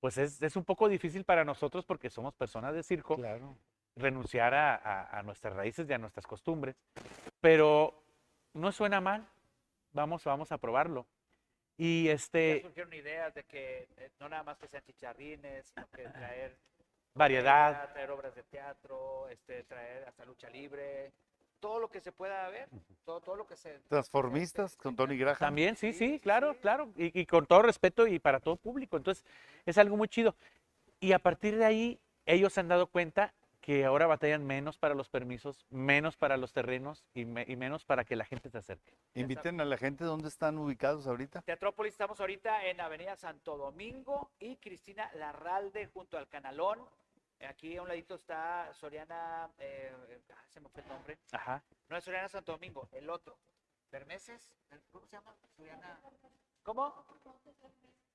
pues 0.00 0.18
es, 0.18 0.42
es 0.42 0.56
un 0.56 0.64
poco 0.64 0.88
difícil 0.88 1.24
para 1.24 1.44
nosotros 1.44 1.84
porque 1.84 2.10
somos 2.10 2.34
personas 2.34 2.74
de 2.74 2.82
circo 2.82 3.16
Claro. 3.16 3.56
renunciar 3.96 4.52
a, 4.54 4.74
a- 4.74 5.18
a 5.18 5.22
nuestras 5.22 5.54
raíces 5.54 5.88
y 5.88 5.92
a 5.92 5.98
nuestras 5.98 6.26
costumbres, 6.26 6.76
pero 7.40 8.02
no 8.54 8.72
suena 8.72 9.00
mal, 9.00 9.28
vamos, 9.92 10.24
vamos 10.24 10.52
a 10.52 10.58
probarlo. 10.58 11.06
Y 11.76 12.06
Ya 12.06 12.12
este, 12.12 12.60
surgieron 12.62 12.92
ideas 12.92 13.34
de 13.34 13.44
que 13.44 13.88
eh, 13.96 14.10
no 14.20 14.28
nada 14.28 14.42
más 14.42 14.58
que 14.58 14.68
sean 14.68 14.82
chicharrines, 14.84 15.66
sino 15.74 15.88
que 15.90 16.08
traer 16.08 16.56
variedad, 17.14 17.72
comedia, 17.72 17.92
traer 17.92 18.10
obras 18.10 18.34
de 18.34 18.42
teatro, 18.44 19.28
este, 19.28 19.64
traer 19.64 20.04
hasta 20.08 20.24
lucha 20.24 20.50
libre, 20.50 21.12
todo 21.60 21.78
lo 21.78 21.88
que 21.90 22.00
se 22.00 22.12
pueda 22.12 22.48
ver, 22.50 22.68
todo, 23.04 23.20
todo 23.20 23.36
lo 23.36 23.46
que 23.46 23.56
se... 23.56 23.78
Transformistas 23.88 24.76
con 24.76 24.96
Tony 24.96 25.16
Graham. 25.16 25.38
también, 25.38 25.76
sí, 25.76 25.92
Sí, 25.92 25.98
sí, 25.98 26.12
sí, 26.14 26.20
claro, 26.20 26.52
sí. 26.52 26.58
claro, 26.60 26.92
y, 26.96 27.20
y 27.20 27.24
con 27.26 27.46
todo 27.46 27.62
respeto 27.62 28.06
y 28.06 28.18
para 28.18 28.40
todo 28.40 28.56
público, 28.56 28.96
entonces 28.96 29.24
es 29.64 29.78
algo 29.78 29.96
muy 29.96 30.08
chido. 30.08 30.34
Y 31.00 31.12
a 31.12 31.18
partir 31.18 31.56
de 31.56 31.64
ahí, 31.64 32.00
ellos 32.26 32.52
se 32.52 32.60
han 32.60 32.68
dado 32.68 32.86
cuenta 32.86 33.32
que 33.62 33.84
ahora 33.84 34.06
batallan 34.08 34.44
menos 34.44 34.76
para 34.76 34.92
los 34.94 35.08
permisos, 35.08 35.64
menos 35.70 36.16
para 36.16 36.36
los 36.36 36.52
terrenos 36.52 37.04
y, 37.14 37.24
me- 37.24 37.44
y 37.46 37.54
menos 37.56 37.84
para 37.84 38.04
que 38.04 38.16
la 38.16 38.24
gente 38.24 38.50
se 38.50 38.58
acerque. 38.58 38.92
Inviten 39.14 39.60
a 39.60 39.64
la 39.64 39.78
gente 39.78 40.02
dónde 40.04 40.28
están 40.28 40.58
ubicados 40.58 41.06
ahorita. 41.06 41.42
Teatrópolis, 41.42 41.94
estamos 41.94 42.18
ahorita 42.20 42.66
en 42.66 42.80
Avenida 42.80 43.14
Santo 43.16 43.56
Domingo 43.56 44.32
y 44.40 44.56
Cristina 44.56 45.08
Larralde 45.14 45.86
junto 45.86 46.18
al 46.18 46.28
Canalón. 46.28 46.80
Aquí 47.48 47.76
a 47.76 47.82
un 47.82 47.88
ladito 47.88 48.16
está 48.16 48.72
Soriana, 48.74 49.48
eh, 49.58 49.92
ah, 50.32 50.44
se 50.48 50.60
me 50.60 50.68
fue 50.68 50.82
el 50.82 50.88
nombre. 50.88 51.18
Ajá. 51.32 51.62
No 51.88 51.96
es 51.96 52.04
Soriana 52.04 52.28
Santo 52.28 52.52
Domingo, 52.52 52.88
el 52.92 53.08
otro. 53.10 53.38
¿Bermeses? 53.92 54.52
¿Cómo 54.90 55.06
se 55.06 55.16
llama? 55.16 55.34
Soriana. 55.56 56.00
¿Cómo? 56.64 57.04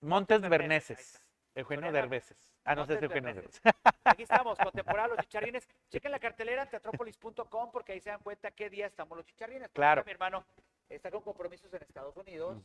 Montes 0.02 0.42
Berneses, 0.42 1.00
está. 1.00 1.27
Eugenio 1.58 1.92
Derbeces. 1.92 2.54
Ah, 2.64 2.76
no 2.76 2.86
sé 2.86 3.00
si 3.00 3.06
Eugenio. 3.06 3.34
Derbez. 3.34 3.60
Aquí 4.04 4.24
estamos, 4.24 4.60
con 4.60 4.72
temporada 4.72 5.08
Los 5.08 5.18
Chicharrines. 5.22 5.68
Chequen 5.90 6.12
la 6.12 6.20
cartelera 6.20 6.62
en 6.64 6.70
teatrópolis.com 6.70 7.72
porque 7.72 7.94
ahí 7.94 8.00
se 8.00 8.12
dan 8.12 8.20
cuenta 8.20 8.52
qué 8.52 8.70
día 8.70 8.86
estamos 8.86 9.18
los 9.18 9.26
chicharrines. 9.26 9.72
Claro. 9.72 10.04
Mi 10.06 10.12
hermano 10.12 10.46
está 10.88 11.10
con 11.10 11.22
compromisos 11.22 11.74
en 11.74 11.82
Estados 11.82 12.16
Unidos 12.16 12.62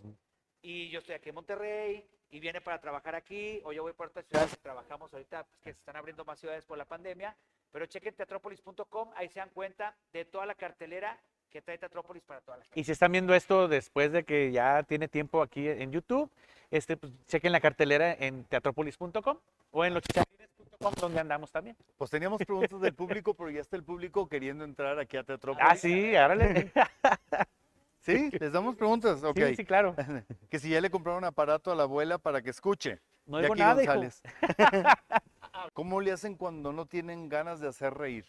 y 0.61 0.91
yo 0.91 0.99
estoy 0.99 1.15
aquí 1.15 1.31
en 1.31 1.35
Monterrey 1.37 2.07
y 2.29 2.39
viene 2.39 2.61
para 2.61 2.81
trabajar 2.81 3.15
aquí 3.15 3.63
o 3.65 3.73
yo 3.73 3.83
voy 3.83 3.95
para 3.95 4.11
otras 4.11 4.27
ciudades 4.27 4.51
que 4.51 4.61
trabajamos 4.61 5.11
ahorita, 5.13 5.45
pues, 5.45 5.61
que 5.61 5.73
se 5.73 5.79
están 5.79 5.97
abriendo 5.97 6.25
más 6.27 6.39
ciudades 6.39 6.67
por 6.67 6.77
la 6.77 6.85
pandemia. 6.85 7.35
Pero 7.71 7.87
chequen 7.87 8.15
teatrópolis.com, 8.15 9.11
ahí 9.17 9.29
se 9.29 9.41
dan 9.41 9.49
cuenta 9.51 9.97
de 10.13 10.27
toda 10.27 10.45
la 10.45 10.55
cartelera 10.55 11.19
que 11.53 11.63
trae 11.63 11.79
Teatrópolis 11.79 12.23
para 12.25 12.41
toda 12.41 12.57
la 12.57 12.65
gente. 12.65 12.81
Y 12.81 12.85
si 12.85 12.93
están 12.93 13.13
viendo 13.13 13.35
esto 13.35 13.69
después 13.69 14.11
de 14.11 14.25
que 14.25 14.51
ya 14.51 14.83
tiene 14.83 15.07
tiempo 15.07 15.43
aquí 15.43 15.69
en 15.69 15.93
YouTube, 15.93 16.31
este, 16.71 16.97
pues, 16.97 17.13
chequen 17.27 17.53
la 17.53 17.61
cartelera 17.61 18.15
en 18.15 18.45
teatropolis.com 18.45 19.39
o 19.71 19.85
en 19.85 19.95
loschicharines.com 19.95 20.93
donde 21.01 21.21
andamos 21.21 21.53
también. 21.53 21.77
Pues 21.97 22.11
teníamos 22.11 22.39
preguntas 22.45 22.81
del 22.81 22.95
público, 22.95 23.35
pero 23.35 23.51
ya 23.51 23.61
está 23.61 23.77
el 23.77 23.85
público 23.85 24.27
queriendo 24.29 24.65
entrar 24.65 24.99
aquí 24.99 25.17
a 25.17 25.23
Teatrópolis. 25.23 25.69
Ah, 25.71 25.77
sí, 25.77 26.17
árale. 26.17 26.73
¿Sí? 28.01 28.31
¿Les 28.33 28.53
damos 28.53 28.75
preguntas? 28.75 29.23
Ok. 29.23 29.39
Sí, 29.49 29.57
sí, 29.57 29.65
claro. 29.65 29.95
Que 30.51 30.59
si 30.59 30.71
ya 30.71 30.81
le 30.81 30.91
compraron 30.91 31.19
un 31.23 31.29
aparato 31.29 31.71
a 31.71 31.77
la 31.77 31.85
abuela 31.85 32.19
para 32.19 32.43
que 32.43 32.51
escuche. 32.51 32.99
No 33.27 33.39
digo 33.39 33.53
aquí 33.53 33.63
nada. 33.63 33.75
González. 33.75 34.23
¿Cómo 35.73 36.01
le 36.01 36.11
hacen 36.11 36.35
cuando 36.35 36.73
no 36.73 36.87
tienen 36.87 37.29
ganas 37.29 37.61
de 37.61 37.69
hacer 37.69 37.95
reír? 37.95 38.27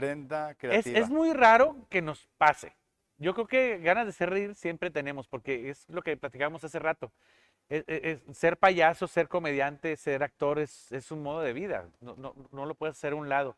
Brenda, 0.00 0.50
Es, 0.52 0.56
creativa. 0.56 0.98
es 0.98 1.10
muy 1.10 1.32
raro 1.32 1.76
que 1.88 2.00
nos 2.02 2.26
pase. 2.38 2.74
Yo 3.18 3.34
creo 3.34 3.46
que 3.46 3.78
ganas 3.78 4.06
de 4.06 4.12
ser 4.12 4.30
reír 4.30 4.54
siempre 4.54 4.90
tenemos, 4.90 5.26
porque 5.26 5.70
es 5.70 5.88
lo 5.88 6.02
que 6.02 6.16
platicábamos 6.16 6.62
hace 6.64 6.78
rato. 6.78 7.10
Es- 7.68 7.84
es- 7.86 8.20
es- 8.28 8.36
ser 8.36 8.56
payaso, 8.56 9.06
ser 9.08 9.28
comediante, 9.28 9.96
ser 9.96 10.22
actor 10.22 10.58
es, 10.58 10.90
es 10.92 11.10
un 11.10 11.22
modo 11.22 11.40
de 11.40 11.52
vida. 11.52 11.88
No, 12.00 12.14
no- 12.16 12.34
no 12.52 12.64
lo 12.64 12.74
puedes 12.74 12.96
hacer 12.96 13.12
a 13.12 13.16
un 13.16 13.28
lado. 13.28 13.56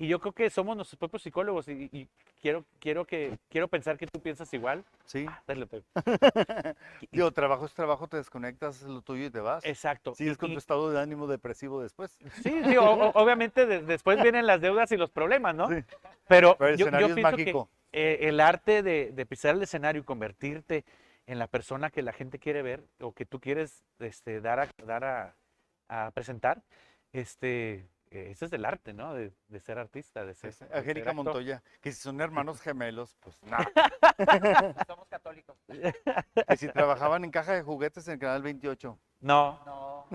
Y 0.00 0.08
yo 0.08 0.18
creo 0.18 0.32
que 0.32 0.48
somos 0.48 0.74
nuestros 0.76 0.98
propios 0.98 1.22
psicólogos 1.22 1.68
y, 1.68 1.90
y 1.92 2.08
quiero, 2.40 2.64
quiero, 2.78 3.04
que, 3.04 3.38
quiero 3.50 3.68
pensar 3.68 3.98
que 3.98 4.06
tú 4.06 4.18
piensas 4.18 4.50
igual. 4.54 4.82
Sí. 5.04 5.26
Dale, 5.46 5.66
Toño. 5.66 5.82
Digo, 7.12 7.30
trabajo 7.32 7.66
es 7.66 7.74
trabajo, 7.74 8.08
te 8.08 8.16
desconectas, 8.16 8.76
es 8.80 8.88
lo 8.88 9.02
tuyo 9.02 9.26
y 9.26 9.30
te 9.30 9.40
vas. 9.40 9.62
Exacto. 9.64 10.14
Sigues 10.14 10.38
con 10.38 10.50
y- 10.50 10.54
tu 10.54 10.58
estado 10.58 10.90
de 10.90 10.98
ánimo 10.98 11.26
depresivo 11.26 11.82
después. 11.82 12.16
Sí, 12.42 12.50
sí, 12.64 12.76
o- 12.78 13.10
obviamente 13.14 13.66
de- 13.66 13.82
después 13.82 14.22
vienen 14.22 14.46
las 14.46 14.62
deudas 14.62 14.90
y 14.90 14.96
los 14.96 15.10
problemas, 15.10 15.54
¿no? 15.54 15.68
Sí. 15.68 15.84
Pero, 16.26 16.56
Pero 16.56 16.70
el 16.70 16.76
yo, 16.78 16.86
yo 16.86 16.86
escenario 16.86 17.06
es 17.08 17.14
pienso 17.14 17.30
mágico. 17.32 17.68
que 17.92 18.14
eh, 18.24 18.28
el 18.28 18.40
arte 18.40 18.82
de, 18.82 19.12
de 19.12 19.26
pisar 19.26 19.54
el 19.54 19.62
escenario 19.62 20.00
y 20.00 20.04
convertirte 20.06 20.86
en 21.26 21.38
la 21.38 21.46
persona 21.46 21.90
que 21.90 22.00
la 22.00 22.14
gente 22.14 22.38
quiere 22.38 22.62
ver 22.62 22.82
o 23.00 23.12
que 23.12 23.26
tú 23.26 23.38
quieres 23.38 23.84
este, 23.98 24.40
dar, 24.40 24.60
a, 24.60 24.68
dar 24.86 25.04
a, 25.04 25.34
a 25.88 26.10
presentar, 26.12 26.62
este, 27.12 27.86
eh, 28.10 28.28
ese 28.30 28.46
es 28.46 28.52
el 28.52 28.64
arte, 28.64 28.92
¿no? 28.92 29.14
De, 29.14 29.32
de 29.48 29.60
ser 29.60 29.78
artista, 29.78 30.24
de 30.24 30.34
ser, 30.34 30.54
Angélica. 30.72 31.12
Montoya, 31.12 31.62
que 31.80 31.92
si 31.92 32.00
son 32.00 32.20
hermanos 32.20 32.60
gemelos, 32.62 33.16
pues 33.20 33.40
nada. 33.44 33.70
Somos 34.86 35.08
católicos. 35.08 35.56
Que 35.68 36.56
si 36.56 36.68
trabajaban 36.68 37.24
en 37.24 37.30
caja 37.30 37.52
de 37.52 37.62
juguetes 37.62 38.06
en 38.08 38.18
Canal 38.18 38.42
28. 38.42 38.98
No, 39.20 39.60
No. 39.64 40.06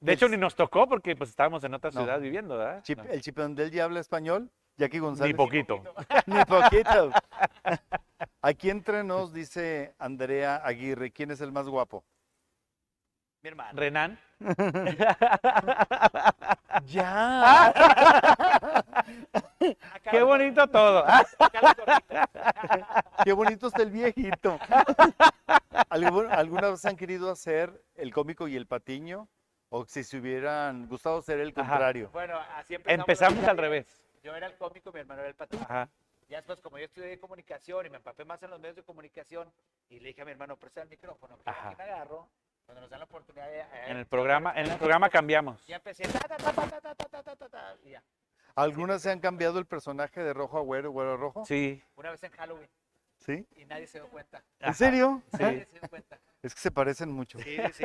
de 0.00 0.12
hecho 0.12 0.28
ni 0.28 0.36
nos 0.36 0.54
tocó 0.54 0.88
porque 0.88 1.16
pues 1.16 1.30
estábamos 1.30 1.64
en 1.64 1.74
otra 1.74 1.90
No. 1.90 2.00
ciudad 2.02 2.20
viviendo, 2.20 2.56
¿verdad? 2.56 2.82
Chip- 2.84 2.98
No. 2.98 3.04
El 3.04 3.20
chipón 3.22 3.54
del 3.54 3.70
diablo 3.70 3.98
español, 3.98 4.50
Jackie 4.76 4.98
Ni 4.98 5.00
González. 5.00 5.36
poquito. 5.36 5.82
Ni 6.26 6.44
poquito. 6.44 7.10
Aquí 8.42 8.70
entre 8.70 9.04
nos, 9.04 9.32
dice 9.32 9.94
Andrea 9.98 10.56
Aguirre, 10.64 11.10
¿quién 11.10 11.30
es 11.30 11.40
el 11.40 11.52
más 11.52 11.66
guapo? 11.68 12.04
Mi 13.42 13.48
hermano. 13.48 13.78
Renan. 13.78 14.18
Ya. 16.86 17.72
Qué 20.10 20.22
bonito 20.22 20.66
todo. 20.68 21.04
Qué 23.24 23.32
bonito 23.32 23.66
está 23.68 23.82
el 23.82 23.90
viejito. 23.90 24.58
¿Algún- 25.88 26.30
¿Alguna 26.32 26.70
vez 26.70 26.84
han 26.84 26.96
querido 26.96 27.30
hacer 27.30 27.82
el 27.96 28.12
cómico 28.12 28.48
y 28.48 28.56
el 28.56 28.66
patiño? 28.66 29.28
O 29.68 29.84
si 29.84 30.02
se 30.02 30.18
hubieran 30.18 30.86
gustado 30.88 31.22
ser 31.22 31.38
el 31.40 31.52
Ajá. 31.56 31.68
contrario. 31.68 32.10
Bueno, 32.12 32.38
así 32.56 32.74
empezamos. 32.74 33.44
Al 33.44 33.56
revés. 33.58 33.86
Yo 34.22 34.34
era 34.34 34.46
el 34.46 34.56
cómico, 34.56 34.92
mi 34.92 35.00
hermano 35.00 35.20
era 35.20 35.28
el 35.28 35.34
patrón. 35.36 35.62
Ajá. 35.62 35.88
Ya 36.28 36.38
después, 36.38 36.60
como 36.60 36.78
yo 36.78 36.84
estudié 36.84 37.18
comunicación 37.18 37.86
y 37.86 37.90
me 37.90 37.96
empapé 37.96 38.24
más 38.24 38.42
en 38.42 38.50
los 38.50 38.60
medios 38.60 38.76
de 38.76 38.82
comunicación, 38.84 39.52
y 39.88 39.98
le 40.00 40.08
dije 40.08 40.22
a 40.22 40.24
mi 40.24 40.30
hermano, 40.30 40.56
presta 40.56 40.82
el 40.82 40.88
micrófono, 40.88 41.36
que 41.38 41.44
me 41.76 41.82
agarro, 41.84 42.28
cuando 42.70 42.82
nos 42.82 42.90
dan 42.90 43.00
la 43.00 43.04
oportunidad 43.06 43.48
de, 43.48 43.64
en 43.88 43.96
el 43.96 44.06
programa, 44.06 44.52
en 44.54 44.70
el 44.70 44.78
programa 44.78 45.10
cambiamos. 45.10 45.66
Ya 45.66 45.74
empecé. 45.74 46.04
¿Algunas 48.54 49.02
se 49.02 49.10
han 49.10 49.18
cambiado 49.18 49.58
el 49.58 49.66
personaje 49.66 50.22
de 50.22 50.32
rojo 50.32 50.56
a 50.56 50.60
güero, 50.60 50.92
güero 50.92 51.14
a 51.14 51.16
rojo? 51.16 51.44
Sí. 51.44 51.82
Una 51.96 52.12
vez 52.12 52.22
en 52.22 52.30
Halloween. 52.30 52.70
¿Sí? 53.18 53.44
Y 53.56 53.64
nadie 53.64 53.88
se 53.88 53.98
dio 53.98 54.08
cuenta. 54.08 54.44
¿En 54.60 54.74
serio? 54.74 55.20
Sí. 55.32 55.42
Nadie 55.42 55.64
se 55.64 55.80
dio 55.80 55.88
cuenta. 55.90 56.20
Es 56.42 56.54
que 56.54 56.60
se 56.60 56.70
parecen 56.70 57.10
mucho. 57.10 57.40
Sí, 57.40 57.56
sí. 57.72 57.84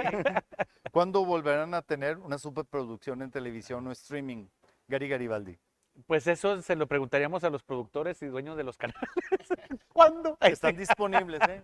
¿Cuándo 0.92 1.26
volverán 1.26 1.74
a 1.74 1.82
tener 1.82 2.18
una 2.18 2.38
superproducción 2.38 3.24
en 3.24 3.32
televisión 3.32 3.88
o 3.88 3.92
streaming? 3.92 4.46
Gary 4.88 5.10
Garibaldi. 5.10 5.58
Pues 6.06 6.28
eso 6.28 6.62
se 6.62 6.76
lo 6.76 6.86
preguntaríamos 6.86 7.44
a 7.44 7.50
los 7.50 7.64
productores 7.64 8.22
y 8.22 8.28
dueños 8.28 8.56
de 8.56 8.64
los 8.64 8.78
canales. 8.78 9.02
¿Cuándo? 9.88 10.38
Están 10.42 10.78
disponibles, 10.78 11.42
¿eh? 11.50 11.64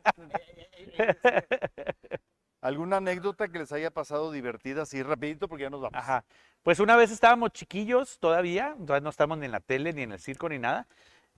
¿Alguna 2.62 2.97
anécdota 2.97 3.47
que 3.47 3.59
les 3.59 3.72
haya 3.72 3.89
pasado 3.91 4.32
divertida 4.32 4.84
así 4.84 5.01
rapidito? 5.03 5.47
Porque 5.47 5.64
ya 5.64 5.70
nos 5.70 5.82
vamos. 5.82 5.97
Ajá. 5.97 6.24
Pues 6.64 6.80
una 6.80 6.95
vez 6.95 7.09
estábamos 7.12 7.51
chiquillos 7.53 8.20
todavía, 8.20 8.76
todavía 8.86 9.03
no 9.03 9.09
estábamos 9.09 9.39
ni 9.39 9.47
en 9.47 9.51
la 9.51 9.59
tele, 9.62 9.93
ni 9.93 10.03
en 10.03 10.12
el 10.12 10.20
circo, 10.20 10.47
ni 10.47 10.59
nada. 10.59 10.88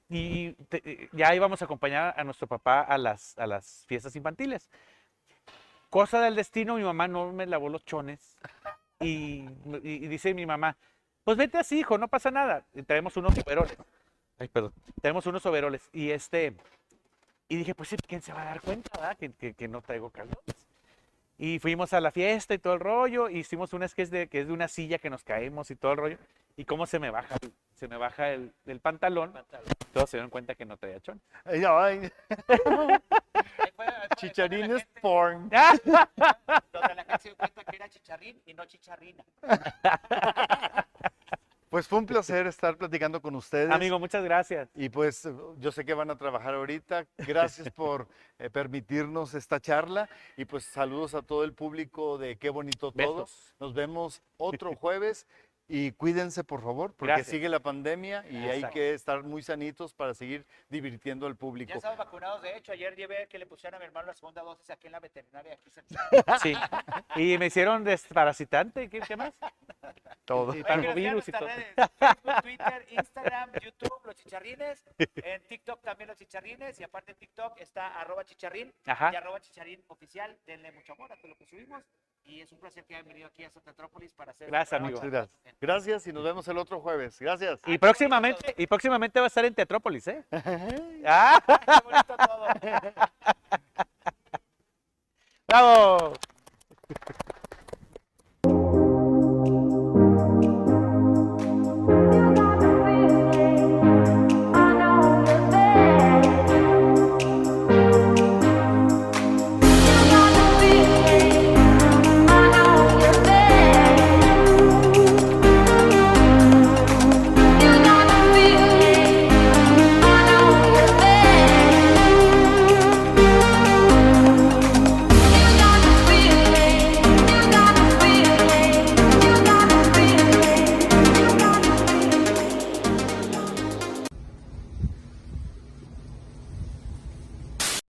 Y 0.10 0.52
te- 0.68 0.82
eh, 0.84 1.10
ya 1.14 1.34
íbamos 1.34 1.62
a 1.62 1.66
acompañar 1.66 2.14
a 2.18 2.24
nuestro 2.26 2.46
papá 2.46 2.82
a 2.82 2.98
las, 2.98 3.38
a 3.40 3.48
las 3.48 3.86
fiestas 3.88 4.16
infantiles. 4.18 4.70
Cosa 5.90 6.20
del 6.22 6.36
destino, 6.36 6.76
mi 6.76 6.84
mamá 6.84 7.08
no 7.08 7.32
me 7.32 7.46
lavó 7.46 7.70
los 7.70 7.86
chones. 7.86 8.36
Y, 9.00 9.46
y- 9.84 10.06
y 10.06 10.08
dice 10.08 10.34
mi 10.34 10.46
mamá, 10.46 10.76
pues 11.24 11.38
vete 11.38 11.58
así, 11.58 11.80
hijo, 11.80 11.98
no 11.98 12.08
pasa 12.10 12.32
nada. 12.32 12.66
Y 12.74 12.84
traemos 12.84 13.16
unos 13.16 13.38
overoles. 13.38 13.78
Ay, 14.40 14.50
perdón. 14.50 14.74
Tenemos 15.02 15.26
unos 15.26 15.46
overoles. 15.46 15.90
Y 15.94 16.12
este, 16.12 16.54
y 17.48 17.56
dije, 17.56 17.74
pues 17.76 17.90
sí, 17.90 17.96
¿quién 18.08 18.22
se 18.22 18.34
va 18.34 18.42
a 18.42 18.46
dar 18.46 18.62
cuenta, 18.62 18.90
verdad? 19.00 19.18
Que, 19.18 19.32
que- 19.32 19.54
que 19.54 19.68
no 19.70 19.82
traigo 19.82 20.10
calzones. 20.10 20.44
Y 21.38 21.60
fuimos 21.60 21.94
a 21.94 22.00
la 22.02 22.12
fiesta 22.12 22.54
y 22.54 22.60
todo 22.60 22.74
el 22.76 22.80
rollo. 22.80 23.30
y 23.30 23.40
hicimos 23.40 23.74
una 23.74 23.88
sketch 23.88 24.10
de 24.10 24.28
que 24.28 24.42
es 24.42 24.48
de 24.48 24.54
una 24.54 24.68
silla 24.68 24.98
que 25.00 25.10
nos 25.10 25.24
caemos 25.24 25.70
y 25.72 25.76
todo 25.76 25.92
el 25.94 25.98
rollo. 25.98 26.18
Y 26.56 26.66
cómo 26.66 26.86
se 26.86 27.00
me 27.00 27.10
baja, 27.10 27.36
el- 27.42 27.52
se 27.74 27.88
me 27.88 27.98
baja 27.98 28.30
el, 28.30 28.54
el 28.68 28.80
pantalón. 28.80 29.34
Todos 29.92 30.10
se 30.10 30.18
dieron 30.18 30.30
cuenta 30.30 30.54
que 30.56 30.66
no 30.66 30.78
traía 30.78 31.00
chón. 31.00 31.20
Chicharines 34.18 34.84
gente- 34.84 35.02
porn. 35.02 35.50
Donde 35.50 36.96
la 36.96 37.04
gente 37.04 37.18
se 37.20 37.30
dio 37.30 37.38
cuenta 37.38 37.64
que 37.66 37.76
era 37.76 37.90
chicharrín 37.90 38.40
y 38.46 38.54
no 38.54 38.66
chicharrina. 38.66 39.24
Pues 41.74 41.88
fue 41.88 41.98
un 41.98 42.06
placer 42.06 42.46
estar 42.46 42.78
platicando 42.78 43.20
con 43.20 43.34
ustedes. 43.34 43.72
Amigo, 43.72 43.98
muchas 43.98 44.24
gracias. 44.24 44.70
Y 44.76 44.90
pues 44.90 45.28
yo 45.58 45.72
sé 45.72 45.84
que 45.84 45.96
van 45.96 46.12
a 46.12 46.16
trabajar 46.20 46.54
ahorita. 46.54 47.08
Gracias 47.18 47.72
por 47.76 48.08
eh, 48.38 48.52
permitirnos 48.52 49.34
esta 49.34 49.60
charla. 49.60 50.08
Y 50.38 50.46
pues 50.46 50.66
saludos 50.66 51.16
a 51.16 51.24
todo 51.24 51.44
el 51.44 51.54
público 51.54 52.20
de 52.20 52.36
Qué 52.38 52.52
Bonito 52.52 52.92
Todo. 52.92 53.24
Besos. 53.24 53.56
Nos 53.60 53.74
vemos 53.74 54.22
otro 54.38 54.76
jueves. 54.76 55.26
Y 55.68 55.92
cuídense, 55.94 56.44
por 56.44 56.62
favor, 56.62 56.94
porque 56.94 57.14
Gracias. 57.14 57.30
sigue 57.30 57.48
la 57.48 57.62
pandemia 57.62 58.26
y 58.30 58.36
hay 58.38 58.64
que 58.70 58.94
estar 58.94 59.24
muy 59.24 59.42
sanitos 59.42 59.94
para 59.94 60.14
seguir 60.14 60.46
divirtiendo 60.70 61.26
al 61.26 61.38
público. 61.38 61.70
Ya 61.70 61.76
estamos 61.76 61.98
vacunados, 61.98 62.42
de 62.42 62.58
hecho, 62.58 62.74
ayer 62.74 62.96
llevé 62.96 63.28
que 63.28 63.38
le 63.40 63.46
pusieran 63.46 63.76
a 63.76 63.80
mi 63.80 63.86
hermano 63.86 64.08
la 64.08 64.14
segunda 64.14 64.42
dosis 64.42 64.70
aquí 64.70 64.88
en 64.88 64.92
la 64.92 65.00
veterinaria. 65.00 65.54
Aquí. 66.28 66.54
Sí. 66.54 66.56
Y 67.16 67.38
me 67.38 67.46
hicieron 67.48 67.84
desparasitante. 67.84 68.90
¿Qué, 68.90 69.00
qué 69.00 69.16
más? 69.16 69.34
Todo. 70.26 70.56
Y 70.56 70.64
parvovirus 70.64 71.28
y 71.28 71.32
todo. 71.32 71.48
redes, 71.48 71.74
Facebook, 71.98 72.42
Twitter, 72.42 72.86
Instagram, 72.92 73.52
YouTube, 73.62 74.00
Los 74.06 74.16
Chicharrines. 74.16 74.84
En 74.98 75.44
TikTok 75.44 75.82
también 75.82 76.08
Los 76.10 76.18
Chicharrines. 76.18 76.80
Y 76.80 76.84
aparte 76.84 77.12
en 77.12 77.18
TikTok 77.18 77.60
está 77.60 78.00
arroba 78.00 78.24
chicharrín 78.24 78.74
Ajá. 78.86 79.12
y 79.14 79.16
arroba 79.16 79.40
chicharrín 79.42 79.84
oficial. 79.88 80.38
Denle 80.46 80.72
mucho 80.72 80.94
amor 80.94 81.12
a 81.12 81.18
todo 81.18 81.28
lo 81.30 81.36
que 81.36 81.46
subimos. 81.46 81.84
Y 82.26 82.42
es 82.42 82.52
un 82.52 82.60
placer 82.60 82.86
que 82.86 82.96
hayan 82.96 83.08
venido 83.08 83.28
aquí 83.28 83.44
a 83.44 83.50
Santa 83.50 83.72
Metrópolis 83.72 84.14
para 84.14 84.32
hacer... 84.32 84.48
Gracias, 84.48 84.80
un 84.80 84.86
amigo. 84.88 85.02
gracias. 85.02 85.38
Gracias 85.60 86.08
y 86.08 86.14
nos 86.14 86.24
vemos 86.24 86.48
el 86.48 86.58
otro 86.58 86.80
jueves. 86.80 87.20
Gracias. 87.20 87.60
Y 87.66 87.78
próximamente, 87.78 88.56
y 88.58 88.66
próximamente 88.66 89.20
va 89.20 89.26
a 89.26 89.28
estar 89.28 89.44
en 89.46 89.54
Teatrópolis, 89.54 90.08
¿eh? 90.08 90.24
¡Ah! 91.06 91.42
Qué 91.46 91.72
bonito 91.84 92.16
todo. 92.18 92.48
¡Bravo! 95.48 96.14